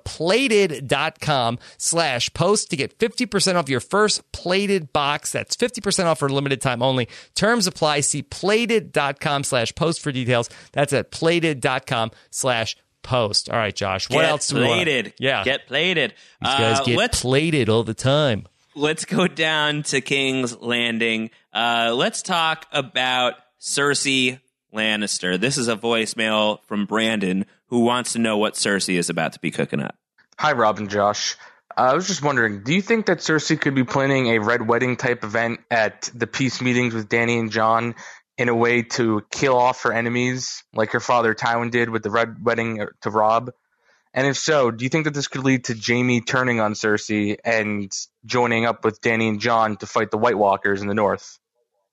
plated.com 0.80 1.60
slash 1.78 2.34
post 2.34 2.70
to 2.70 2.76
get 2.76 2.98
50% 2.98 3.56
off 3.56 3.70
your 3.70 3.80
first 3.80 4.32
plated 4.32 4.92
box. 4.94 5.32
That's 5.32 5.56
50% 5.56 6.06
off 6.06 6.20
for 6.20 6.28
a 6.28 6.34
limited 6.34 6.62
time 6.62 6.82
only. 6.82 7.08
Terms 7.36 7.68
apply. 7.68 8.02
See 8.02 8.22
plated.com 8.24 9.44
slash 9.44 9.74
post 9.76 10.02
for 10.02 10.12
details. 10.12 10.50
That's 10.74 10.94
at 10.94 11.12
plated.com 11.12 12.12
slash 12.32 12.78
post. 13.04 13.50
All 13.50 13.58
right, 13.58 13.76
Josh. 13.76 14.10
What 14.10 14.22
Get 14.22 14.30
else 14.30 14.48
do 14.48 14.58
we 14.60 14.66
plated? 14.66 15.14
Yeah. 15.20 15.44
get 15.44 15.68
plated. 15.68 16.12
These 16.42 16.50
guys 16.54 16.80
Uh, 16.80 16.84
get 16.84 16.98
let's 16.98 17.22
plated 17.22 17.70
all 17.70 17.84
the 17.84 17.94
time. 17.94 18.48
let's 18.76 19.06
go 19.06 19.28
down 19.28 19.84
to 19.84 20.02
King's 20.02 20.58
Landing. 20.60 21.30
Uh, 21.54 21.94
let's 21.96 22.22
talk 22.22 22.66
about 22.72 23.36
Cersei 23.62 24.40
Lannister. 24.74 25.40
This 25.40 25.58
is 25.58 25.68
a 25.68 25.76
voicemail 25.76 26.60
from 26.66 26.86
Brandon 26.86 27.46
who 27.68 27.82
wants 27.82 28.14
to 28.14 28.20
know 28.20 28.38
what 28.38 28.56
Cersei 28.56 28.96
is 28.96 29.10
about 29.10 29.34
to 29.34 29.40
be 29.40 29.50
cooking 29.52 29.80
up. 29.82 29.96
Hi, 30.38 30.52
Rob 30.52 30.80
and 30.80 30.90
Josh. 30.90 31.38
Uh, 31.78 31.82
I 31.82 31.94
was 31.94 32.08
just 32.08 32.22
wondering, 32.22 32.64
do 32.64 32.74
you 32.74 32.82
think 32.82 33.06
that 33.06 33.20
Cersei 33.20 33.60
could 33.60 33.74
be 33.74 33.86
planning 33.86 34.28
a 34.28 34.40
Red 34.40 34.68
Wedding 34.68 34.98
type 34.98 35.24
event 35.24 35.62
at 35.72 36.10
the 36.14 36.28
peace 36.28 36.62
meetings 36.62 36.94
with 36.94 37.08
Dany 37.08 37.40
and 37.40 37.52
Jon 37.52 37.96
in 38.38 38.50
a 38.50 38.56
way 38.56 38.82
to 38.82 39.24
kill 39.32 39.58
off 39.58 39.84
her 39.84 39.94
enemies, 39.94 40.64
like 40.74 40.92
her 40.92 41.00
father 41.00 41.34
Tywin 41.34 41.72
did 41.72 41.90
with 41.90 42.04
the 42.04 42.12
Red 42.12 42.44
Wedding 42.44 42.86
to 43.02 43.10
Robb? 43.10 43.52
And 44.14 44.28
if 44.28 44.38
so, 44.38 44.72
do 44.72 44.84
you 44.84 44.90
think 44.90 45.06
that 45.06 45.14
this 45.14 45.28
could 45.28 45.44
lead 45.44 45.66
to 45.66 45.76
Jaime 45.76 46.20
turning 46.20 46.60
on 46.60 46.74
Cersei 46.74 47.38
and 47.44 47.90
joining 48.26 48.66
up 48.66 48.84
with 48.84 49.00
Dany 49.02 49.30
and 49.30 49.40
Jon 49.40 49.78
to 49.78 49.86
fight 49.86 50.12
the 50.12 50.18
White 50.18 50.38
Walkers 50.38 50.82
in 50.82 50.90
the 50.90 50.94
north? 50.94 51.40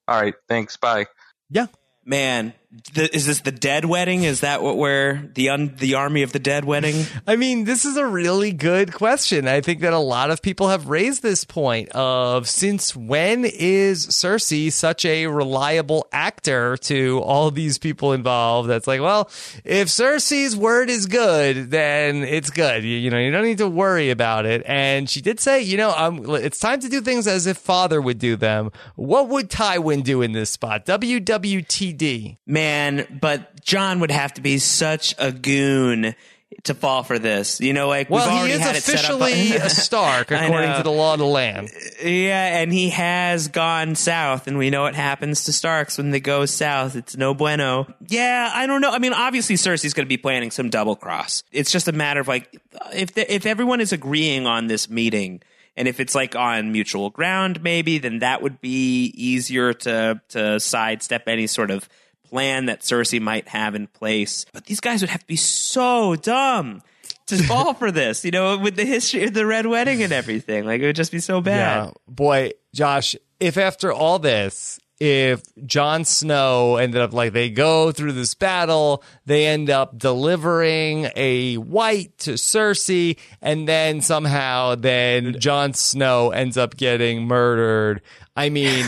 All 0.08 0.20
right, 0.20 0.34
thanks. 0.48 0.76
Bye. 0.76 1.06
Yeah. 1.48 1.66
Man, 2.04 2.54
The, 2.94 3.14
is 3.14 3.26
this 3.26 3.42
the 3.42 3.52
dead 3.52 3.84
wedding? 3.84 4.24
Is 4.24 4.40
that 4.40 4.62
what 4.62 4.78
we're 4.78 5.28
the 5.34 5.50
un, 5.50 5.74
the 5.76 5.94
army 5.94 6.22
of 6.22 6.32
the 6.32 6.38
dead 6.38 6.64
wedding? 6.64 7.04
I 7.26 7.36
mean, 7.36 7.64
this 7.64 7.84
is 7.84 7.98
a 7.98 8.06
really 8.06 8.50
good 8.50 8.94
question. 8.94 9.46
I 9.46 9.60
think 9.60 9.80
that 9.80 9.92
a 9.92 9.98
lot 9.98 10.30
of 10.30 10.40
people 10.40 10.68
have 10.68 10.88
raised 10.88 11.22
this 11.22 11.44
point 11.44 11.90
of 11.90 12.48
since 12.48 12.96
when 12.96 13.44
is 13.44 14.06
Cersei 14.06 14.72
such 14.72 15.04
a 15.04 15.26
reliable 15.26 16.08
actor 16.12 16.78
to 16.78 17.20
all 17.20 17.50
these 17.50 17.76
people 17.76 18.14
involved? 18.14 18.70
That's 18.70 18.86
like, 18.86 19.02
well, 19.02 19.28
if 19.64 19.88
Cersei's 19.88 20.56
word 20.56 20.88
is 20.88 21.04
good, 21.04 21.70
then 21.70 22.22
it's 22.22 22.48
good. 22.48 22.84
You, 22.84 22.96
you 22.96 23.10
know, 23.10 23.18
you 23.18 23.30
don't 23.30 23.44
need 23.44 23.58
to 23.58 23.68
worry 23.68 24.08
about 24.08 24.46
it. 24.46 24.62
And 24.64 25.10
she 25.10 25.20
did 25.20 25.40
say, 25.40 25.60
you 25.60 25.76
know, 25.76 25.92
um, 25.94 26.24
it's 26.36 26.58
time 26.58 26.80
to 26.80 26.88
do 26.88 27.02
things 27.02 27.26
as 27.26 27.46
if 27.46 27.58
father 27.58 28.00
would 28.00 28.18
do 28.18 28.34
them. 28.34 28.72
What 28.96 29.28
would 29.28 29.50
Tywin 29.50 30.02
do 30.02 30.22
in 30.22 30.32
this 30.32 30.48
spot? 30.48 30.86
WWTD. 30.86 32.38
Man, 32.46 32.61
but 33.20 33.60
Jon 33.62 34.00
would 34.00 34.10
have 34.10 34.34
to 34.34 34.40
be 34.40 34.58
such 34.58 35.14
a 35.18 35.32
goon 35.32 36.14
to 36.64 36.74
fall 36.74 37.02
for 37.02 37.18
this. 37.18 37.60
You 37.60 37.72
know, 37.72 37.88
like 37.88 38.10
Well, 38.10 38.42
we've 38.42 38.48
he 38.48 38.52
is 38.52 38.60
had 38.60 38.76
it 38.76 38.82
set 38.82 39.04
up. 39.10 39.20
officially 39.20 39.56
a 39.56 39.70
Stark, 39.70 40.30
according 40.30 40.76
to 40.76 40.82
the 40.82 40.90
law 40.92 41.14
of 41.14 41.18
the 41.18 41.26
land. 41.26 41.70
Yeah, 42.02 42.60
and 42.60 42.72
he 42.72 42.90
has 42.90 43.48
gone 43.48 43.94
south, 43.94 44.46
and 44.46 44.58
we 44.58 44.70
know 44.70 44.82
what 44.82 44.94
happens 44.94 45.44
to 45.44 45.52
Starks 45.52 45.98
when 45.98 46.10
they 46.10 46.20
go 46.20 46.44
south. 46.46 46.94
It's 46.94 47.16
no 47.16 47.34
bueno. 47.34 47.92
Yeah, 48.06 48.50
I 48.52 48.66
don't 48.66 48.80
know. 48.80 48.90
I 48.90 48.98
mean, 48.98 49.12
obviously 49.14 49.56
Cersei's 49.56 49.94
going 49.94 50.06
to 50.06 50.08
be 50.08 50.18
planning 50.18 50.50
some 50.50 50.68
double 50.70 50.94
cross. 50.94 51.42
It's 51.52 51.70
just 51.72 51.88
a 51.88 51.92
matter 51.92 52.20
of 52.20 52.28
like 52.28 52.54
if 52.94 53.14
the, 53.14 53.32
if 53.34 53.46
everyone 53.46 53.80
is 53.80 53.92
agreeing 53.92 54.46
on 54.46 54.66
this 54.66 54.88
meeting. 54.90 55.42
And 55.74 55.88
if 55.88 56.00
it's 56.00 56.14
like 56.14 56.36
on 56.36 56.70
mutual 56.70 57.08
ground, 57.08 57.62
maybe 57.62 57.96
then 57.96 58.18
that 58.18 58.42
would 58.42 58.60
be 58.60 59.06
easier 59.16 59.72
to 59.72 60.20
to 60.28 60.60
sidestep 60.60 61.26
any 61.26 61.46
sort 61.46 61.70
of 61.70 61.88
plan 62.32 62.66
that 62.66 62.80
Cersei 62.80 63.20
might 63.20 63.46
have 63.48 63.74
in 63.74 63.86
place. 63.86 64.46
But 64.52 64.64
these 64.64 64.80
guys 64.80 65.02
would 65.02 65.10
have 65.10 65.20
to 65.20 65.26
be 65.26 65.36
so 65.36 66.16
dumb 66.16 66.82
to 67.26 67.36
fall 67.44 67.74
for 67.74 67.90
this, 67.90 68.24
you 68.24 68.30
know, 68.30 68.56
with 68.56 68.74
the 68.74 68.86
history 68.86 69.24
of 69.24 69.34
the 69.34 69.44
Red 69.44 69.66
Wedding 69.66 70.02
and 70.02 70.12
everything. 70.12 70.64
Like 70.64 70.80
it 70.80 70.86
would 70.86 70.96
just 70.96 71.12
be 71.12 71.20
so 71.20 71.42
bad. 71.42 71.84
Yeah. 71.86 71.90
Boy, 72.08 72.52
Josh, 72.74 73.14
if 73.38 73.58
after 73.58 73.92
all 73.92 74.18
this, 74.18 74.80
if 74.98 75.42
Jon 75.66 76.04
Snow 76.04 76.76
ended 76.76 77.02
up 77.02 77.12
like 77.12 77.32
they 77.32 77.50
go 77.50 77.92
through 77.92 78.12
this 78.12 78.34
battle, 78.34 79.02
they 79.26 79.46
end 79.46 79.68
up 79.68 79.98
delivering 79.98 81.08
a 81.16 81.56
white 81.56 82.16
to 82.18 82.34
Cersei, 82.34 83.18
and 83.42 83.66
then 83.68 84.00
somehow 84.00 84.76
then 84.76 85.38
Jon 85.40 85.74
Snow 85.74 86.30
ends 86.30 86.56
up 86.56 86.76
getting 86.76 87.26
murdered. 87.26 88.00
I 88.34 88.48
mean, 88.48 88.86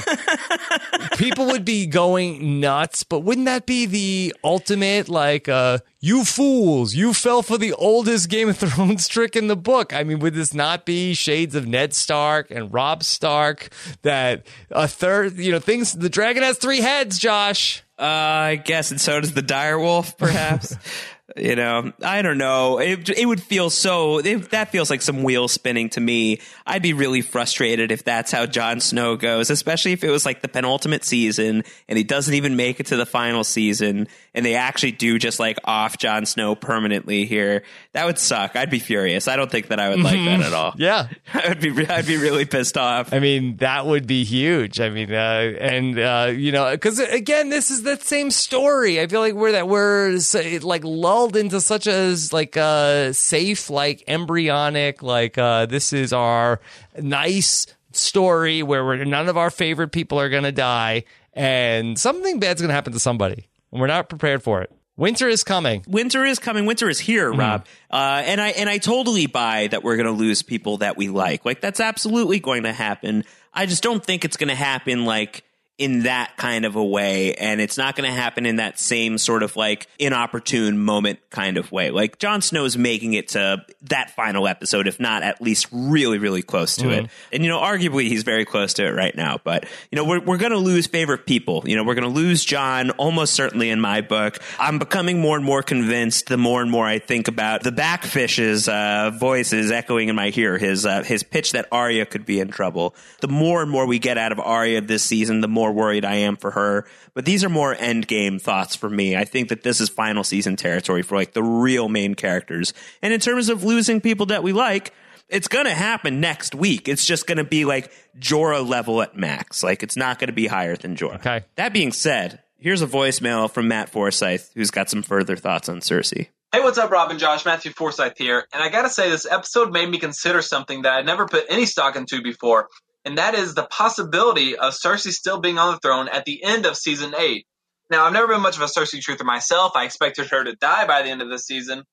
people 1.18 1.46
would 1.46 1.64
be 1.64 1.86
going 1.86 2.60
nuts, 2.60 3.04
but 3.04 3.20
wouldn't 3.20 3.44
that 3.44 3.66
be 3.66 3.84
the 3.86 4.34
ultimate 4.42 5.08
like 5.08 5.48
uh 5.48 5.78
you 6.00 6.24
fools, 6.24 6.94
you 6.94 7.14
fell 7.14 7.42
for 7.42 7.56
the 7.56 7.72
oldest 7.72 8.28
Game 8.28 8.50
of 8.50 8.58
Thrones 8.58 9.08
trick 9.08 9.36
in 9.36 9.48
the 9.48 9.56
book. 9.56 9.94
I 9.94 10.04
mean, 10.04 10.18
would 10.18 10.34
this 10.34 10.52
not 10.52 10.84
be 10.84 11.14
shades 11.14 11.54
of 11.54 11.66
Ned 11.66 11.94
Stark 11.94 12.50
and 12.50 12.72
Robb 12.72 13.02
Stark 13.02 13.70
that 14.02 14.46
a 14.70 14.86
third, 14.86 15.38
you 15.38 15.52
know, 15.52 15.60
things 15.60 15.92
the 15.94 16.10
dragon 16.10 16.42
has 16.42 16.58
three 16.58 16.80
heads, 16.80 17.18
Josh. 17.18 17.82
Uh, 17.98 18.02
I 18.02 18.56
guess, 18.56 18.90
and 18.90 19.00
so 19.00 19.20
does 19.20 19.34
the 19.34 19.42
dire 19.42 19.78
wolf, 19.78 20.18
perhaps. 20.18 20.76
you 21.36 21.56
know, 21.56 21.90
I 22.02 22.20
don't 22.20 22.36
know. 22.36 22.78
It, 22.78 23.08
it 23.08 23.24
would 23.24 23.42
feel 23.42 23.70
so. 23.70 24.18
It, 24.18 24.50
that 24.50 24.68
feels 24.68 24.90
like 24.90 25.00
some 25.00 25.22
wheel 25.22 25.48
spinning 25.48 25.88
to 25.90 26.00
me. 26.00 26.40
I'd 26.66 26.82
be 26.82 26.92
really 26.92 27.22
frustrated 27.22 27.90
if 27.90 28.04
that's 28.04 28.30
how 28.30 28.44
Jon 28.44 28.78
Snow 28.78 29.16
goes, 29.16 29.48
especially 29.48 29.92
if 29.92 30.04
it 30.04 30.10
was 30.10 30.26
like 30.26 30.42
the 30.42 30.48
penultimate 30.48 31.02
season 31.02 31.64
and 31.88 31.96
he 31.96 32.04
doesn't 32.04 32.34
even 32.34 32.56
make 32.56 32.78
it 32.78 32.86
to 32.86 32.96
the 32.96 33.06
final 33.06 33.42
season, 33.42 34.06
and 34.34 34.44
they 34.44 34.54
actually 34.54 34.92
do 34.92 35.18
just 35.18 35.40
like 35.40 35.58
off 35.64 35.96
Jon 35.96 36.26
Snow 36.26 36.54
permanently 36.54 37.24
here. 37.24 37.62
That 37.92 38.04
would 38.04 38.18
suck. 38.18 38.54
I'd 38.54 38.70
be 38.70 38.78
furious. 38.78 39.26
I 39.26 39.36
don't 39.36 39.50
think 39.50 39.68
that 39.68 39.80
I 39.80 39.88
would 39.88 40.00
like 40.00 40.18
that 40.24 40.40
at 40.40 40.52
all. 40.52 40.74
Yeah. 40.84 41.08
I 41.34 41.48
would 41.48 41.60
be. 41.60 41.86
I'd 41.86 42.06
be 42.06 42.18
really 42.18 42.44
pissed 42.44 42.76
off. 42.76 43.12
I 43.12 43.18
mean, 43.18 43.56
that 43.58 43.86
would 43.86 44.06
be 44.06 44.24
huge. 44.24 44.80
I 44.80 44.90
mean, 44.90 45.12
uh, 45.12 45.52
and 45.58 45.98
uh, 45.98 46.32
you 46.34 46.52
know, 46.52 46.70
because 46.72 46.98
again, 46.98 47.48
this 47.48 47.70
is 47.70 47.84
that 47.84 48.02
same 48.02 48.30
story. 48.30 49.00
I 49.00 49.06
feel 49.06 49.20
like 49.20 49.34
we're 49.34 49.52
that 49.52 49.68
we're 49.68 50.18
like 50.62 50.84
lulled 51.14 51.36
into 51.36 51.60
such 51.60 51.86
a 51.86 52.16
like 52.32 52.56
uh, 52.56 53.12
safe, 53.12 53.70
like 53.70 54.02
embryonic, 54.08 55.02
like 55.02 55.38
uh, 55.38 55.66
this 55.66 55.92
is 55.92 56.12
our 56.12 56.60
nice 57.00 57.66
story 57.92 58.62
where 58.62 58.84
we're, 58.84 59.04
none 59.04 59.28
of 59.28 59.36
our 59.36 59.50
favorite 59.50 59.92
people 59.92 60.18
are 60.18 60.28
gonna 60.28 60.52
die, 60.52 61.04
and 61.32 61.98
something 61.98 62.40
bad's 62.40 62.60
gonna 62.60 62.74
happen 62.74 62.92
to 62.92 62.98
somebody, 62.98 63.48
and 63.70 63.80
we're 63.80 63.86
not 63.86 64.08
prepared 64.08 64.42
for 64.42 64.62
it. 64.62 64.72
Winter 64.96 65.28
is 65.28 65.42
coming. 65.42 65.84
winter 65.88 66.24
is 66.24 66.38
coming. 66.38 66.66
Winter 66.66 66.88
is 66.88 67.00
here, 67.00 67.32
Rob. 67.32 67.66
Uh, 67.90 68.22
and 68.24 68.40
I 68.40 68.50
and 68.50 68.68
I 68.68 68.78
totally 68.78 69.26
buy 69.26 69.66
that 69.68 69.82
we're 69.82 69.96
going 69.96 70.06
to 70.06 70.12
lose 70.12 70.42
people 70.42 70.78
that 70.78 70.96
we 70.96 71.08
like. 71.08 71.44
Like 71.44 71.60
that's 71.60 71.80
absolutely 71.80 72.38
going 72.38 72.62
to 72.62 72.72
happen. 72.72 73.24
I 73.52 73.66
just 73.66 73.82
don't 73.82 74.04
think 74.04 74.24
it's 74.24 74.36
going 74.36 74.50
to 74.50 74.54
happen 74.54 75.04
like 75.04 75.42
in 75.76 76.04
that 76.04 76.36
kind 76.36 76.64
of 76.64 76.76
a 76.76 76.84
way, 76.84 77.34
and 77.34 77.60
it's 77.60 77.76
not 77.76 77.96
going 77.96 78.08
to 78.08 78.14
happen 78.14 78.46
in 78.46 78.56
that 78.56 78.78
same 78.78 79.18
sort 79.18 79.42
of 79.42 79.56
like 79.56 79.88
inopportune 79.98 80.78
moment 80.78 81.18
kind 81.30 81.56
of 81.56 81.72
way. 81.72 81.90
Like 81.90 82.18
Jon 82.18 82.42
Snow's 82.42 82.78
making 82.78 83.14
it 83.14 83.28
to 83.28 83.64
that 83.82 84.14
final 84.14 84.46
episode, 84.46 84.86
if 84.86 85.00
not 85.00 85.24
at 85.24 85.42
least 85.42 85.66
really, 85.72 86.18
really 86.18 86.42
close 86.42 86.76
to 86.76 86.90
it. 86.90 87.10
And 87.32 87.42
you 87.42 87.48
know, 87.48 87.58
arguably 87.58 88.04
he's 88.04 88.22
very 88.22 88.44
close 88.44 88.74
to 88.74 88.86
it 88.86 88.90
right 88.90 89.14
now. 89.16 89.38
But 89.42 89.66
you 89.90 89.96
know, 89.96 90.04
we're 90.04 90.20
we're 90.20 90.38
going 90.38 90.52
to 90.52 90.58
lose 90.58 90.86
favorite 90.86 91.26
people. 91.26 91.64
You 91.66 91.74
know, 91.74 91.82
we're 91.82 91.96
going 91.96 92.08
to 92.08 92.14
lose 92.14 92.44
Jon 92.44 92.90
almost 92.92 93.34
certainly 93.34 93.70
in 93.70 93.80
my 93.80 94.00
book. 94.00 94.38
I'm 94.60 94.78
becoming 94.78 95.20
more 95.20 95.36
and 95.36 95.44
more 95.44 95.62
convinced 95.62 96.28
the 96.28 96.36
more 96.36 96.62
and 96.62 96.70
more 96.70 96.86
I 96.86 97.00
think 97.00 97.26
about 97.26 97.64
the 97.64 97.72
Backfish's 97.72 98.68
uh, 98.68 99.10
voices 99.18 99.72
echoing 99.72 100.08
in 100.08 100.14
my 100.14 100.32
ear. 100.36 100.56
His 100.56 100.86
uh, 100.86 101.02
his 101.02 101.24
pitch 101.24 101.50
that 101.52 101.66
Arya 101.72 102.06
could 102.06 102.24
be 102.24 102.38
in 102.38 102.48
trouble. 102.48 102.94
The 103.20 103.28
more 103.28 103.60
and 103.60 103.70
more 103.70 103.86
we 103.86 103.98
get 103.98 104.18
out 104.18 104.30
of 104.30 104.38
Arya 104.38 104.80
this 104.80 105.02
season, 105.02 105.40
the 105.40 105.48
more 105.48 105.63
worried 105.72 106.04
I 106.04 106.16
am 106.16 106.36
for 106.36 106.52
her. 106.52 106.86
But 107.14 107.24
these 107.24 107.44
are 107.44 107.48
more 107.48 107.74
end 107.74 108.06
game 108.06 108.38
thoughts 108.38 108.76
for 108.76 108.88
me. 108.90 109.16
I 109.16 109.24
think 109.24 109.48
that 109.48 109.62
this 109.62 109.80
is 109.80 109.88
final 109.88 110.24
season 110.24 110.56
territory 110.56 111.02
for 111.02 111.16
like 111.16 111.32
the 111.32 111.42
real 111.42 111.88
main 111.88 112.14
characters. 112.14 112.72
And 113.02 113.12
in 113.12 113.20
terms 113.20 113.48
of 113.48 113.64
losing 113.64 114.00
people 114.00 114.26
that 114.26 114.42
we 114.42 114.52
like, 114.52 114.92
it's 115.28 115.48
going 115.48 115.66
to 115.66 115.74
happen 115.74 116.20
next 116.20 116.54
week. 116.54 116.88
It's 116.88 117.06
just 117.06 117.26
going 117.26 117.38
to 117.38 117.44
be 117.44 117.64
like 117.64 117.90
Jorah 118.18 118.66
level 118.66 119.02
at 119.02 119.16
max. 119.16 119.62
Like 119.62 119.82
it's 119.82 119.96
not 119.96 120.18
going 120.18 120.28
to 120.28 120.34
be 120.34 120.46
higher 120.46 120.76
than 120.76 120.96
Jorah. 120.96 121.16
Okay. 121.16 121.44
That 121.56 121.72
being 121.72 121.92
said, 121.92 122.42
here's 122.58 122.82
a 122.82 122.86
voicemail 122.86 123.50
from 123.50 123.68
Matt 123.68 123.90
Forsyth 123.90 124.52
who's 124.54 124.70
got 124.70 124.90
some 124.90 125.02
further 125.02 125.36
thoughts 125.36 125.68
on 125.68 125.80
Cersei. 125.80 126.28
Hey, 126.54 126.60
what's 126.60 126.78
up, 126.78 126.92
Robin 126.92 127.18
Josh? 127.18 127.44
Matthew 127.44 127.72
Forsyth 127.72 128.16
here. 128.16 128.46
And 128.52 128.62
I 128.62 128.68
gotta 128.68 128.88
say, 128.88 129.10
this 129.10 129.26
episode 129.28 129.72
made 129.72 129.90
me 129.90 129.98
consider 129.98 130.40
something 130.40 130.82
that 130.82 130.92
I'd 130.92 131.04
never 131.04 131.26
put 131.26 131.46
any 131.48 131.66
stock 131.66 131.96
into 131.96 132.22
before, 132.22 132.68
and 133.04 133.18
that 133.18 133.34
is 133.34 133.54
the 133.54 133.66
possibility 133.66 134.56
of 134.56 134.72
Cersei 134.72 135.12
still 135.12 135.40
being 135.40 135.58
on 135.58 135.72
the 135.72 135.80
throne 135.80 136.08
at 136.08 136.24
the 136.24 136.42
end 136.42 136.66
of 136.66 136.76
season 136.76 137.14
8. 137.16 137.46
Now, 137.90 138.04
I've 138.04 138.12
never 138.12 138.28
been 138.28 138.40
much 138.40 138.56
of 138.56 138.62
a 138.62 138.66
Cersei 138.66 139.00
truther 139.00 139.24
myself. 139.24 139.72
I 139.74 139.84
expected 139.84 140.28
her 140.28 140.44
to 140.44 140.56
die 140.56 140.86
by 140.86 141.02
the 141.02 141.10
end 141.10 141.20
of 141.20 141.28
this 141.28 141.44
season. 141.44 141.84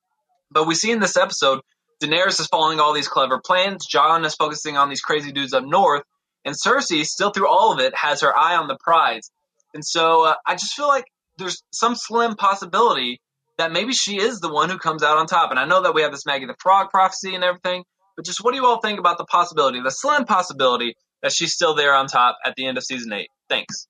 But 0.50 0.68
we 0.68 0.76
see 0.76 0.92
in 0.92 1.00
this 1.00 1.18
episode, 1.18 1.60
Daenerys 2.02 2.40
is 2.40 2.48
following 2.48 2.80
all 2.80 2.94
these 2.94 3.08
clever 3.08 3.40
plans, 3.40 3.86
Jon 3.86 4.26
is 4.26 4.36
focusing 4.36 4.78
on 4.78 4.90
these 4.90 5.02
crazy 5.02 5.32
dudes 5.32 5.54
up 5.54 5.64
north, 5.64 6.04
and 6.46 6.56
Cersei, 6.56 7.06
still 7.06 7.32
through 7.32 7.48
all 7.48 7.72
of 7.72 7.80
it, 7.80 7.96
has 7.96 8.22
her 8.22 8.36
eye 8.36 8.56
on 8.56 8.68
the 8.68 8.78
prize. 8.80 9.30
And 9.74 9.86
so 9.86 10.26
uh, 10.26 10.36
I 10.46 10.56
just 10.56 10.74
feel 10.74 10.88
like 10.88 11.06
there's 11.38 11.62
some 11.72 11.96
slim 11.96 12.36
possibility 12.36 13.20
that 13.58 13.72
maybe 13.72 13.94
she 13.94 14.20
is 14.20 14.40
the 14.40 14.52
one 14.52 14.70
who 14.70 14.78
comes 14.78 15.04
out 15.04 15.18
on 15.18 15.28
top. 15.28 15.52
And 15.52 15.60
I 15.60 15.66
know 15.66 15.84
that 15.84 15.94
we 15.94 16.02
have 16.02 16.12
this 16.12 16.26
Maggie 16.26 16.48
the 16.48 16.56
Frog 16.60 16.90
prophecy 16.90 17.36
and 17.36 17.44
everything, 17.44 17.84
but 18.16 18.26
just 18.26 18.44
what 18.44 18.52
do 18.52 18.58
you 18.58 18.66
all 18.66 18.80
think 18.80 19.00
about 19.00 19.18
the 19.18 19.26
possibility, 19.26 19.82
the 19.82 19.92
slim 19.92 20.26
possibility 20.26 20.96
that 21.22 21.32
she's 21.32 21.54
still 21.54 21.76
there 21.76 21.94
on 21.94 22.08
top 22.08 22.38
at 22.46 22.56
the 22.56 22.66
end 22.66 22.78
of 22.78 22.84
season 22.84 23.14
eight? 23.14 23.30
Thanks. 23.50 23.88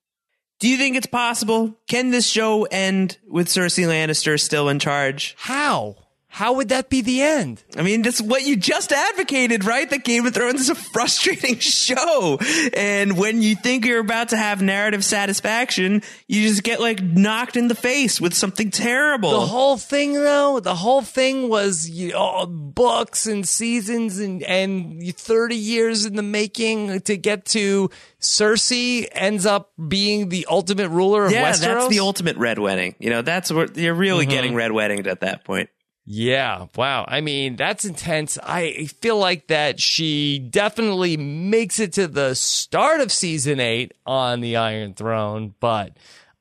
Do 0.60 0.68
you 0.68 0.76
think 0.76 0.96
it's 0.96 1.06
possible? 1.06 1.76
Can 1.88 2.10
this 2.10 2.26
show 2.26 2.64
end 2.64 3.18
with 3.26 3.48
Cersei 3.48 3.84
Lannister 3.84 4.38
still 4.38 4.68
in 4.68 4.78
charge? 4.78 5.34
How? 5.38 5.96
How 6.34 6.54
would 6.54 6.70
that 6.70 6.88
be 6.88 7.02
the 7.02 7.20
end? 7.20 7.62
I 7.76 7.82
mean, 7.82 8.00
that's 8.00 8.20
what 8.20 8.42
you 8.46 8.56
just 8.56 8.90
advocated, 8.90 9.64
right? 9.64 9.88
That 9.90 10.02
Game 10.02 10.24
of 10.24 10.32
Thrones 10.32 10.62
is 10.62 10.70
a 10.70 10.74
frustrating 10.94 11.58
show. 11.58 12.38
And 12.74 13.18
when 13.18 13.42
you 13.42 13.54
think 13.54 13.84
you're 13.84 14.00
about 14.00 14.30
to 14.30 14.38
have 14.38 14.62
narrative 14.62 15.04
satisfaction, 15.04 16.00
you 16.28 16.48
just 16.48 16.62
get 16.62 16.80
like 16.80 17.02
knocked 17.02 17.58
in 17.58 17.68
the 17.68 17.74
face 17.74 18.18
with 18.18 18.32
something 18.32 18.70
terrible. 18.70 19.30
The 19.32 19.40
whole 19.46 19.76
thing, 19.76 20.14
though, 20.14 20.58
the 20.58 20.74
whole 20.74 21.02
thing 21.02 21.50
was 21.50 21.86
you 21.90 22.12
know, 22.12 22.46
books 22.46 23.26
and 23.26 23.46
seasons 23.46 24.18
and 24.18 24.42
and 24.42 25.14
thirty 25.14 25.56
years 25.56 26.06
in 26.06 26.16
the 26.16 26.22
making 26.22 27.00
to 27.02 27.18
get 27.18 27.44
to 27.46 27.90
Cersei 28.22 29.06
ends 29.12 29.44
up 29.44 29.70
being 29.88 30.30
the 30.30 30.46
ultimate 30.50 30.88
ruler 30.88 31.26
of 31.26 31.32
yeah, 31.32 31.50
Westeros. 31.52 31.60
that's 31.60 31.88
the 31.88 32.00
ultimate 32.00 32.38
red 32.38 32.58
wedding. 32.58 32.94
You 32.98 33.10
know, 33.10 33.20
that's 33.20 33.52
what 33.52 33.76
you're 33.76 33.92
really 33.92 34.24
Mm-hmm. 34.24 34.30
getting 34.30 34.54
red 34.54 34.70
weddinged 34.72 35.06
at 35.06 35.20
that 35.20 35.44
point. 35.44 35.68
Yeah, 36.04 36.66
wow. 36.76 37.04
I 37.06 37.20
mean, 37.20 37.54
that's 37.54 37.84
intense. 37.84 38.36
I 38.42 38.86
feel 39.00 39.18
like 39.18 39.46
that 39.46 39.78
she 39.80 40.40
definitely 40.40 41.16
makes 41.16 41.78
it 41.78 41.92
to 41.94 42.08
the 42.08 42.34
start 42.34 43.00
of 43.00 43.12
season 43.12 43.60
eight 43.60 43.92
on 44.04 44.40
the 44.40 44.56
Iron 44.56 44.94
Throne, 44.94 45.54
but 45.60 45.96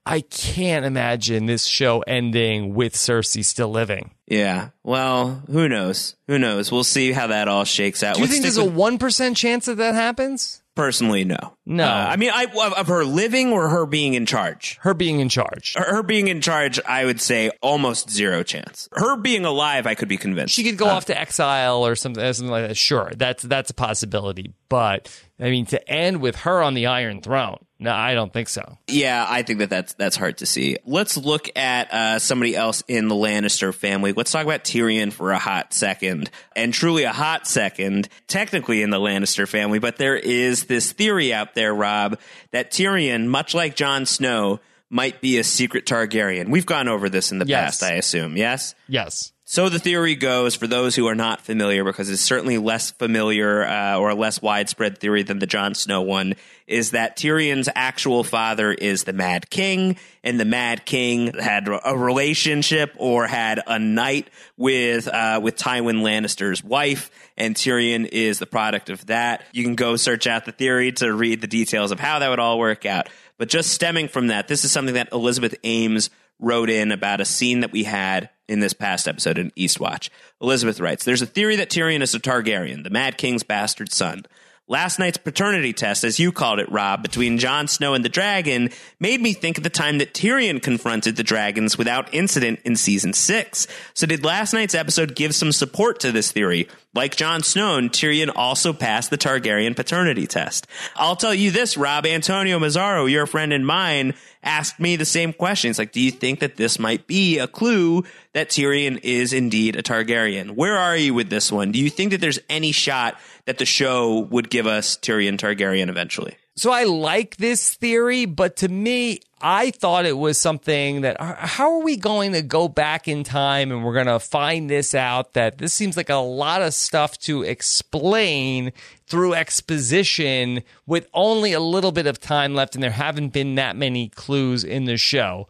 I 0.06 0.22
can't 0.22 0.86
imagine 0.86 1.46
this 1.46 1.66
show 1.66 2.02
ending 2.02 2.74
with 2.74 2.94
Cersei 2.94 3.46
still 3.46 3.70
living. 3.70 4.12
Yeah. 4.28 4.70
Well, 4.84 5.44
who 5.48 5.70
knows? 5.70 6.16
Who 6.28 6.40
knows? 6.40 6.72
We'll 6.72 6.84
see 6.84 7.12
how 7.12 7.28
that 7.28 7.48
all 7.48 7.66
shakes 7.66 8.02
out. 8.02 8.16
Do 8.16 8.22
you 8.22 8.26
Let's 8.26 8.34
think 8.34 8.44
there's 8.44 8.58
a 8.58 8.66
one 8.66 8.98
percent 8.98 9.38
chance 9.38 9.66
that 9.66 9.78
that 9.78 9.94
happens? 9.94 10.62
personally 10.76 11.24
no? 11.24 11.38
No. 11.66 11.86
Uh, 11.86 12.08
I 12.10 12.16
mean, 12.16 12.32
I 12.34 12.46
of, 12.46 12.74
of 12.74 12.88
her 12.88 13.04
living 13.04 13.52
or 13.52 13.70
her 13.70 13.86
being 13.86 14.14
in 14.14 14.26
charge. 14.26 14.78
Her 14.82 14.94
being 14.94 15.20
in 15.20 15.30
charge. 15.30 15.74
Her 15.76 15.96
her 15.98 16.04
being 16.04 16.28
in 16.28 16.42
charge, 16.42 16.80
I 16.86 17.06
would 17.06 17.22
say 17.22 17.52
almost 17.62 18.10
zero 18.10 18.44
chance. 18.44 18.90
Her 18.94 19.16
being 19.18 19.46
alive, 19.46 19.86
I 19.88 19.96
could 19.96 20.08
be 20.08 20.18
convinced. 20.18 20.54
She 20.54 20.64
could 20.64 20.78
go 20.78 20.88
off 20.88 21.06
to 21.06 21.20
exile 21.20 21.86
or 21.86 21.96
something, 21.96 22.34
something 22.34 22.52
like 22.52 22.68
that. 22.68 22.78
Sure, 22.78 23.12
that's 23.16 23.44
that's 23.44 23.70
a 23.70 23.74
possibility. 23.76 24.54
But 24.70 25.16
I 25.40 25.50
mean, 25.50 25.66
to 25.68 25.90
end 25.90 26.22
with 26.22 26.38
her 26.38 26.62
on 26.62 26.74
the 26.74 26.88
Iron 26.88 27.22
Throne, 27.22 27.64
no, 27.82 27.92
I 27.92 28.14
don't 28.14 28.32
think 28.32 28.48
so. 28.48 28.78
Yeah, 28.88 29.26
I 29.28 29.42
think 29.42 29.60
that 29.60 29.70
that's 29.70 29.94
that's 29.96 30.16
hard 30.16 30.38
to 30.38 30.46
see. 30.46 30.78
Let's 30.86 31.18
look 31.18 31.50
at 31.58 31.92
uh, 31.92 32.20
somebody 32.20 32.56
else 32.56 32.84
in 32.88 33.08
the 33.08 33.16
Lannister 33.16 33.74
family. 33.74 34.14
Let's 34.14 34.32
talk 34.32 34.46
about 34.46 34.64
Tyrion 34.64 35.12
for 35.12 35.32
a 35.32 35.40
hot 35.40 35.74
second, 35.74 36.30
and 36.56 36.74
truly 36.74 37.04
a 37.04 37.12
hot 37.12 37.48
second, 37.48 38.08
technically 38.28 38.84
in 38.84 38.92
the 38.92 39.00
Lannister 39.00 39.48
family. 39.48 39.80
But 39.80 39.98
there 39.98 40.16
is 40.16 40.66
this 40.66 40.92
theory 40.92 41.34
out 41.34 41.56
there, 41.56 41.74
Rob, 41.74 42.20
that 42.52 42.72
Tyrion, 42.72 43.26
much 43.28 43.54
like 43.56 43.76
Jon 43.76 44.06
Snow, 44.06 44.60
might 44.90 45.20
be 45.20 45.40
a 45.40 45.44
secret 45.44 45.86
Targaryen. 45.86 46.50
We've 46.50 46.66
gone 46.66 46.88
over 46.88 47.10
this 47.10 47.32
in 47.32 47.40
the 47.40 47.46
Yes. 47.48 47.80
past, 47.80 47.84
I 47.92 47.96
assume. 47.96 48.38
Yes. 48.38 48.76
Yes. 48.88 49.31
So 49.52 49.68
the 49.68 49.80
theory 49.80 50.16
goes, 50.16 50.56
for 50.56 50.66
those 50.66 50.96
who 50.96 51.08
are 51.08 51.14
not 51.14 51.42
familiar, 51.42 51.84
because 51.84 52.10
it's 52.10 52.22
certainly 52.22 52.58
less 52.58 52.92
familiar 52.92 53.68
uh, 53.68 53.98
or 53.98 54.12
a 54.12 54.16
less 54.16 54.42
widespread 54.42 54.98
theory 54.98 55.24
than 55.24 55.40
the 55.40 55.46
Jon 55.46 55.76
Snow 55.76 56.04
one, 56.04 56.36
is 56.68 56.92
that 56.92 57.18
Tyrion's 57.18 57.68
actual 57.76 58.24
father 58.24 58.72
is 58.72 59.04
the 59.04 59.12
Mad 59.12 59.50
King, 59.50 59.98
and 60.24 60.40
the 60.40 60.46
Mad 60.46 60.86
King 60.86 61.34
had 61.38 61.68
a 61.68 61.98
relationship 61.98 62.94
or 62.96 63.28
had 63.28 63.62
a 63.68 63.78
night 63.78 64.30
with 64.56 65.10
uh, 65.10 65.42
with 65.44 65.58
Tywin 65.58 66.02
Lannister's 66.02 66.64
wife, 66.64 67.12
and 67.36 67.54
Tyrion 67.54 68.08
is 68.10 68.40
the 68.40 68.48
product 68.48 68.90
of 68.90 69.06
that. 69.08 69.44
You 69.52 69.66
can 69.66 69.76
go 69.76 69.98
search 69.98 70.28
out 70.28 70.46
the 70.46 70.54
theory 70.54 70.94
to 70.94 71.14
read 71.14 71.42
the 71.42 71.48
details 71.48 71.92
of 71.92 72.00
how 72.00 72.20
that 72.20 72.30
would 72.30 72.40
all 72.40 72.58
work 72.58 72.86
out. 72.86 73.10
But 73.38 73.50
just 73.50 73.74
stemming 73.74 74.08
from 74.08 74.28
that, 74.28 74.48
this 74.48 74.64
is 74.64 74.72
something 74.72 74.96
that 74.96 75.12
Elizabeth 75.12 75.56
Ames 75.66 76.10
wrote 76.40 76.70
in 76.70 76.94
about 76.94 77.20
a 77.20 77.26
scene 77.26 77.60
that 77.60 77.74
we 77.74 77.84
had 77.84 78.30
in 78.52 78.60
this 78.60 78.74
past 78.74 79.08
episode 79.08 79.38
in 79.38 79.52
Eastwatch. 79.52 80.10
Elizabeth 80.42 80.80
writes 80.80 81.06
There's 81.06 81.22
a 81.22 81.26
theory 81.26 81.56
that 81.56 81.70
Tyrion 81.70 82.02
is 82.02 82.14
a 82.14 82.20
Targaryen, 82.20 82.84
the 82.84 82.90
Mad 82.90 83.18
King's 83.18 83.44
bastard 83.44 83.92
son. 83.92 84.26
Last 84.68 85.00
night's 85.00 85.18
paternity 85.18 85.74
test, 85.74 86.06
as 86.06 86.18
you 86.18 86.32
called 86.32 86.60
it, 86.60 86.72
Rob, 86.72 87.04
between 87.04 87.40
Jon 87.40 87.68
Snow 87.68 87.94
and 87.94 88.06
the 88.06 88.10
dragon, 88.10 88.70
made 89.02 89.20
me 89.20 89.34
think 89.34 89.58
of 89.58 89.66
the 89.66 89.70
time 89.70 89.98
that 89.98 90.14
Tyrion 90.14 90.62
confronted 90.62 91.18
the 91.18 91.24
dragons 91.24 91.78
without 91.78 92.14
incident 92.14 92.62
in 92.64 92.78
season 92.78 93.12
six. 93.12 93.68
So, 93.94 94.08
did 94.08 94.24
last 94.24 94.54
night's 94.54 94.76
episode 94.76 95.16
give 95.16 95.36
some 95.36 95.52
support 95.52 96.00
to 96.02 96.14
this 96.14 96.32
theory? 96.32 96.70
Like 96.94 97.18
Jon 97.18 97.44
Snow, 97.44 97.82
Tyrion 97.90 98.32
also 98.34 98.72
passed 98.72 99.10
the 99.10 99.18
Targaryen 99.18 99.76
paternity 99.76 100.26
test. 100.26 100.68
I'll 100.96 101.18
tell 101.18 101.34
you 101.34 101.52
this, 101.52 101.76
Rob. 101.76 102.06
Antonio 102.06 102.58
Mazzaro, 102.58 103.12
your 103.12 103.26
friend 103.26 103.52
and 103.52 103.68
mine, 103.68 104.14
asked 104.44 104.80
me 104.80 104.96
the 104.96 105.06
same 105.06 105.34
questions. 105.34 105.78
Like, 105.78 105.92
do 105.92 106.00
you 106.00 106.12
think 106.12 106.40
that 106.40 106.58
this 106.58 106.80
might 106.80 107.08
be 107.08 107.40
a 107.40 107.48
clue 107.48 108.04
that 108.34 108.50
Tyrion 108.50 109.00
is 109.04 109.34
indeed 109.34 109.76
a 109.76 109.84
Targaryen? 109.84 110.52
Where 110.52 110.78
are 110.78 110.98
you 110.98 111.14
with 111.14 111.30
this 111.30 111.52
one? 111.52 111.72
Do 111.72 111.80
you 111.80 111.90
think 111.90 112.12
that 112.12 112.22
there's 112.22 112.40
any 112.50 112.72
shot 112.72 113.20
that 113.46 113.58
the 113.58 113.66
show 113.66 114.20
would 114.32 114.50
give 114.50 114.68
us 114.68 114.98
Tyrion 114.98 115.38
Targaryen 115.38 115.90
eventually? 115.90 116.36
So 116.56 116.72
I 116.72 116.84
like 116.84 117.38
this 117.38 117.76
theory, 117.76 118.26
but 118.26 118.58
to 118.58 118.68
me, 118.68 119.22
I 119.42 119.72
thought 119.72 120.06
it 120.06 120.18
was 120.18 120.38
something 120.38 121.02
that 121.02 121.20
how 121.20 121.74
are 121.74 121.84
we 121.84 121.98
going 121.98 122.34
to 122.34 122.42
go 122.42 122.68
back 122.68 123.08
in 123.08 123.24
time 123.24 123.72
and 123.72 123.84
we're 123.84 123.94
going 123.94 124.06
to 124.06 124.20
find 124.20 124.70
this 124.70 124.94
out 124.94 125.34
that 125.34 125.58
this 125.58 125.74
seems 125.74 125.98
like 125.98 126.10
a 126.10 126.16
lot 126.16 126.62
of 126.62 126.74
stuff 126.74 127.18
to 127.20 127.44
explain 127.44 128.72
through 129.08 129.34
exposition 129.34 130.64
with 130.86 131.08
only 131.14 131.54
a 131.54 131.60
little 131.60 131.92
bit 131.92 132.06
of 132.06 132.20
time 132.20 132.54
left 132.54 132.76
and 132.76 132.84
there 132.84 132.92
haven't 132.92 133.30
been 133.30 133.56
that 133.56 133.76
many 133.76 134.10
clues 134.10 134.64
in 134.64 134.86
the 134.86 134.98
show. 134.98 135.48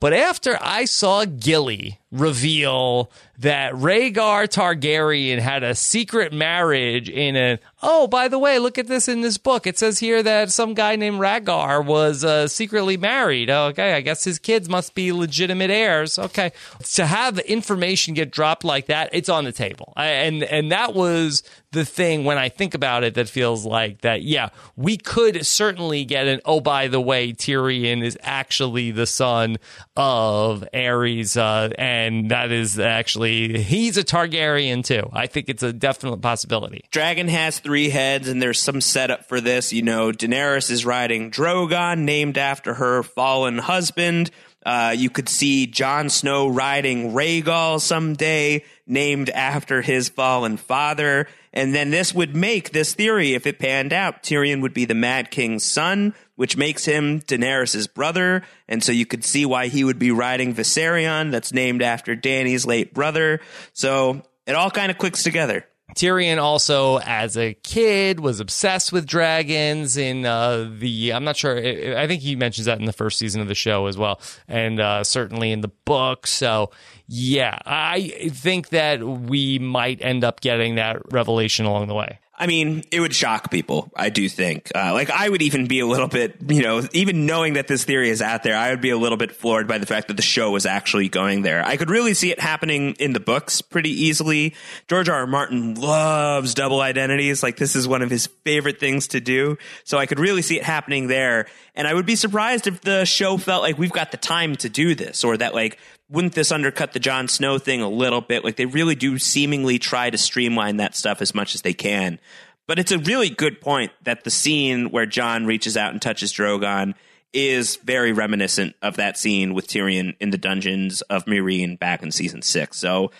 But 0.00 0.12
after 0.12 0.58
I 0.60 0.84
saw 0.84 1.24
Gilly 1.24 1.97
reveal 2.10 3.10
that 3.38 3.72
Rhaegar 3.74 4.48
Targaryen 4.48 5.38
had 5.38 5.62
a 5.62 5.74
secret 5.74 6.32
marriage 6.32 7.08
in 7.08 7.36
a 7.36 7.58
oh 7.82 8.08
by 8.08 8.26
the 8.26 8.38
way 8.38 8.58
look 8.58 8.78
at 8.78 8.86
this 8.86 9.08
in 9.08 9.20
this 9.20 9.36
book. 9.38 9.66
It 9.66 9.78
says 9.78 9.98
here 9.98 10.22
that 10.22 10.50
some 10.50 10.74
guy 10.74 10.96
named 10.96 11.20
Rhaegar 11.20 11.84
was 11.84 12.24
uh, 12.24 12.48
secretly 12.48 12.96
married. 12.96 13.50
Okay 13.50 13.92
I 13.92 14.00
guess 14.00 14.24
his 14.24 14.38
kids 14.38 14.68
must 14.68 14.94
be 14.94 15.12
legitimate 15.12 15.70
heirs. 15.70 16.18
Okay. 16.18 16.52
To 16.94 17.06
have 17.06 17.38
information 17.40 18.14
get 18.14 18.30
dropped 18.30 18.64
like 18.64 18.86
that 18.86 19.10
it's 19.12 19.28
on 19.28 19.44
the 19.44 19.52
table. 19.52 19.92
I, 19.96 20.06
and 20.06 20.42
and 20.44 20.72
that 20.72 20.94
was 20.94 21.42
the 21.70 21.84
thing 21.84 22.24
when 22.24 22.38
I 22.38 22.48
think 22.48 22.74
about 22.74 23.04
it 23.04 23.14
that 23.14 23.28
feels 23.28 23.66
like 23.66 24.00
that 24.00 24.22
yeah 24.22 24.48
we 24.76 24.96
could 24.96 25.46
certainly 25.46 26.06
get 26.06 26.26
an 26.26 26.40
oh 26.46 26.60
by 26.60 26.88
the 26.88 27.00
way 27.00 27.34
Tyrion 27.34 28.02
is 28.02 28.16
actually 28.22 28.90
the 28.90 29.06
son 29.06 29.58
of 29.96 30.64
Aerys 30.72 31.36
uh, 31.36 31.72
and 31.78 31.97
that 32.30 32.50
is 32.52 32.78
actually 32.78 33.62
he's 33.62 33.96
a 33.96 34.04
Targaryen 34.04 34.84
too 34.84 35.08
I 35.12 35.26
think 35.26 35.48
it's 35.48 35.62
a 35.62 35.72
definite 35.72 36.20
possibility 36.20 36.84
Dragon 36.90 37.28
has 37.28 37.58
three 37.58 37.90
heads, 37.90 38.28
and 38.28 38.40
there's 38.40 38.60
some 38.60 38.80
setup 38.80 39.26
for 39.26 39.40
this. 39.40 39.72
You 39.72 39.82
know, 39.82 40.10
Daenerys 40.10 40.70
is 40.70 40.84
riding 40.84 41.30
Drogon, 41.30 42.00
named 42.00 42.38
after 42.38 42.74
her 42.74 43.02
fallen 43.02 43.58
husband. 43.58 44.30
Uh, 44.64 44.94
you 44.96 45.08
could 45.10 45.28
see 45.28 45.66
Jon 45.66 46.08
Snow 46.08 46.48
riding 46.48 47.12
Rhaegal 47.12 47.80
someday, 47.80 48.64
named 48.86 49.30
after 49.30 49.82
his 49.82 50.08
fallen 50.08 50.56
father. 50.56 51.28
And 51.52 51.74
then 51.74 51.90
this 51.90 52.14
would 52.14 52.34
make 52.34 52.72
this 52.72 52.94
theory, 52.94 53.34
if 53.34 53.46
it 53.46 53.58
panned 53.58 53.92
out, 53.92 54.22
Tyrion 54.22 54.60
would 54.62 54.74
be 54.74 54.84
the 54.84 54.94
Mad 54.94 55.30
King's 55.30 55.64
son, 55.64 56.14
which 56.38 56.56
makes 56.56 56.84
him 56.84 57.20
Daenerys' 57.22 57.92
brother. 57.92 58.44
And 58.68 58.80
so 58.80 58.92
you 58.92 59.04
could 59.04 59.24
see 59.24 59.44
why 59.44 59.66
he 59.66 59.82
would 59.82 59.98
be 59.98 60.12
riding 60.12 60.54
Viserion, 60.54 61.32
that's 61.32 61.52
named 61.52 61.82
after 61.82 62.14
Dany's 62.14 62.64
late 62.64 62.94
brother. 62.94 63.40
So 63.72 64.22
it 64.46 64.54
all 64.54 64.70
kind 64.70 64.92
of 64.92 64.98
clicks 64.98 65.24
together. 65.24 65.66
Tyrion 65.96 66.40
also, 66.40 66.98
as 66.98 67.36
a 67.36 67.54
kid, 67.54 68.20
was 68.20 68.38
obsessed 68.38 68.92
with 68.92 69.04
dragons. 69.04 69.96
In 69.96 70.24
uh, 70.24 70.70
the, 70.78 71.12
I'm 71.12 71.24
not 71.24 71.36
sure. 71.36 71.56
I 71.58 72.06
think 72.06 72.22
he 72.22 72.36
mentions 72.36 72.66
that 72.66 72.78
in 72.78 72.84
the 72.84 72.92
first 72.92 73.18
season 73.18 73.40
of 73.40 73.48
the 73.48 73.56
show 73.56 73.86
as 73.86 73.98
well, 73.98 74.20
and 74.46 74.78
uh, 74.78 75.02
certainly 75.02 75.50
in 75.50 75.60
the 75.60 75.72
book. 75.86 76.28
So, 76.28 76.70
yeah, 77.08 77.58
I 77.66 78.28
think 78.30 78.68
that 78.68 79.02
we 79.02 79.58
might 79.58 80.00
end 80.02 80.22
up 80.22 80.40
getting 80.40 80.76
that 80.76 81.10
revelation 81.10 81.66
along 81.66 81.88
the 81.88 81.94
way. 81.94 82.20
I 82.38 82.46
mean, 82.46 82.84
it 82.92 83.00
would 83.00 83.14
shock 83.14 83.50
people. 83.50 83.90
I 83.96 84.10
do 84.10 84.28
think. 84.28 84.70
Uh, 84.74 84.92
like, 84.92 85.10
I 85.10 85.28
would 85.28 85.42
even 85.42 85.66
be 85.66 85.80
a 85.80 85.86
little 85.86 86.06
bit, 86.06 86.36
you 86.48 86.62
know, 86.62 86.82
even 86.92 87.26
knowing 87.26 87.54
that 87.54 87.66
this 87.66 87.84
theory 87.84 88.10
is 88.10 88.22
out 88.22 88.44
there, 88.44 88.56
I 88.56 88.70
would 88.70 88.80
be 88.80 88.90
a 88.90 88.96
little 88.96 89.18
bit 89.18 89.32
floored 89.32 89.66
by 89.66 89.78
the 89.78 89.86
fact 89.86 90.08
that 90.08 90.14
the 90.14 90.22
show 90.22 90.50
was 90.52 90.64
actually 90.64 91.08
going 91.08 91.42
there. 91.42 91.64
I 91.64 91.76
could 91.76 91.90
really 91.90 92.14
see 92.14 92.30
it 92.30 92.40
happening 92.40 92.94
in 93.00 93.12
the 93.12 93.20
books 93.20 93.60
pretty 93.60 93.90
easily. 93.90 94.54
George 94.86 95.08
R. 95.08 95.16
R. 95.16 95.26
Martin 95.26 95.74
loves 95.74 96.54
double 96.54 96.80
identities. 96.80 97.42
Like, 97.42 97.56
this 97.56 97.74
is 97.74 97.88
one 97.88 98.02
of 98.02 98.10
his 98.10 98.28
favorite 98.44 98.78
things 98.78 99.08
to 99.08 99.20
do. 99.20 99.58
So 99.82 99.98
I 99.98 100.06
could 100.06 100.20
really 100.20 100.42
see 100.42 100.56
it 100.58 100.64
happening 100.64 101.08
there. 101.08 101.46
And 101.74 101.88
I 101.88 101.94
would 101.94 102.06
be 102.06 102.16
surprised 102.16 102.66
if 102.66 102.80
the 102.80 103.04
show 103.04 103.36
felt 103.36 103.62
like 103.62 103.78
we've 103.78 103.92
got 103.92 104.12
the 104.12 104.16
time 104.16 104.54
to 104.56 104.68
do 104.68 104.94
this 104.94 105.24
or 105.24 105.36
that, 105.36 105.54
like, 105.54 105.78
wouldn't 106.10 106.34
this 106.34 106.52
undercut 106.52 106.92
the 106.92 107.00
Jon 107.00 107.28
Snow 107.28 107.58
thing 107.58 107.82
a 107.82 107.88
little 107.88 108.20
bit? 108.20 108.44
Like 108.44 108.56
they 108.56 108.66
really 108.66 108.94
do 108.94 109.18
seemingly 109.18 109.78
try 109.78 110.10
to 110.10 110.18
streamline 110.18 110.78
that 110.78 110.94
stuff 110.94 111.20
as 111.20 111.34
much 111.34 111.54
as 111.54 111.62
they 111.62 111.74
can. 111.74 112.18
But 112.66 112.78
it's 112.78 112.92
a 112.92 112.98
really 112.98 113.30
good 113.30 113.60
point 113.60 113.92
that 114.02 114.24
the 114.24 114.30
scene 114.30 114.90
where 114.90 115.06
Jon 115.06 115.46
reaches 115.46 115.76
out 115.76 115.92
and 115.92 116.02
touches 116.02 116.32
Drogon 116.32 116.94
is 117.32 117.76
very 117.76 118.12
reminiscent 118.12 118.74
of 118.82 118.96
that 118.96 119.18
scene 119.18 119.54
with 119.54 119.68
Tyrion 119.68 120.16
in 120.20 120.30
the 120.30 120.38
dungeons 120.38 121.02
of 121.02 121.24
Meereen 121.26 121.78
back 121.78 122.02
in 122.02 122.10
season 122.10 122.42
six. 122.42 122.78
So 122.78 123.10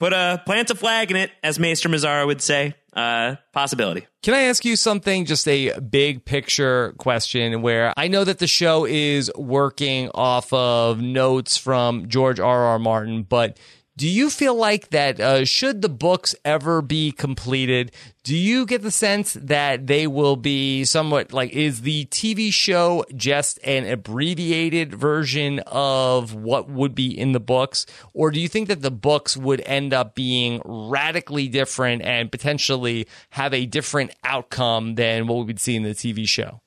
put 0.00 0.12
a 0.12 0.42
plant 0.44 0.70
a 0.70 0.74
flag 0.74 1.10
in 1.10 1.16
it, 1.16 1.30
as 1.42 1.58
Maester 1.58 1.88
Mazzara 1.88 2.26
would 2.26 2.42
say. 2.42 2.74
Uh, 2.94 3.34
possibility. 3.52 4.06
Can 4.22 4.34
I 4.34 4.42
ask 4.42 4.64
you 4.64 4.76
something, 4.76 5.24
just 5.24 5.48
a 5.48 5.78
big 5.80 6.24
picture 6.24 6.94
question 6.96 7.60
where 7.60 7.92
I 7.96 8.06
know 8.06 8.22
that 8.22 8.38
the 8.38 8.46
show 8.46 8.84
is 8.84 9.32
working 9.36 10.10
off 10.14 10.52
of 10.52 11.00
notes 11.00 11.56
from 11.56 12.08
George 12.08 12.38
R. 12.38 12.64
R. 12.66 12.78
Martin, 12.78 13.24
but 13.24 13.58
do 13.96 14.08
you 14.08 14.28
feel 14.28 14.54
like 14.56 14.90
that 14.90 15.20
uh, 15.20 15.44
should 15.44 15.80
the 15.80 15.88
books 15.88 16.34
ever 16.44 16.82
be 16.82 17.12
completed, 17.12 17.92
do 18.24 18.36
you 18.36 18.66
get 18.66 18.82
the 18.82 18.90
sense 18.90 19.34
that 19.34 19.86
they 19.86 20.06
will 20.06 20.34
be 20.34 20.84
somewhat 20.84 21.32
like 21.32 21.52
is 21.52 21.82
the 21.82 22.06
TV 22.06 22.52
show 22.52 23.04
just 23.14 23.60
an 23.62 23.86
abbreviated 23.86 24.94
version 24.94 25.60
of 25.66 26.34
what 26.34 26.68
would 26.68 26.94
be 26.94 27.16
in 27.16 27.32
the 27.32 27.40
books 27.40 27.86
or 28.12 28.30
do 28.30 28.40
you 28.40 28.48
think 28.48 28.66
that 28.68 28.82
the 28.82 28.90
books 28.90 29.36
would 29.36 29.60
end 29.66 29.94
up 29.94 30.14
being 30.14 30.60
radically 30.64 31.48
different 31.48 32.02
and 32.02 32.32
potentially 32.32 33.06
have 33.30 33.54
a 33.54 33.66
different 33.66 34.10
outcome 34.24 34.96
than 34.96 35.26
what 35.26 35.38
we 35.38 35.44
would 35.44 35.60
see 35.60 35.76
in 35.76 35.82
the 35.82 35.90
TV 35.90 36.26
show? 36.26 36.60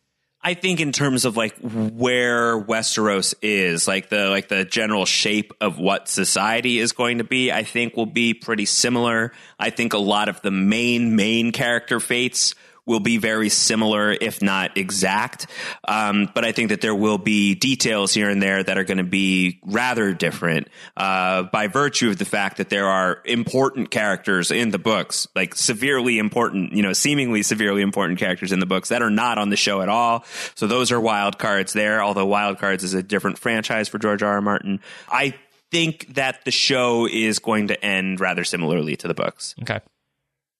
I 0.47 0.53
think 0.53 0.79
in 0.79 0.93
terms 0.93 1.25
of 1.25 1.35
like 1.35 1.57
where 1.59 2.57
Westeros 2.57 3.35
is, 3.41 3.85
like 3.85 4.07
the 4.07 4.29
like 4.29 4.47
the 4.47 4.63
general 4.63 5.05
shape 5.05 5.51
of 5.59 5.77
what 5.77 6.07
society 6.07 6.79
is 6.79 6.93
going 6.93 7.17
to 7.17 7.25
be, 7.25 7.51
I 7.51 7.63
think 7.63 7.97
will 7.97 8.05
be 8.05 8.33
pretty 8.33 8.63
similar. 8.63 9.33
I 9.59 9.71
think 9.71 9.91
a 9.91 9.97
lot 9.97 10.29
of 10.29 10.41
the 10.41 10.51
main 10.51 11.17
main 11.17 11.51
character 11.51 11.99
fates 11.99 12.55
will 12.87 12.99
be 12.99 13.17
very 13.17 13.49
similar, 13.49 14.11
if 14.13 14.41
not 14.41 14.77
exact. 14.77 15.45
Um, 15.87 16.29
but 16.33 16.43
I 16.45 16.51
think 16.51 16.69
that 16.69 16.81
there 16.81 16.95
will 16.95 17.17
be 17.17 17.53
details 17.53 18.13
here 18.13 18.29
and 18.29 18.41
there 18.41 18.63
that 18.63 18.77
are 18.77 18.85
going 18.85 18.97
to 18.97 19.03
be 19.03 19.59
rather 19.63 20.13
different 20.13 20.69
uh, 20.95 21.43
by 21.43 21.67
virtue 21.67 22.09
of 22.09 22.17
the 22.17 22.25
fact 22.25 22.57
that 22.57 22.69
there 22.69 22.87
are 22.87 23.21
important 23.25 23.91
characters 23.91 24.49
in 24.49 24.71
the 24.71 24.79
books, 24.79 25.27
like 25.35 25.53
severely 25.53 26.17
important, 26.17 26.73
you 26.73 26.81
know, 26.81 26.93
seemingly 26.93 27.43
severely 27.43 27.81
important 27.81 28.17
characters 28.17 28.51
in 28.51 28.59
the 28.59 28.65
books 28.65 28.89
that 28.89 29.01
are 29.01 29.09
not 29.09 29.37
on 29.37 29.49
the 29.49 29.57
show 29.57 29.81
at 29.81 29.89
all. 29.89 30.25
So 30.55 30.65
those 30.65 30.91
are 30.91 30.99
wild 30.99 31.37
cards 31.37 31.73
there, 31.73 32.01
although 32.01 32.25
Wild 32.25 32.57
Cards 32.57 32.83
is 32.83 32.93
a 32.93 33.03
different 33.03 33.37
franchise 33.37 33.89
for 33.89 33.99
George 33.99 34.23
R. 34.23 34.33
R. 34.33 34.41
Martin. 34.41 34.79
I 35.09 35.35
think 35.71 36.13
that 36.15 36.45
the 36.45 36.51
show 36.51 37.07
is 37.07 37.39
going 37.39 37.67
to 37.67 37.85
end 37.85 38.19
rather 38.19 38.43
similarly 38.43 38.95
to 38.97 39.07
the 39.07 39.13
books. 39.13 39.55
Okay. 39.61 39.79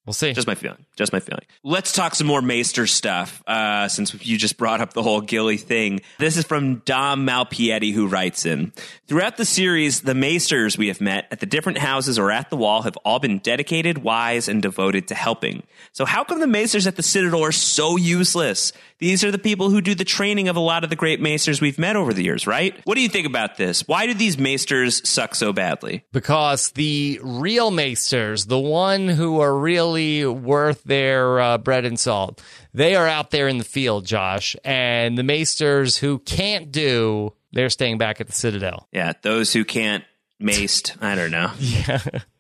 We'll 0.08 0.14
see. 0.14 0.34
Just 0.34 0.48
my 0.48 0.56
feeling. 0.56 0.86
Just 0.96 1.14
my 1.14 1.20
feeling. 1.20 1.44
Let's 1.64 1.92
talk 1.92 2.16
some 2.16 2.26
more 2.26 2.42
Maester 2.42 2.88
stuff, 2.88 3.44
uh, 3.46 3.88
since 3.90 4.14
you 4.26 4.38
just 4.38 4.58
brought 4.58 4.82
up 4.82 4.94
the 4.94 5.04
whole 5.04 5.22
Gilly 5.22 5.58
thing. 5.58 6.00
This 6.18 6.38
is 6.38 6.46
from 6.46 6.78
Dom 6.86 7.28
Malpietti, 7.28 7.94
who 7.94 8.08
writes 8.08 8.46
in 8.46 8.74
Throughout 9.08 9.38
the 9.38 9.46
series, 9.46 10.02
the 10.02 10.16
Maesters 10.16 10.78
we 10.78 10.88
have 10.88 11.02
met 11.02 11.28
at 11.30 11.42
the 11.42 11.46
different 11.46 11.78
houses 11.78 12.18
or 12.18 12.32
at 12.32 12.50
the 12.50 12.58
wall 12.58 12.82
have 12.84 12.98
all 13.06 13.20
been 13.20 13.40
dedicated, 13.40 14.00
wise, 14.00 14.48
and 14.48 14.62
devoted 14.62 15.08
to 15.10 15.16
helping. 15.16 15.64
So, 15.92 16.06
how 16.06 16.24
come 16.24 16.40
the 16.40 16.48
Maesters 16.48 16.88
at 16.88 16.96
the 16.96 17.04
Citadel 17.04 17.44
are 17.44 17.52
so 17.52 17.98
useless? 17.98 18.74
These 19.00 19.24
are 19.24 19.30
the 19.30 19.38
people 19.38 19.70
who 19.70 19.82
do 19.82 19.94
the 19.94 20.04
training 20.06 20.48
of 20.48 20.56
a 20.56 20.62
lot 20.62 20.84
of 20.84 20.90
the 20.90 20.96
great 20.96 21.22
Maesters 21.22 21.62
we've 21.62 21.78
met 21.78 21.96
over 21.96 22.14
the 22.14 22.24
years, 22.24 22.48
right? 22.48 22.74
What 22.86 22.96
do 22.96 23.02
you 23.02 23.10
think 23.10 23.28
about 23.28 23.58
this? 23.58 23.88
Why 23.88 24.08
do 24.08 24.14
these 24.14 24.38
Maesters 24.38 25.06
suck 25.08 25.36
so 25.36 25.54
badly? 25.54 26.04
because 26.14 26.72
the 26.72 27.20
real 27.24 27.70
maesters, 27.72 28.48
the 28.48 28.60
one 28.60 29.08
who 29.08 29.40
are 29.40 29.56
really 29.56 29.97
worth 30.26 30.84
their 30.84 31.40
uh, 31.40 31.58
bread 31.58 31.86
and 31.86 32.00
salt, 32.00 32.42
they 32.74 32.96
are 32.96 33.08
out 33.08 33.32
there 33.32 33.48
in 33.48 33.58
the 33.58 33.64
field, 33.64 34.06
Josh. 34.06 34.56
And 34.64 35.18
the 35.18 35.24
maesters 35.24 35.98
who 35.98 36.20
can't 36.20 36.72
do, 36.72 37.34
they're 37.52 37.70
staying 37.70 37.98
back 37.98 38.22
at 38.22 38.28
the 38.28 38.34
Citadel. 38.34 38.88
Yeah, 38.92 39.14
those 39.22 39.54
who 39.54 39.66
can't 39.66 40.04
maced, 40.42 41.02
I 41.02 41.16
don't 41.16 41.32
know. 41.32 41.52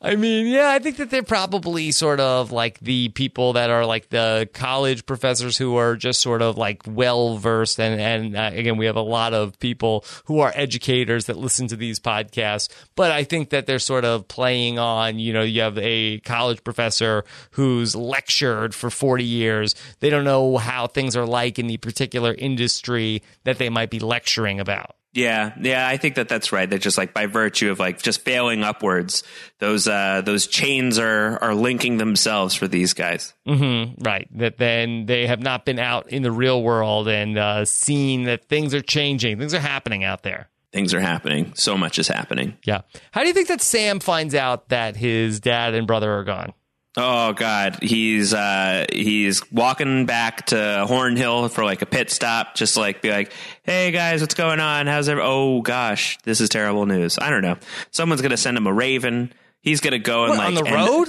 I 0.00 0.16
mean, 0.16 0.46
yeah, 0.46 0.70
I 0.70 0.78
think 0.78 0.96
that 0.96 1.10
they're 1.10 1.22
probably 1.22 1.92
sort 1.92 2.20
of 2.20 2.52
like 2.52 2.78
the 2.80 3.08
people 3.10 3.54
that 3.54 3.70
are 3.70 3.84
like 3.84 4.08
the 4.08 4.48
college 4.52 5.06
professors 5.06 5.56
who 5.56 5.76
are 5.76 5.96
just 5.96 6.20
sort 6.20 6.42
of 6.42 6.56
like 6.56 6.82
well 6.86 7.36
versed. 7.36 7.80
And, 7.80 8.00
and 8.00 8.36
uh, 8.36 8.50
again, 8.52 8.76
we 8.76 8.86
have 8.86 8.96
a 8.96 9.00
lot 9.00 9.34
of 9.34 9.58
people 9.58 10.04
who 10.26 10.40
are 10.40 10.52
educators 10.54 11.26
that 11.26 11.36
listen 11.36 11.68
to 11.68 11.76
these 11.76 11.98
podcasts. 11.98 12.68
But 12.94 13.10
I 13.10 13.24
think 13.24 13.50
that 13.50 13.66
they're 13.66 13.78
sort 13.78 14.04
of 14.04 14.28
playing 14.28 14.78
on, 14.78 15.18
you 15.18 15.32
know, 15.32 15.42
you 15.42 15.60
have 15.62 15.78
a 15.78 16.20
college 16.20 16.62
professor 16.64 17.24
who's 17.52 17.94
lectured 17.96 18.74
for 18.74 18.90
40 18.90 19.24
years. 19.24 19.74
They 20.00 20.10
don't 20.10 20.24
know 20.24 20.56
how 20.56 20.86
things 20.86 21.16
are 21.16 21.26
like 21.26 21.58
in 21.58 21.66
the 21.66 21.76
particular 21.76 22.34
industry 22.34 23.22
that 23.44 23.58
they 23.58 23.68
might 23.68 23.90
be 23.90 24.00
lecturing 24.00 24.60
about. 24.60 24.96
Yeah, 25.16 25.54
yeah, 25.58 25.88
I 25.88 25.96
think 25.96 26.16
that 26.16 26.28
that's 26.28 26.52
right. 26.52 26.68
They're 26.68 26.78
just 26.78 26.98
like 26.98 27.14
by 27.14 27.24
virtue 27.24 27.70
of 27.70 27.78
like 27.78 28.02
just 28.02 28.20
failing 28.20 28.62
upwards, 28.62 29.22
those 29.60 29.88
uh 29.88 30.20
those 30.22 30.46
chains 30.46 30.98
are 30.98 31.38
are 31.42 31.54
linking 31.54 31.96
themselves 31.96 32.54
for 32.54 32.68
these 32.68 32.92
guys. 32.92 33.32
Mm-hmm, 33.48 34.02
right. 34.02 34.28
That 34.36 34.58
then 34.58 35.06
they 35.06 35.26
have 35.26 35.40
not 35.40 35.64
been 35.64 35.78
out 35.78 36.10
in 36.10 36.22
the 36.22 36.30
real 36.30 36.62
world 36.62 37.08
and 37.08 37.38
uh, 37.38 37.64
seen 37.64 38.24
that 38.24 38.44
things 38.44 38.74
are 38.74 38.82
changing, 38.82 39.38
things 39.38 39.54
are 39.54 39.60
happening 39.60 40.04
out 40.04 40.22
there. 40.22 40.50
Things 40.72 40.92
are 40.92 41.00
happening. 41.00 41.54
So 41.54 41.78
much 41.78 41.98
is 41.98 42.08
happening. 42.08 42.58
Yeah. 42.64 42.82
How 43.10 43.22
do 43.22 43.28
you 43.28 43.34
think 43.34 43.48
that 43.48 43.62
Sam 43.62 44.00
finds 44.00 44.34
out 44.34 44.68
that 44.68 44.96
his 44.96 45.40
dad 45.40 45.72
and 45.72 45.86
brother 45.86 46.12
are 46.12 46.24
gone? 46.24 46.52
Oh 46.98 47.34
God, 47.34 47.78
he's 47.82 48.32
uh 48.32 48.86
he's 48.90 49.42
walking 49.52 50.06
back 50.06 50.46
to 50.46 50.84
Horn 50.88 51.14
Hill 51.16 51.48
for 51.50 51.62
like 51.62 51.82
a 51.82 51.86
pit 51.86 52.10
stop, 52.10 52.54
just 52.54 52.76
like 52.78 53.02
be 53.02 53.10
like, 53.10 53.32
"Hey 53.64 53.90
guys, 53.90 54.22
what's 54.22 54.32
going 54.34 54.60
on? 54.60 54.86
How's 54.86 55.08
every? 55.08 55.22
Oh 55.22 55.60
gosh, 55.60 56.16
this 56.22 56.40
is 56.40 56.48
terrible 56.48 56.86
news. 56.86 57.18
I 57.18 57.28
don't 57.28 57.42
know. 57.42 57.58
Someone's 57.90 58.22
gonna 58.22 58.38
send 58.38 58.56
him 58.56 58.66
a 58.66 58.72
raven. 58.72 59.32
He's 59.60 59.80
gonna 59.80 59.98
go 59.98 60.24
and 60.24 60.30
What, 60.30 60.38
like 60.38 60.46
on 60.48 60.54
the 60.54 60.64
end- 60.70 60.74
road? 60.74 61.08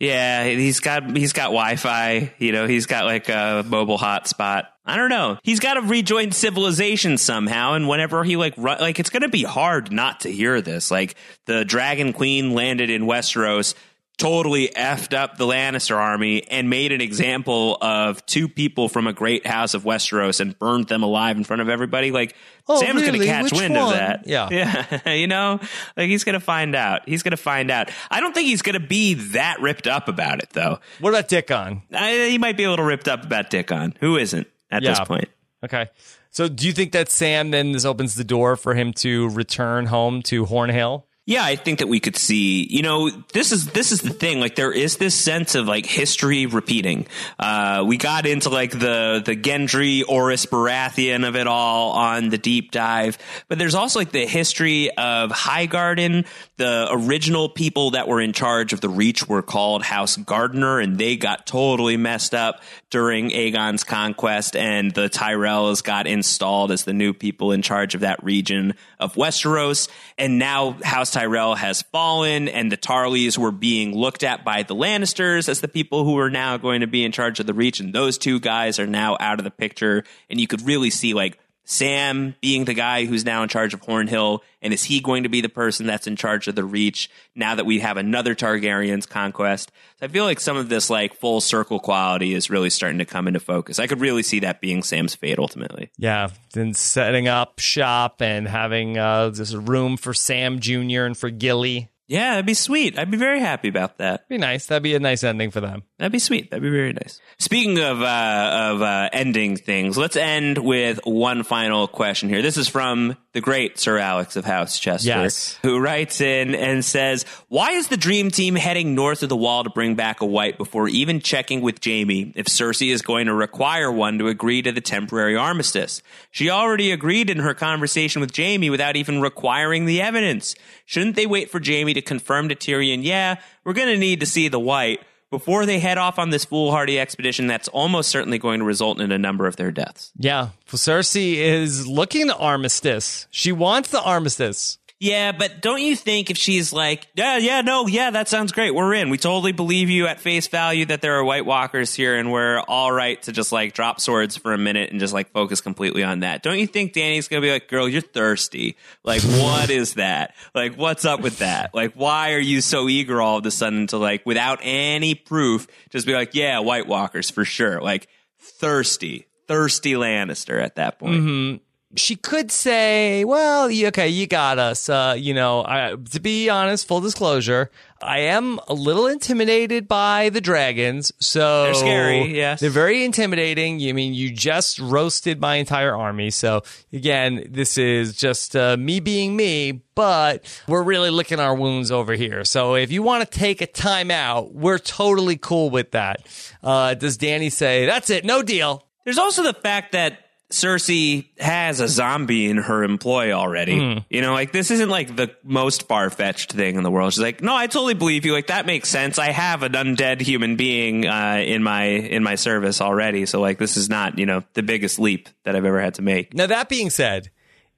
Yeah, 0.00 0.44
he's 0.44 0.80
got 0.80 1.16
he's 1.16 1.32
got 1.32 1.46
Wi-Fi. 1.46 2.32
You 2.38 2.52
know, 2.52 2.66
he's 2.66 2.86
got 2.86 3.04
like 3.04 3.28
a 3.28 3.64
mobile 3.66 3.98
hotspot. 3.98 4.66
I 4.86 4.96
don't 4.96 5.10
know. 5.10 5.38
He's 5.42 5.60
got 5.60 5.74
to 5.74 5.82
rejoin 5.82 6.30
civilization 6.32 7.18
somehow. 7.18 7.74
And 7.74 7.88
whenever 7.88 8.24
he 8.24 8.36
like 8.36 8.54
ru- 8.56 8.76
like, 8.80 8.98
it's 9.00 9.10
gonna 9.10 9.28
be 9.28 9.42
hard 9.42 9.92
not 9.92 10.20
to 10.20 10.32
hear 10.32 10.60
this. 10.62 10.90
Like 10.90 11.16
the 11.46 11.64
Dragon 11.64 12.12
Queen 12.12 12.54
landed 12.54 12.90
in 12.90 13.02
Westeros. 13.02 13.74
Totally 14.18 14.68
effed 14.68 15.16
up 15.16 15.36
the 15.38 15.46
Lannister 15.46 15.96
army 15.96 16.42
and 16.50 16.68
made 16.68 16.90
an 16.90 17.00
example 17.00 17.78
of 17.80 18.26
two 18.26 18.48
people 18.48 18.88
from 18.88 19.06
a 19.06 19.12
great 19.12 19.46
house 19.46 19.74
of 19.74 19.84
Westeros 19.84 20.40
and 20.40 20.58
burned 20.58 20.88
them 20.88 21.04
alive 21.04 21.36
in 21.36 21.44
front 21.44 21.62
of 21.62 21.68
everybody. 21.68 22.10
Like 22.10 22.34
Oh, 22.66 22.80
Sam's 22.80 23.02
going 23.02 23.18
to 23.18 23.24
catch 23.24 23.44
Which 23.44 23.52
wind 23.60 23.76
of 23.76 23.92
that. 23.92 24.26
Yeah. 24.26 24.48
Yeah. 25.06 25.12
you 25.12 25.26
know, 25.28 25.60
like 25.96 26.08
he's 26.08 26.24
going 26.24 26.34
to 26.34 26.40
find 26.40 26.74
out. 26.74 27.08
He's 27.08 27.22
going 27.22 27.30
to 27.30 27.36
find 27.36 27.70
out. 27.70 27.90
I 28.10 28.20
don't 28.20 28.34
think 28.34 28.48
he's 28.48 28.60
going 28.62 28.74
to 28.74 28.86
be 28.86 29.14
that 29.14 29.60
ripped 29.60 29.86
up 29.86 30.08
about 30.08 30.40
it, 30.42 30.50
though. 30.50 30.80
What 31.00 31.10
about 31.10 31.28
Dickon? 31.28 31.82
I, 31.92 32.26
he 32.28 32.38
might 32.38 32.56
be 32.56 32.64
a 32.64 32.70
little 32.70 32.84
ripped 32.84 33.08
up 33.08 33.24
about 33.24 33.50
Dickon. 33.50 33.94
Who 34.00 34.16
isn't 34.16 34.46
at 34.70 34.82
this 34.82 35.00
point? 35.00 35.28
Okay. 35.64 35.86
So 36.30 36.48
do 36.48 36.66
you 36.66 36.72
think 36.72 36.92
that 36.92 37.08
Sam 37.08 37.52
then 37.52 37.72
this 37.72 37.84
opens 37.84 38.14
the 38.16 38.24
door 38.24 38.56
for 38.56 38.74
him 38.74 38.92
to 38.94 39.30
return 39.30 39.86
home 39.86 40.22
to 40.24 40.44
Horn 40.44 40.70
Hill? 40.70 41.06
Yeah, 41.28 41.44
I 41.44 41.56
think 41.56 41.80
that 41.80 41.88
we 41.88 42.00
could 42.00 42.16
see. 42.16 42.66
You 42.70 42.80
know, 42.80 43.10
this 43.10 43.52
is 43.52 43.66
this 43.66 43.92
is 43.92 44.00
the 44.00 44.14
thing. 44.14 44.40
Like, 44.40 44.54
there 44.54 44.72
is 44.72 44.96
this 44.96 45.14
sense 45.14 45.54
of 45.56 45.68
like 45.68 45.84
history 45.84 46.46
repeating. 46.46 47.06
Uh, 47.38 47.84
we 47.86 47.98
got 47.98 48.24
into 48.24 48.48
like 48.48 48.70
the 48.70 49.22
the 49.22 49.36
Gendry 49.36 50.02
Orys 50.04 50.46
Baratheon 50.46 51.28
of 51.28 51.36
it 51.36 51.46
all 51.46 51.90
on 51.90 52.30
the 52.30 52.38
deep 52.38 52.70
dive, 52.70 53.18
but 53.46 53.58
there's 53.58 53.74
also 53.74 53.98
like 53.98 54.10
the 54.10 54.24
history 54.24 54.90
of 54.96 55.30
Highgarden. 55.30 56.26
The 56.56 56.88
original 56.90 57.50
people 57.50 57.90
that 57.90 58.08
were 58.08 58.22
in 58.22 58.32
charge 58.32 58.72
of 58.72 58.80
the 58.80 58.88
Reach 58.88 59.28
were 59.28 59.42
called 59.42 59.82
House 59.82 60.16
Gardener, 60.16 60.80
and 60.80 60.96
they 60.96 61.16
got 61.16 61.46
totally 61.46 61.98
messed 61.98 62.34
up 62.34 62.62
during 62.88 63.32
Aegon's 63.32 63.84
conquest, 63.84 64.56
and 64.56 64.94
the 64.94 65.10
Tyrells 65.10 65.84
got 65.84 66.06
installed 66.06 66.72
as 66.72 66.84
the 66.84 66.94
new 66.94 67.12
people 67.12 67.52
in 67.52 67.60
charge 67.60 67.94
of 67.94 68.00
that 68.00 68.24
region 68.24 68.72
of 68.98 69.12
Westeros. 69.14 69.90
And 70.16 70.38
now 70.38 70.72
House 70.82 71.17
Tyrell 71.18 71.56
has 71.56 71.82
fallen, 71.82 72.46
and 72.46 72.70
the 72.70 72.76
Tarleys 72.76 73.36
were 73.36 73.50
being 73.50 73.92
looked 73.92 74.22
at 74.22 74.44
by 74.44 74.62
the 74.62 74.76
Lannisters 74.76 75.48
as 75.48 75.60
the 75.60 75.66
people 75.66 76.04
who 76.04 76.16
are 76.18 76.30
now 76.30 76.56
going 76.58 76.82
to 76.82 76.86
be 76.86 77.04
in 77.04 77.10
charge 77.10 77.40
of 77.40 77.46
the 77.46 77.54
Reach. 77.54 77.80
And 77.80 77.92
those 77.92 78.18
two 78.18 78.38
guys 78.38 78.78
are 78.78 78.86
now 78.86 79.16
out 79.18 79.40
of 79.40 79.44
the 79.44 79.50
picture, 79.50 80.04
and 80.30 80.40
you 80.40 80.46
could 80.46 80.64
really 80.64 80.90
see 80.90 81.14
like 81.14 81.36
Sam 81.70 82.34
being 82.40 82.64
the 82.64 82.72
guy 82.72 83.04
who's 83.04 83.26
now 83.26 83.42
in 83.42 83.50
charge 83.50 83.74
of 83.74 83.82
Horn 83.82 84.08
Hill, 84.08 84.42
and 84.62 84.72
is 84.72 84.84
he 84.84 85.00
going 85.00 85.24
to 85.24 85.28
be 85.28 85.42
the 85.42 85.50
person 85.50 85.86
that's 85.86 86.06
in 86.06 86.16
charge 86.16 86.48
of 86.48 86.54
the 86.54 86.64
Reach 86.64 87.10
now 87.34 87.54
that 87.56 87.66
we 87.66 87.80
have 87.80 87.98
another 87.98 88.34
Targaryen's 88.34 89.04
conquest? 89.04 89.70
So 90.00 90.06
I 90.06 90.08
feel 90.08 90.24
like 90.24 90.40
some 90.40 90.56
of 90.56 90.70
this 90.70 90.88
like 90.88 91.12
full 91.12 91.42
circle 91.42 91.78
quality 91.78 92.32
is 92.32 92.48
really 92.48 92.70
starting 92.70 92.98
to 93.00 93.04
come 93.04 93.28
into 93.28 93.38
focus. 93.38 93.78
I 93.78 93.86
could 93.86 94.00
really 94.00 94.22
see 94.22 94.40
that 94.40 94.62
being 94.62 94.82
Sam's 94.82 95.14
fate 95.14 95.38
ultimately. 95.38 95.90
Yeah, 95.98 96.30
then 96.54 96.72
setting 96.72 97.28
up 97.28 97.58
shop 97.58 98.22
and 98.22 98.48
having 98.48 98.96
uh, 98.96 99.28
this 99.28 99.52
room 99.52 99.98
for 99.98 100.14
Sam 100.14 100.60
Jr. 100.60 101.02
and 101.02 101.18
for 101.18 101.28
Gilly. 101.28 101.90
Yeah, 102.08 102.30
that'd 102.30 102.46
be 102.46 102.54
sweet. 102.54 102.98
I'd 102.98 103.10
be 103.10 103.18
very 103.18 103.38
happy 103.38 103.68
about 103.68 103.98
that. 103.98 104.28
Be 104.30 104.38
nice. 104.38 104.66
That'd 104.66 104.82
be 104.82 104.94
a 104.94 104.98
nice 104.98 105.22
ending 105.22 105.50
for 105.50 105.60
them. 105.60 105.82
That'd 105.98 106.10
be 106.10 106.18
sweet. 106.18 106.50
That'd 106.50 106.62
be 106.62 106.70
very 106.70 106.94
nice. 106.94 107.20
Speaking 107.38 107.78
of 107.78 108.00
uh, 108.00 108.50
of 108.72 108.82
uh, 108.82 109.10
ending 109.12 109.58
things, 109.58 109.98
let's 109.98 110.16
end 110.16 110.56
with 110.56 111.00
one 111.04 111.42
final 111.42 111.86
question 111.86 112.30
here. 112.30 112.40
This 112.40 112.56
is 112.56 112.66
from 112.66 113.16
the 113.34 113.40
great 113.42 113.78
Sir 113.78 113.98
Alex 113.98 114.36
of 114.36 114.44
House 114.46 114.78
Chester, 114.78 115.06
Yes. 115.08 115.58
who 115.62 115.78
writes 115.78 116.20
in 116.20 116.54
and 116.54 116.82
says, 116.84 117.26
"Why 117.48 117.72
is 117.72 117.88
the 117.88 117.96
Dream 117.96 118.30
Team 118.30 118.54
heading 118.54 118.94
north 118.94 119.22
of 119.22 119.28
the 119.28 119.36
Wall 119.36 119.64
to 119.64 119.70
bring 119.70 119.94
back 119.94 120.20
a 120.22 120.26
White 120.26 120.56
before 120.56 120.88
even 120.88 121.20
checking 121.20 121.60
with 121.60 121.84
Jaime 121.84 122.32
if 122.34 122.46
Cersei 122.46 122.90
is 122.90 123.02
going 123.02 123.26
to 123.26 123.34
require 123.34 123.92
one 123.92 124.18
to 124.18 124.28
agree 124.28 124.62
to 124.62 124.72
the 124.72 124.80
temporary 124.80 125.36
armistice? 125.36 126.02
She 126.30 126.48
already 126.48 126.90
agreed 126.90 127.28
in 127.28 127.38
her 127.40 127.52
conversation 127.54 128.20
with 128.20 128.34
Jaime 128.34 128.70
without 128.70 128.96
even 128.96 129.20
requiring 129.20 129.84
the 129.84 130.00
evidence. 130.00 130.54
Shouldn't 130.86 131.14
they 131.16 131.26
wait 131.26 131.50
for 131.50 131.60
Jaime 131.62 131.92
to 131.94 132.00
confirm 132.02 132.48
to 132.48 132.54
Tyrion, 132.54 133.04
yeah, 133.04 133.36
we're 133.64 133.74
going 133.74 133.88
to 133.88 133.98
need 133.98 134.20
to 134.20 134.26
see 134.26 134.48
the 134.48 134.58
White?" 134.60 135.00
Before 135.30 135.66
they 135.66 135.78
head 135.78 135.98
off 135.98 136.18
on 136.18 136.30
this 136.30 136.44
foolhardy 136.44 136.98
expedition 136.98 137.46
that's 137.46 137.68
almost 137.68 138.10
certainly 138.10 138.38
going 138.38 138.60
to 138.60 138.64
result 138.64 139.00
in 139.00 139.12
a 139.12 139.18
number 139.18 139.46
of 139.46 139.56
their 139.56 139.70
deaths. 139.70 140.12
Yeah, 140.16 140.50
Cersei 140.66 141.36
is 141.36 141.86
looking 141.86 142.28
to 142.28 142.36
armistice. 142.36 143.26
She 143.30 143.52
wants 143.52 143.90
the 143.90 144.02
armistice. 144.02 144.78
Yeah, 145.00 145.30
but 145.30 145.62
don't 145.62 145.80
you 145.80 145.94
think 145.94 146.28
if 146.28 146.36
she's 146.36 146.72
like, 146.72 147.06
yeah, 147.14 147.36
yeah, 147.38 147.60
no, 147.60 147.86
yeah, 147.86 148.10
that 148.10 148.28
sounds 148.28 148.50
great. 148.50 148.74
We're 148.74 148.94
in. 148.94 149.10
We 149.10 149.18
totally 149.18 149.52
believe 149.52 149.90
you 149.90 150.08
at 150.08 150.18
face 150.18 150.48
value 150.48 150.86
that 150.86 151.02
there 151.02 151.16
are 151.18 151.24
White 151.24 151.46
Walkers 151.46 151.94
here 151.94 152.16
and 152.16 152.32
we're 152.32 152.58
all 152.58 152.90
right 152.90 153.22
to 153.22 153.30
just 153.30 153.52
like 153.52 153.74
drop 153.74 154.00
swords 154.00 154.36
for 154.36 154.52
a 154.52 154.58
minute 154.58 154.90
and 154.90 154.98
just 154.98 155.14
like 155.14 155.30
focus 155.30 155.60
completely 155.60 156.02
on 156.02 156.20
that. 156.20 156.42
Don't 156.42 156.58
you 156.58 156.66
think 156.66 156.94
Dany's 156.94 157.28
to 157.28 157.40
be 157.40 157.52
like, 157.52 157.68
girl, 157.68 157.88
you're 157.88 158.00
thirsty. 158.00 158.76
Like, 159.04 159.22
what 159.22 159.70
is 159.70 159.94
that? 159.94 160.34
Like, 160.52 160.74
what's 160.74 161.04
up 161.04 161.20
with 161.20 161.38
that? 161.38 161.74
Like, 161.74 161.94
why 161.94 162.32
are 162.32 162.40
you 162.40 162.60
so 162.60 162.88
eager 162.88 163.22
all 163.22 163.38
of 163.38 163.46
a 163.46 163.52
sudden 163.52 163.86
to 163.88 163.98
like, 163.98 164.26
without 164.26 164.58
any 164.62 165.14
proof, 165.14 165.68
just 165.90 166.08
be 166.08 166.14
like, 166.14 166.34
yeah, 166.34 166.58
White 166.58 166.88
Walkers 166.88 167.30
for 167.30 167.44
sure. 167.44 167.80
Like, 167.80 168.08
thirsty, 168.40 169.28
thirsty 169.46 169.92
Lannister 169.92 170.60
at 170.60 170.74
that 170.74 170.98
point 170.98 171.22
mm-hmm. 171.22 171.64
She 171.96 172.16
could 172.16 172.50
say, 172.52 173.24
"Well, 173.24 173.70
okay, 173.70 174.08
you 174.08 174.26
got 174.26 174.58
us." 174.58 174.88
Uh, 174.88 175.14
you 175.18 175.32
know, 175.32 175.64
I, 175.64 175.96
to 176.10 176.20
be 176.20 176.50
honest, 176.50 176.86
full 176.86 177.00
disclosure, 177.00 177.70
I 178.00 178.18
am 178.20 178.60
a 178.68 178.74
little 178.74 179.06
intimidated 179.06 179.88
by 179.88 180.28
the 180.28 180.40
dragons. 180.40 181.12
So 181.18 181.64
They're 181.64 181.74
scary, 181.74 182.36
yes. 182.36 182.60
they're 182.60 182.70
very 182.70 183.04
intimidating. 183.04 183.80
You 183.80 183.94
mean 183.94 184.14
you 184.14 184.30
just 184.30 184.78
roasted 184.78 185.40
my 185.40 185.56
entire 185.56 185.96
army? 185.96 186.30
So 186.30 186.62
again, 186.92 187.46
this 187.50 187.78
is 187.78 188.14
just 188.16 188.54
uh, 188.54 188.76
me 188.76 189.00
being 189.00 189.34
me, 189.34 189.82
but 189.94 190.44
we're 190.68 190.82
really 190.82 191.10
licking 191.10 191.40
our 191.40 191.54
wounds 191.54 191.90
over 191.90 192.12
here. 192.12 192.44
So 192.44 192.74
if 192.74 192.92
you 192.92 193.02
want 193.02 193.28
to 193.28 193.38
take 193.38 193.60
a 193.62 193.66
time 193.66 194.10
out, 194.10 194.54
we're 194.54 194.78
totally 194.78 195.36
cool 195.36 195.70
with 195.70 195.92
that. 195.92 196.26
Uh, 196.62 196.94
does 196.94 197.18
Dany 197.18 197.50
say 197.50 197.86
that's 197.86 198.10
it? 198.10 198.24
No 198.24 198.42
deal. 198.42 198.84
There's 199.04 199.18
also 199.18 199.42
the 199.42 199.54
fact 199.54 199.92
that 199.92 200.18
Cersei 200.50 201.28
has 201.38 201.80
a 201.80 201.88
zombie 201.88 202.48
in 202.48 202.56
her 202.56 202.82
employ 202.82 203.32
already. 203.32 203.74
You 204.08 204.22
know, 204.22 204.32
like 204.32 204.50
this 204.50 204.70
isn't 204.70 204.88
like 204.88 205.14
the 205.14 205.34
most 205.44 205.86
far 205.88 206.08
fetched 206.08 206.52
thing 206.52 206.76
in 206.76 206.82
the 206.82 206.90
world. 206.90 207.12
She's 207.12 207.22
like, 207.22 207.42
no, 207.42 207.54
I 207.54 207.66
totally 207.66 207.92
believe 207.94 208.24
you. 208.24 208.32
Like 208.32 208.46
that 208.46 208.64
makes 208.64 208.88
sense. 208.88 209.18
I 209.18 209.30
have 209.30 209.62
an 209.62 209.72
undead 209.72 210.22
human 210.22 210.56
being 210.56 211.06
uh, 211.06 211.42
in 211.44 211.62
my 211.62 211.84
in 211.84 212.22
my 212.22 212.36
service 212.36 212.80
already. 212.80 213.26
So 213.26 213.40
like 213.40 213.58
this 213.58 213.76
is 213.76 213.90
not 213.90 214.18
you 214.18 214.24
know 214.24 214.42
the 214.54 214.62
biggest 214.62 214.98
leap 214.98 215.28
that 215.44 215.54
I've 215.54 215.66
ever 215.66 215.80
had 215.80 215.94
to 215.94 216.02
make. 216.02 216.32
Now, 216.32 216.46
that 216.46 216.70
being 216.70 216.88
said, 216.88 217.30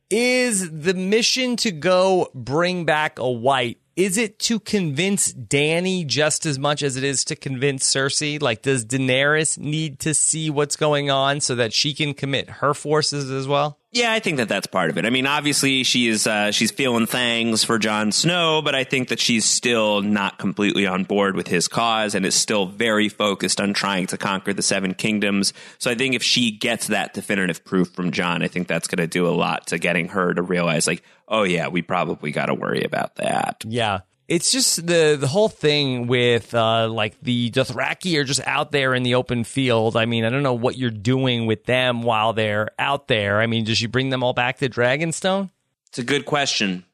is 0.08 0.70
the 0.70 0.94
mission 0.94 1.56
to 1.56 1.72
go 1.72 2.28
bring 2.34 2.84
back 2.84 3.18
a 3.18 3.30
white? 3.30 3.78
Is 4.00 4.16
it 4.16 4.38
to 4.38 4.58
convince 4.58 5.30
Dany 5.30 6.06
just 6.06 6.46
as 6.46 6.58
much 6.58 6.82
as 6.82 6.96
it 6.96 7.04
is 7.04 7.22
to 7.26 7.36
convince 7.36 7.86
Cersei? 7.86 8.40
Like, 8.40 8.62
does 8.62 8.86
Daenerys 8.86 9.58
need 9.58 9.98
to 9.98 10.14
see 10.14 10.48
what's 10.48 10.74
going 10.74 11.10
on 11.10 11.42
so 11.42 11.54
that 11.56 11.74
she 11.74 11.92
can 11.92 12.14
commit 12.14 12.48
her 12.48 12.72
forces 12.72 13.30
as 13.30 13.46
well? 13.46 13.79
Yeah, 13.92 14.12
I 14.12 14.20
think 14.20 14.36
that 14.36 14.48
that's 14.48 14.68
part 14.68 14.90
of 14.90 14.98
it. 14.98 15.04
I 15.04 15.10
mean, 15.10 15.26
obviously 15.26 15.82
she 15.82 16.06
is 16.06 16.24
uh, 16.24 16.52
she's 16.52 16.70
feeling 16.70 17.06
things 17.06 17.64
for 17.64 17.76
Jon 17.76 18.12
Snow, 18.12 18.62
but 18.62 18.72
I 18.72 18.84
think 18.84 19.08
that 19.08 19.18
she's 19.18 19.44
still 19.44 20.00
not 20.00 20.38
completely 20.38 20.86
on 20.86 21.02
board 21.02 21.34
with 21.34 21.48
his 21.48 21.66
cause 21.66 22.14
and 22.14 22.24
is 22.24 22.36
still 22.36 22.66
very 22.66 23.08
focused 23.08 23.60
on 23.60 23.74
trying 23.74 24.06
to 24.08 24.16
conquer 24.16 24.52
the 24.52 24.62
Seven 24.62 24.94
Kingdoms. 24.94 25.52
So 25.78 25.90
I 25.90 25.96
think 25.96 26.14
if 26.14 26.22
she 26.22 26.52
gets 26.52 26.86
that 26.86 27.14
definitive 27.14 27.64
proof 27.64 27.88
from 27.88 28.12
Jon, 28.12 28.44
I 28.44 28.48
think 28.48 28.68
that's 28.68 28.86
going 28.86 28.98
to 28.98 29.08
do 29.08 29.26
a 29.26 29.34
lot 29.34 29.66
to 29.68 29.78
getting 29.78 30.08
her 30.10 30.34
to 30.34 30.42
realize, 30.42 30.86
like, 30.86 31.02
oh 31.26 31.42
yeah, 31.42 31.66
we 31.66 31.82
probably 31.82 32.30
got 32.30 32.46
to 32.46 32.54
worry 32.54 32.84
about 32.84 33.16
that. 33.16 33.64
Yeah. 33.66 34.00
It's 34.30 34.52
just 34.52 34.86
the 34.86 35.16
the 35.18 35.26
whole 35.26 35.48
thing 35.48 36.06
with 36.06 36.54
uh, 36.54 36.88
like 36.88 37.20
the 37.20 37.50
Dothraki 37.50 38.16
are 38.16 38.22
just 38.22 38.40
out 38.46 38.70
there 38.70 38.94
in 38.94 39.02
the 39.02 39.16
open 39.16 39.42
field. 39.42 39.96
I 39.96 40.06
mean, 40.06 40.24
I 40.24 40.30
don't 40.30 40.44
know 40.44 40.54
what 40.54 40.78
you're 40.78 40.90
doing 40.90 41.46
with 41.46 41.64
them 41.64 42.04
while 42.04 42.32
they're 42.32 42.70
out 42.78 43.08
there. 43.08 43.40
I 43.40 43.46
mean, 43.46 43.64
does 43.64 43.78
she 43.78 43.88
bring 43.88 44.10
them 44.10 44.22
all 44.22 44.32
back 44.32 44.58
to 44.58 44.68
Dragonstone? 44.68 45.50
It's 45.88 45.98
a 45.98 46.04
good 46.04 46.26
question. 46.26 46.84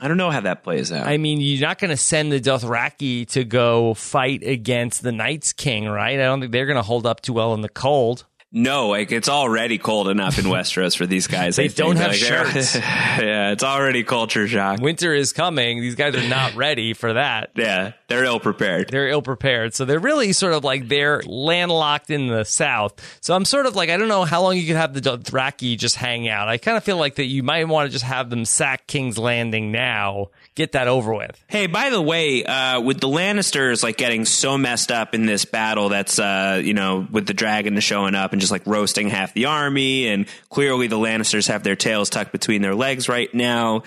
I 0.00 0.08
don't 0.08 0.16
know 0.16 0.30
how 0.30 0.40
that 0.40 0.62
plays 0.62 0.90
out. 0.90 1.06
I 1.06 1.18
mean, 1.18 1.42
you're 1.42 1.60
not 1.60 1.78
going 1.78 1.90
to 1.90 1.98
send 1.98 2.32
the 2.32 2.40
Dothraki 2.40 3.28
to 3.28 3.44
go 3.44 3.92
fight 3.92 4.42
against 4.42 5.02
the 5.02 5.12
Night's 5.12 5.52
King, 5.52 5.86
right? 5.86 6.18
I 6.18 6.24
don't 6.24 6.40
think 6.40 6.52
they're 6.52 6.66
going 6.66 6.76
to 6.76 6.82
hold 6.82 7.04
up 7.04 7.20
too 7.20 7.34
well 7.34 7.52
in 7.52 7.60
the 7.60 7.68
cold. 7.68 8.24
No, 8.52 8.88
like 8.88 9.10
it's 9.12 9.28
already 9.28 9.76
cold 9.76 10.08
enough 10.08 10.38
in 10.38 10.44
Westeros 10.44 10.96
for 10.96 11.04
these 11.04 11.26
guys. 11.26 11.56
They 11.56 11.64
I 11.64 11.68
don't 11.68 11.96
have 11.96 12.12
Like, 12.12 12.16
shirts. 12.16 12.74
yeah, 12.76 13.50
it's 13.50 13.64
already 13.64 14.04
culture 14.04 14.46
shock. 14.46 14.80
Winter 14.80 15.12
is 15.12 15.32
coming. 15.32 15.80
These 15.80 15.96
guys 15.96 16.14
are 16.14 16.28
not 16.28 16.54
ready 16.54 16.94
for 16.94 17.12
that. 17.14 17.50
Yeah, 17.56 17.92
they're 18.08 18.24
ill 18.24 18.38
prepared. 18.38 18.88
They're 18.88 19.08
ill 19.08 19.20
prepared. 19.20 19.74
So 19.74 19.84
they're 19.84 19.98
really 19.98 20.32
sort 20.32 20.52
of 20.52 20.62
like 20.62 20.88
they're 20.88 21.22
landlocked 21.26 22.08
in 22.10 22.28
the 22.28 22.44
south. 22.44 22.94
So 23.20 23.34
I'm 23.34 23.44
sort 23.44 23.66
of 23.66 23.74
like, 23.74 23.90
I 23.90 23.96
don't 23.96 24.08
know 24.08 24.24
how 24.24 24.42
long 24.42 24.56
you 24.56 24.66
could 24.66 24.76
have 24.76 24.94
the 24.94 25.00
Dothraki 25.00 25.76
just 25.76 25.96
hang 25.96 26.28
out. 26.28 26.48
I 26.48 26.56
kind 26.58 26.76
of 26.76 26.84
feel 26.84 26.98
like 26.98 27.16
that 27.16 27.26
you 27.26 27.42
might 27.42 27.66
want 27.66 27.88
to 27.88 27.92
just 27.92 28.04
have 28.04 28.30
them 28.30 28.44
sack 28.44 28.86
King's 28.86 29.18
Landing 29.18 29.72
now, 29.72 30.28
get 30.54 30.72
that 30.72 30.86
over 30.86 31.12
with. 31.12 31.42
Hey, 31.48 31.66
by 31.66 31.90
the 31.90 32.00
way, 32.00 32.44
uh, 32.44 32.80
with 32.80 33.00
the 33.00 33.08
Lannisters 33.08 33.82
like 33.82 33.96
getting 33.96 34.24
so 34.24 34.56
messed 34.56 34.92
up 34.92 35.14
in 35.16 35.26
this 35.26 35.44
battle, 35.44 35.88
that's 35.88 36.18
uh, 36.20 36.60
you 36.64 36.74
know, 36.74 37.06
with 37.10 37.26
the 37.26 37.34
dragon 37.34 37.78
showing 37.80 38.14
up 38.14 38.32
and 38.36 38.40
just 38.42 38.52
like 38.52 38.66
roasting 38.66 39.08
half 39.08 39.32
the 39.32 39.46
army, 39.46 40.08
and 40.08 40.26
clearly 40.50 40.88
the 40.88 40.98
Lannisters 40.98 41.48
have 41.48 41.62
their 41.62 41.74
tails 41.74 42.10
tucked 42.10 42.32
between 42.32 42.60
their 42.60 42.74
legs 42.74 43.08
right 43.08 43.32
now. 43.34 43.82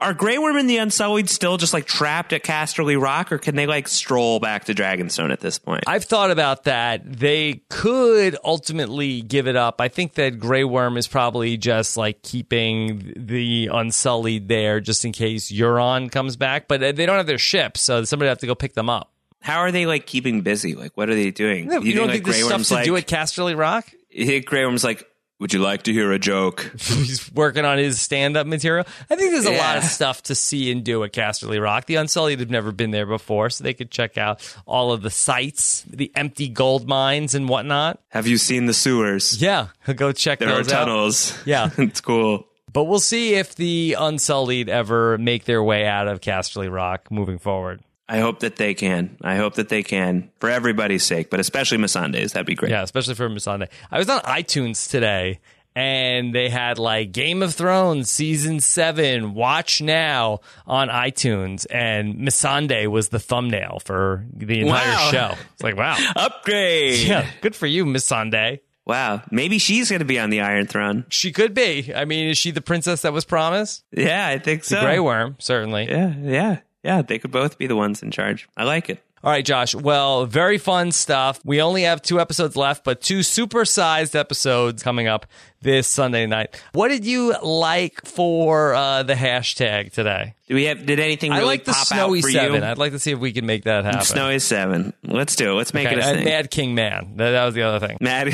Are 0.00 0.14
Grey 0.14 0.36
Worm 0.38 0.56
and 0.56 0.68
the 0.68 0.78
Unsullied 0.78 1.28
still 1.28 1.58
just 1.58 1.72
like 1.72 1.86
trapped 1.86 2.32
at 2.32 2.42
Casterly 2.42 3.00
Rock, 3.00 3.30
or 3.30 3.38
can 3.38 3.54
they 3.54 3.66
like 3.66 3.86
stroll 3.86 4.40
back 4.40 4.64
to 4.64 4.74
Dragonstone 4.74 5.30
at 5.30 5.40
this 5.40 5.58
point? 5.58 5.84
I've 5.86 6.04
thought 6.04 6.32
about 6.32 6.64
that. 6.64 7.02
They 7.04 7.62
could 7.68 8.36
ultimately 8.42 9.20
give 9.20 9.46
it 9.46 9.54
up. 9.54 9.80
I 9.80 9.88
think 9.88 10.14
that 10.14 10.40
Grey 10.40 10.64
Worm 10.64 10.96
is 10.96 11.06
probably 11.06 11.56
just 11.56 11.96
like 11.96 12.22
keeping 12.22 13.12
the 13.14 13.68
Unsullied 13.72 14.48
there 14.48 14.80
just 14.80 15.04
in 15.04 15.12
case 15.12 15.52
Euron 15.52 16.10
comes 16.10 16.36
back, 16.36 16.66
but 16.66 16.82
uh, 16.82 16.90
they 16.90 17.06
don't 17.06 17.18
have 17.18 17.26
their 17.26 17.38
ship, 17.38 17.76
so 17.76 18.02
somebody 18.02 18.28
have 18.28 18.38
to 18.38 18.46
go 18.46 18.56
pick 18.56 18.72
them 18.72 18.90
up. 18.90 19.11
How 19.42 19.58
are 19.58 19.72
they 19.72 19.86
like 19.86 20.06
keeping 20.06 20.40
busy? 20.40 20.74
Like, 20.74 20.96
what 20.96 21.08
are 21.10 21.14
they 21.14 21.30
doing? 21.30 21.70
You, 21.70 21.94
don't 21.94 22.08
think 22.08 22.24
Grey 22.24 22.34
there's 22.34 22.44
stuff 22.46 22.52
Worm's 22.52 22.68
to 22.68 22.74
like, 22.74 22.84
do 22.84 22.96
at 22.96 23.06
Casterly 23.06 23.56
Rock? 23.56 23.92
Grey 24.10 24.64
Worm's 24.64 24.84
like, 24.84 25.06
would 25.42 25.52
you 25.52 25.58
like 25.58 25.82
to 25.82 25.92
hear 25.92 26.12
a 26.12 26.20
joke? 26.20 26.70
He's 26.78 27.30
working 27.32 27.64
on 27.64 27.76
his 27.76 28.00
stand-up 28.00 28.46
material. 28.46 28.86
I 29.10 29.16
think 29.16 29.32
there's 29.32 29.46
a 29.46 29.58
lot 29.58 29.76
of 29.76 29.82
stuff 29.82 30.22
to 30.24 30.36
see 30.36 30.70
and 30.70 30.84
do 30.84 31.02
at 31.02 31.12
Casterly 31.12 31.60
Rock. 31.60 31.86
The 31.86 31.96
Unsullied 31.96 32.38
have 32.38 32.50
never 32.50 32.70
been 32.70 32.92
there 32.92 33.06
before, 33.06 33.50
so 33.50 33.64
they 33.64 33.74
could 33.74 33.90
check 33.90 34.16
out 34.16 34.40
all 34.66 34.92
of 34.92 35.02
the 35.02 35.10
sites, 35.10 35.82
the 35.90 36.12
empty 36.14 36.48
gold 36.48 36.86
mines 36.86 37.34
and 37.34 37.48
whatnot. 37.48 38.00
Have 38.10 38.28
you 38.28 38.38
seen 38.38 38.66
the 38.66 38.72
sewers? 38.74 39.42
Yeah, 39.42 39.68
go 39.96 40.12
check 40.12 40.38
There 40.38 40.48
are 40.48 40.58
those 40.62 40.72
out. 40.72 40.84
tunnels. 40.84 41.36
Yeah. 41.44 41.70
it's 41.76 42.00
cool. 42.00 42.46
But 42.72 42.84
we'll 42.84 43.00
see 43.00 43.34
if 43.34 43.56
the 43.56 43.96
Unsullied 43.98 44.68
ever 44.68 45.18
make 45.18 45.44
their 45.44 45.62
way 45.62 45.86
out 45.86 46.06
of 46.06 46.20
Casterly 46.20 46.72
Rock 46.72 47.10
moving 47.10 47.38
forward. 47.38 47.80
I 48.08 48.18
hope 48.18 48.40
that 48.40 48.56
they 48.56 48.74
can. 48.74 49.16
I 49.22 49.36
hope 49.36 49.54
that 49.54 49.68
they 49.68 49.82
can 49.82 50.30
for 50.40 50.50
everybody's 50.50 51.04
sake, 51.04 51.30
but 51.30 51.40
especially 51.40 51.78
Missandei's. 51.78 52.32
That'd 52.32 52.46
be 52.46 52.54
great. 52.54 52.70
Yeah, 52.70 52.82
especially 52.82 53.14
for 53.14 53.38
Sunday. 53.38 53.68
I 53.90 53.98
was 53.98 54.08
on 54.08 54.20
iTunes 54.20 54.90
today 54.90 55.40
and 55.74 56.34
they 56.34 56.50
had 56.50 56.78
like 56.78 57.12
Game 57.12 57.42
of 57.42 57.54
Thrones 57.54 58.10
season 58.10 58.60
seven, 58.60 59.32
watch 59.34 59.80
now 59.80 60.40
on 60.66 60.88
iTunes. 60.88 61.66
And 61.70 62.16
Missandei 62.16 62.86
was 62.88 63.08
the 63.08 63.18
thumbnail 63.20 63.78
for 63.84 64.26
the 64.34 64.60
entire 64.60 64.94
Wow. 64.94 65.10
show. 65.10 65.34
It's 65.54 65.62
like, 65.62 65.76
wow. 65.76 65.96
Upgrade. 66.16 67.06
Yeah, 67.06 67.26
good 67.40 67.56
for 67.56 67.66
you, 67.66 67.86
Missandei. 67.86 68.60
Wow. 68.84 69.22
Maybe 69.30 69.58
she's 69.58 69.88
going 69.88 70.00
to 70.00 70.04
be 70.04 70.18
on 70.18 70.28
the 70.30 70.40
Iron 70.40 70.66
Throne. 70.66 71.06
She 71.08 71.32
could 71.32 71.54
be. 71.54 71.94
I 71.94 72.04
mean, 72.04 72.28
is 72.28 72.36
she 72.36 72.50
the 72.50 72.60
princess 72.60 73.02
that 73.02 73.12
was 73.12 73.24
promised? 73.24 73.84
Yeah, 73.92 74.26
I 74.26 74.38
think 74.38 74.64
so. 74.64 74.80
Grey 74.80 74.98
Worm, 74.98 75.36
certainly. 75.38 75.88
Yeah, 75.88 76.12
yeah, 76.20 76.58
yeah. 76.82 77.02
They 77.02 77.18
could 77.18 77.30
both 77.30 77.58
be 77.58 77.66
the 77.66 77.76
ones 77.76 78.02
in 78.02 78.10
charge. 78.10 78.48
I 78.56 78.64
like 78.64 78.90
it. 78.90 79.02
All 79.24 79.30
right, 79.30 79.44
Josh. 79.44 79.72
Well, 79.72 80.26
very 80.26 80.58
fun 80.58 80.90
stuff. 80.90 81.38
We 81.44 81.62
only 81.62 81.82
have 81.82 82.02
two 82.02 82.18
episodes 82.18 82.56
left, 82.56 82.82
but 82.82 83.00
two 83.00 83.22
super-sized 83.22 84.16
episodes 84.16 84.82
coming 84.82 85.06
up 85.06 85.26
this 85.60 85.86
Sunday 85.86 86.26
night. 86.26 86.60
What 86.72 86.88
did 86.88 87.06
you 87.06 87.32
like 87.40 88.04
for 88.04 88.74
uh, 88.74 89.04
the 89.04 89.14
hashtag 89.14 89.92
today? 89.92 90.34
Do 90.48 90.56
we 90.56 90.64
have? 90.64 90.84
Did 90.84 90.98
anything 90.98 91.30
really 91.30 91.42
I 91.42 91.46
like 91.46 91.64
the 91.64 91.72
pop 91.72 91.86
snowy 91.86 92.20
seven. 92.20 92.62
you? 92.62 92.68
I'd 92.68 92.78
like 92.78 92.90
to 92.92 92.98
see 92.98 93.12
if 93.12 93.20
we 93.20 93.32
can 93.32 93.46
make 93.46 93.62
that 93.62 93.84
happen. 93.84 94.00
Snowy 94.00 94.40
seven. 94.40 94.92
Let's 95.04 95.36
do 95.36 95.52
it. 95.52 95.54
Let's 95.54 95.72
make 95.72 95.86
Okay, 95.86 95.98
it 95.98 96.00
a 96.00 96.14
thing. 96.16 96.24
Mad 96.24 96.50
King 96.50 96.74
Man. 96.74 97.12
That, 97.18 97.30
that 97.30 97.44
was 97.44 97.54
the 97.54 97.62
other 97.62 97.86
thing. 97.86 97.98
Mad. 98.00 98.26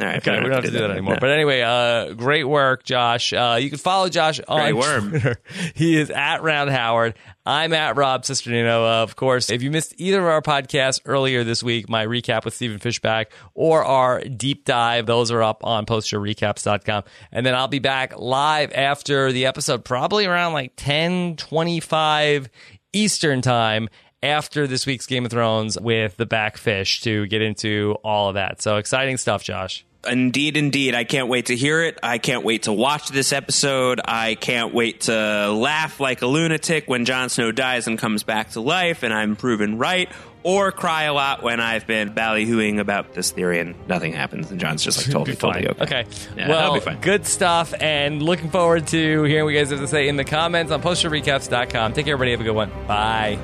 All 0.00 0.06
right, 0.06 0.16
Okay, 0.18 0.36
we 0.36 0.44
don't 0.44 0.52
have 0.52 0.64
to 0.64 0.70
do 0.70 0.78
that 0.78 0.90
anymore. 0.92 1.16
But 1.20 1.30
anyway, 1.30 1.60
uh, 1.62 2.12
great 2.14 2.44
work, 2.44 2.84
Josh. 2.84 3.32
Uh, 3.32 3.58
you 3.60 3.68
can 3.68 3.78
follow 3.78 4.08
Josh 4.08 4.38
on 4.46 4.60
Great 4.60 4.72
worm. 4.74 5.10
Twitter. 5.10 5.40
He 5.74 5.96
is 5.96 6.10
at 6.10 6.42
Round 6.42 6.70
Howard. 6.70 7.14
I'm 7.44 7.72
at 7.72 7.96
Rob 7.96 8.22
Cesternino. 8.22 8.84
Uh, 8.84 9.02
of 9.02 9.16
course, 9.16 9.50
if 9.50 9.60
you 9.60 9.72
missed 9.72 9.94
either 9.98 10.20
of 10.20 10.26
our 10.26 10.42
podcasts 10.42 11.00
earlier 11.04 11.42
this 11.42 11.64
week, 11.64 11.88
my 11.88 12.06
recap 12.06 12.44
with 12.44 12.54
Stephen 12.54 12.78
Fishbach 12.78 13.26
or 13.54 13.82
our 13.84 14.20
deep 14.20 14.64
dive, 14.64 15.06
those 15.06 15.32
are 15.32 15.42
up 15.42 15.64
on 15.64 15.84
postshowrecaps.com. 15.84 17.02
And 17.32 17.44
then 17.44 17.56
I'll 17.56 17.66
be 17.66 17.80
back 17.80 18.16
live 18.16 18.70
after 18.74 19.32
the 19.32 19.46
episode, 19.46 19.84
probably 19.84 20.26
around 20.26 20.52
like 20.52 20.72
1025 20.76 22.48
Eastern 22.92 23.42
time 23.42 23.88
after 24.22 24.66
this 24.66 24.86
week's 24.86 25.06
Game 25.06 25.24
of 25.24 25.30
Thrones 25.30 25.78
with 25.80 26.16
the 26.16 26.26
Backfish 26.26 27.02
to 27.02 27.26
get 27.26 27.42
into 27.42 27.96
all 28.04 28.28
of 28.28 28.34
that. 28.34 28.60
So 28.60 28.76
exciting 28.76 29.16
stuff, 29.16 29.42
Josh. 29.42 29.84
Indeed, 30.08 30.56
indeed. 30.56 30.94
I 30.94 31.04
can't 31.04 31.28
wait 31.28 31.46
to 31.46 31.56
hear 31.56 31.82
it. 31.82 31.98
I 32.02 32.18
can't 32.18 32.44
wait 32.44 32.64
to 32.64 32.72
watch 32.72 33.08
this 33.08 33.32
episode. 33.32 34.00
I 34.04 34.34
can't 34.34 34.74
wait 34.74 35.02
to 35.02 35.52
laugh 35.52 36.00
like 36.00 36.22
a 36.22 36.26
lunatic 36.26 36.88
when 36.88 37.04
Jon 37.04 37.28
Snow 37.28 37.52
dies 37.52 37.86
and 37.86 37.98
comes 37.98 38.22
back 38.22 38.50
to 38.50 38.60
life 38.60 39.02
and 39.02 39.12
I'm 39.12 39.36
proven 39.36 39.78
right, 39.78 40.08
or 40.42 40.72
cry 40.72 41.04
a 41.04 41.12
lot 41.12 41.42
when 41.42 41.60
I've 41.60 41.86
been 41.86 42.14
ballyhooing 42.14 42.78
about 42.78 43.12
this 43.14 43.30
theory 43.32 43.60
and 43.60 43.74
nothing 43.88 44.12
happens 44.12 44.50
and 44.50 44.58
Jon's 44.58 44.82
just 44.82 44.98
like 44.98 45.12
totally, 45.12 45.36
totally 45.36 45.68
okay. 45.68 45.82
Okay. 45.82 46.06
Yeah, 46.36 46.48
well, 46.48 46.74
be 46.74 46.80
fine. 46.80 47.00
good 47.00 47.26
stuff. 47.26 47.74
And 47.80 48.22
looking 48.22 48.50
forward 48.50 48.86
to 48.88 49.22
hearing 49.24 49.44
what 49.44 49.50
you 49.50 49.58
guys 49.58 49.70
have 49.70 49.80
to 49.80 49.88
say 49.88 50.08
in 50.08 50.16
the 50.16 50.24
comments 50.24 50.72
on 50.72 50.80
postshowrecaps.com. 50.82 51.92
Take 51.92 52.06
care, 52.06 52.14
everybody. 52.14 52.30
Have 52.30 52.40
a 52.40 52.44
good 52.44 52.54
one. 52.54 52.70
Bye. 52.86 53.38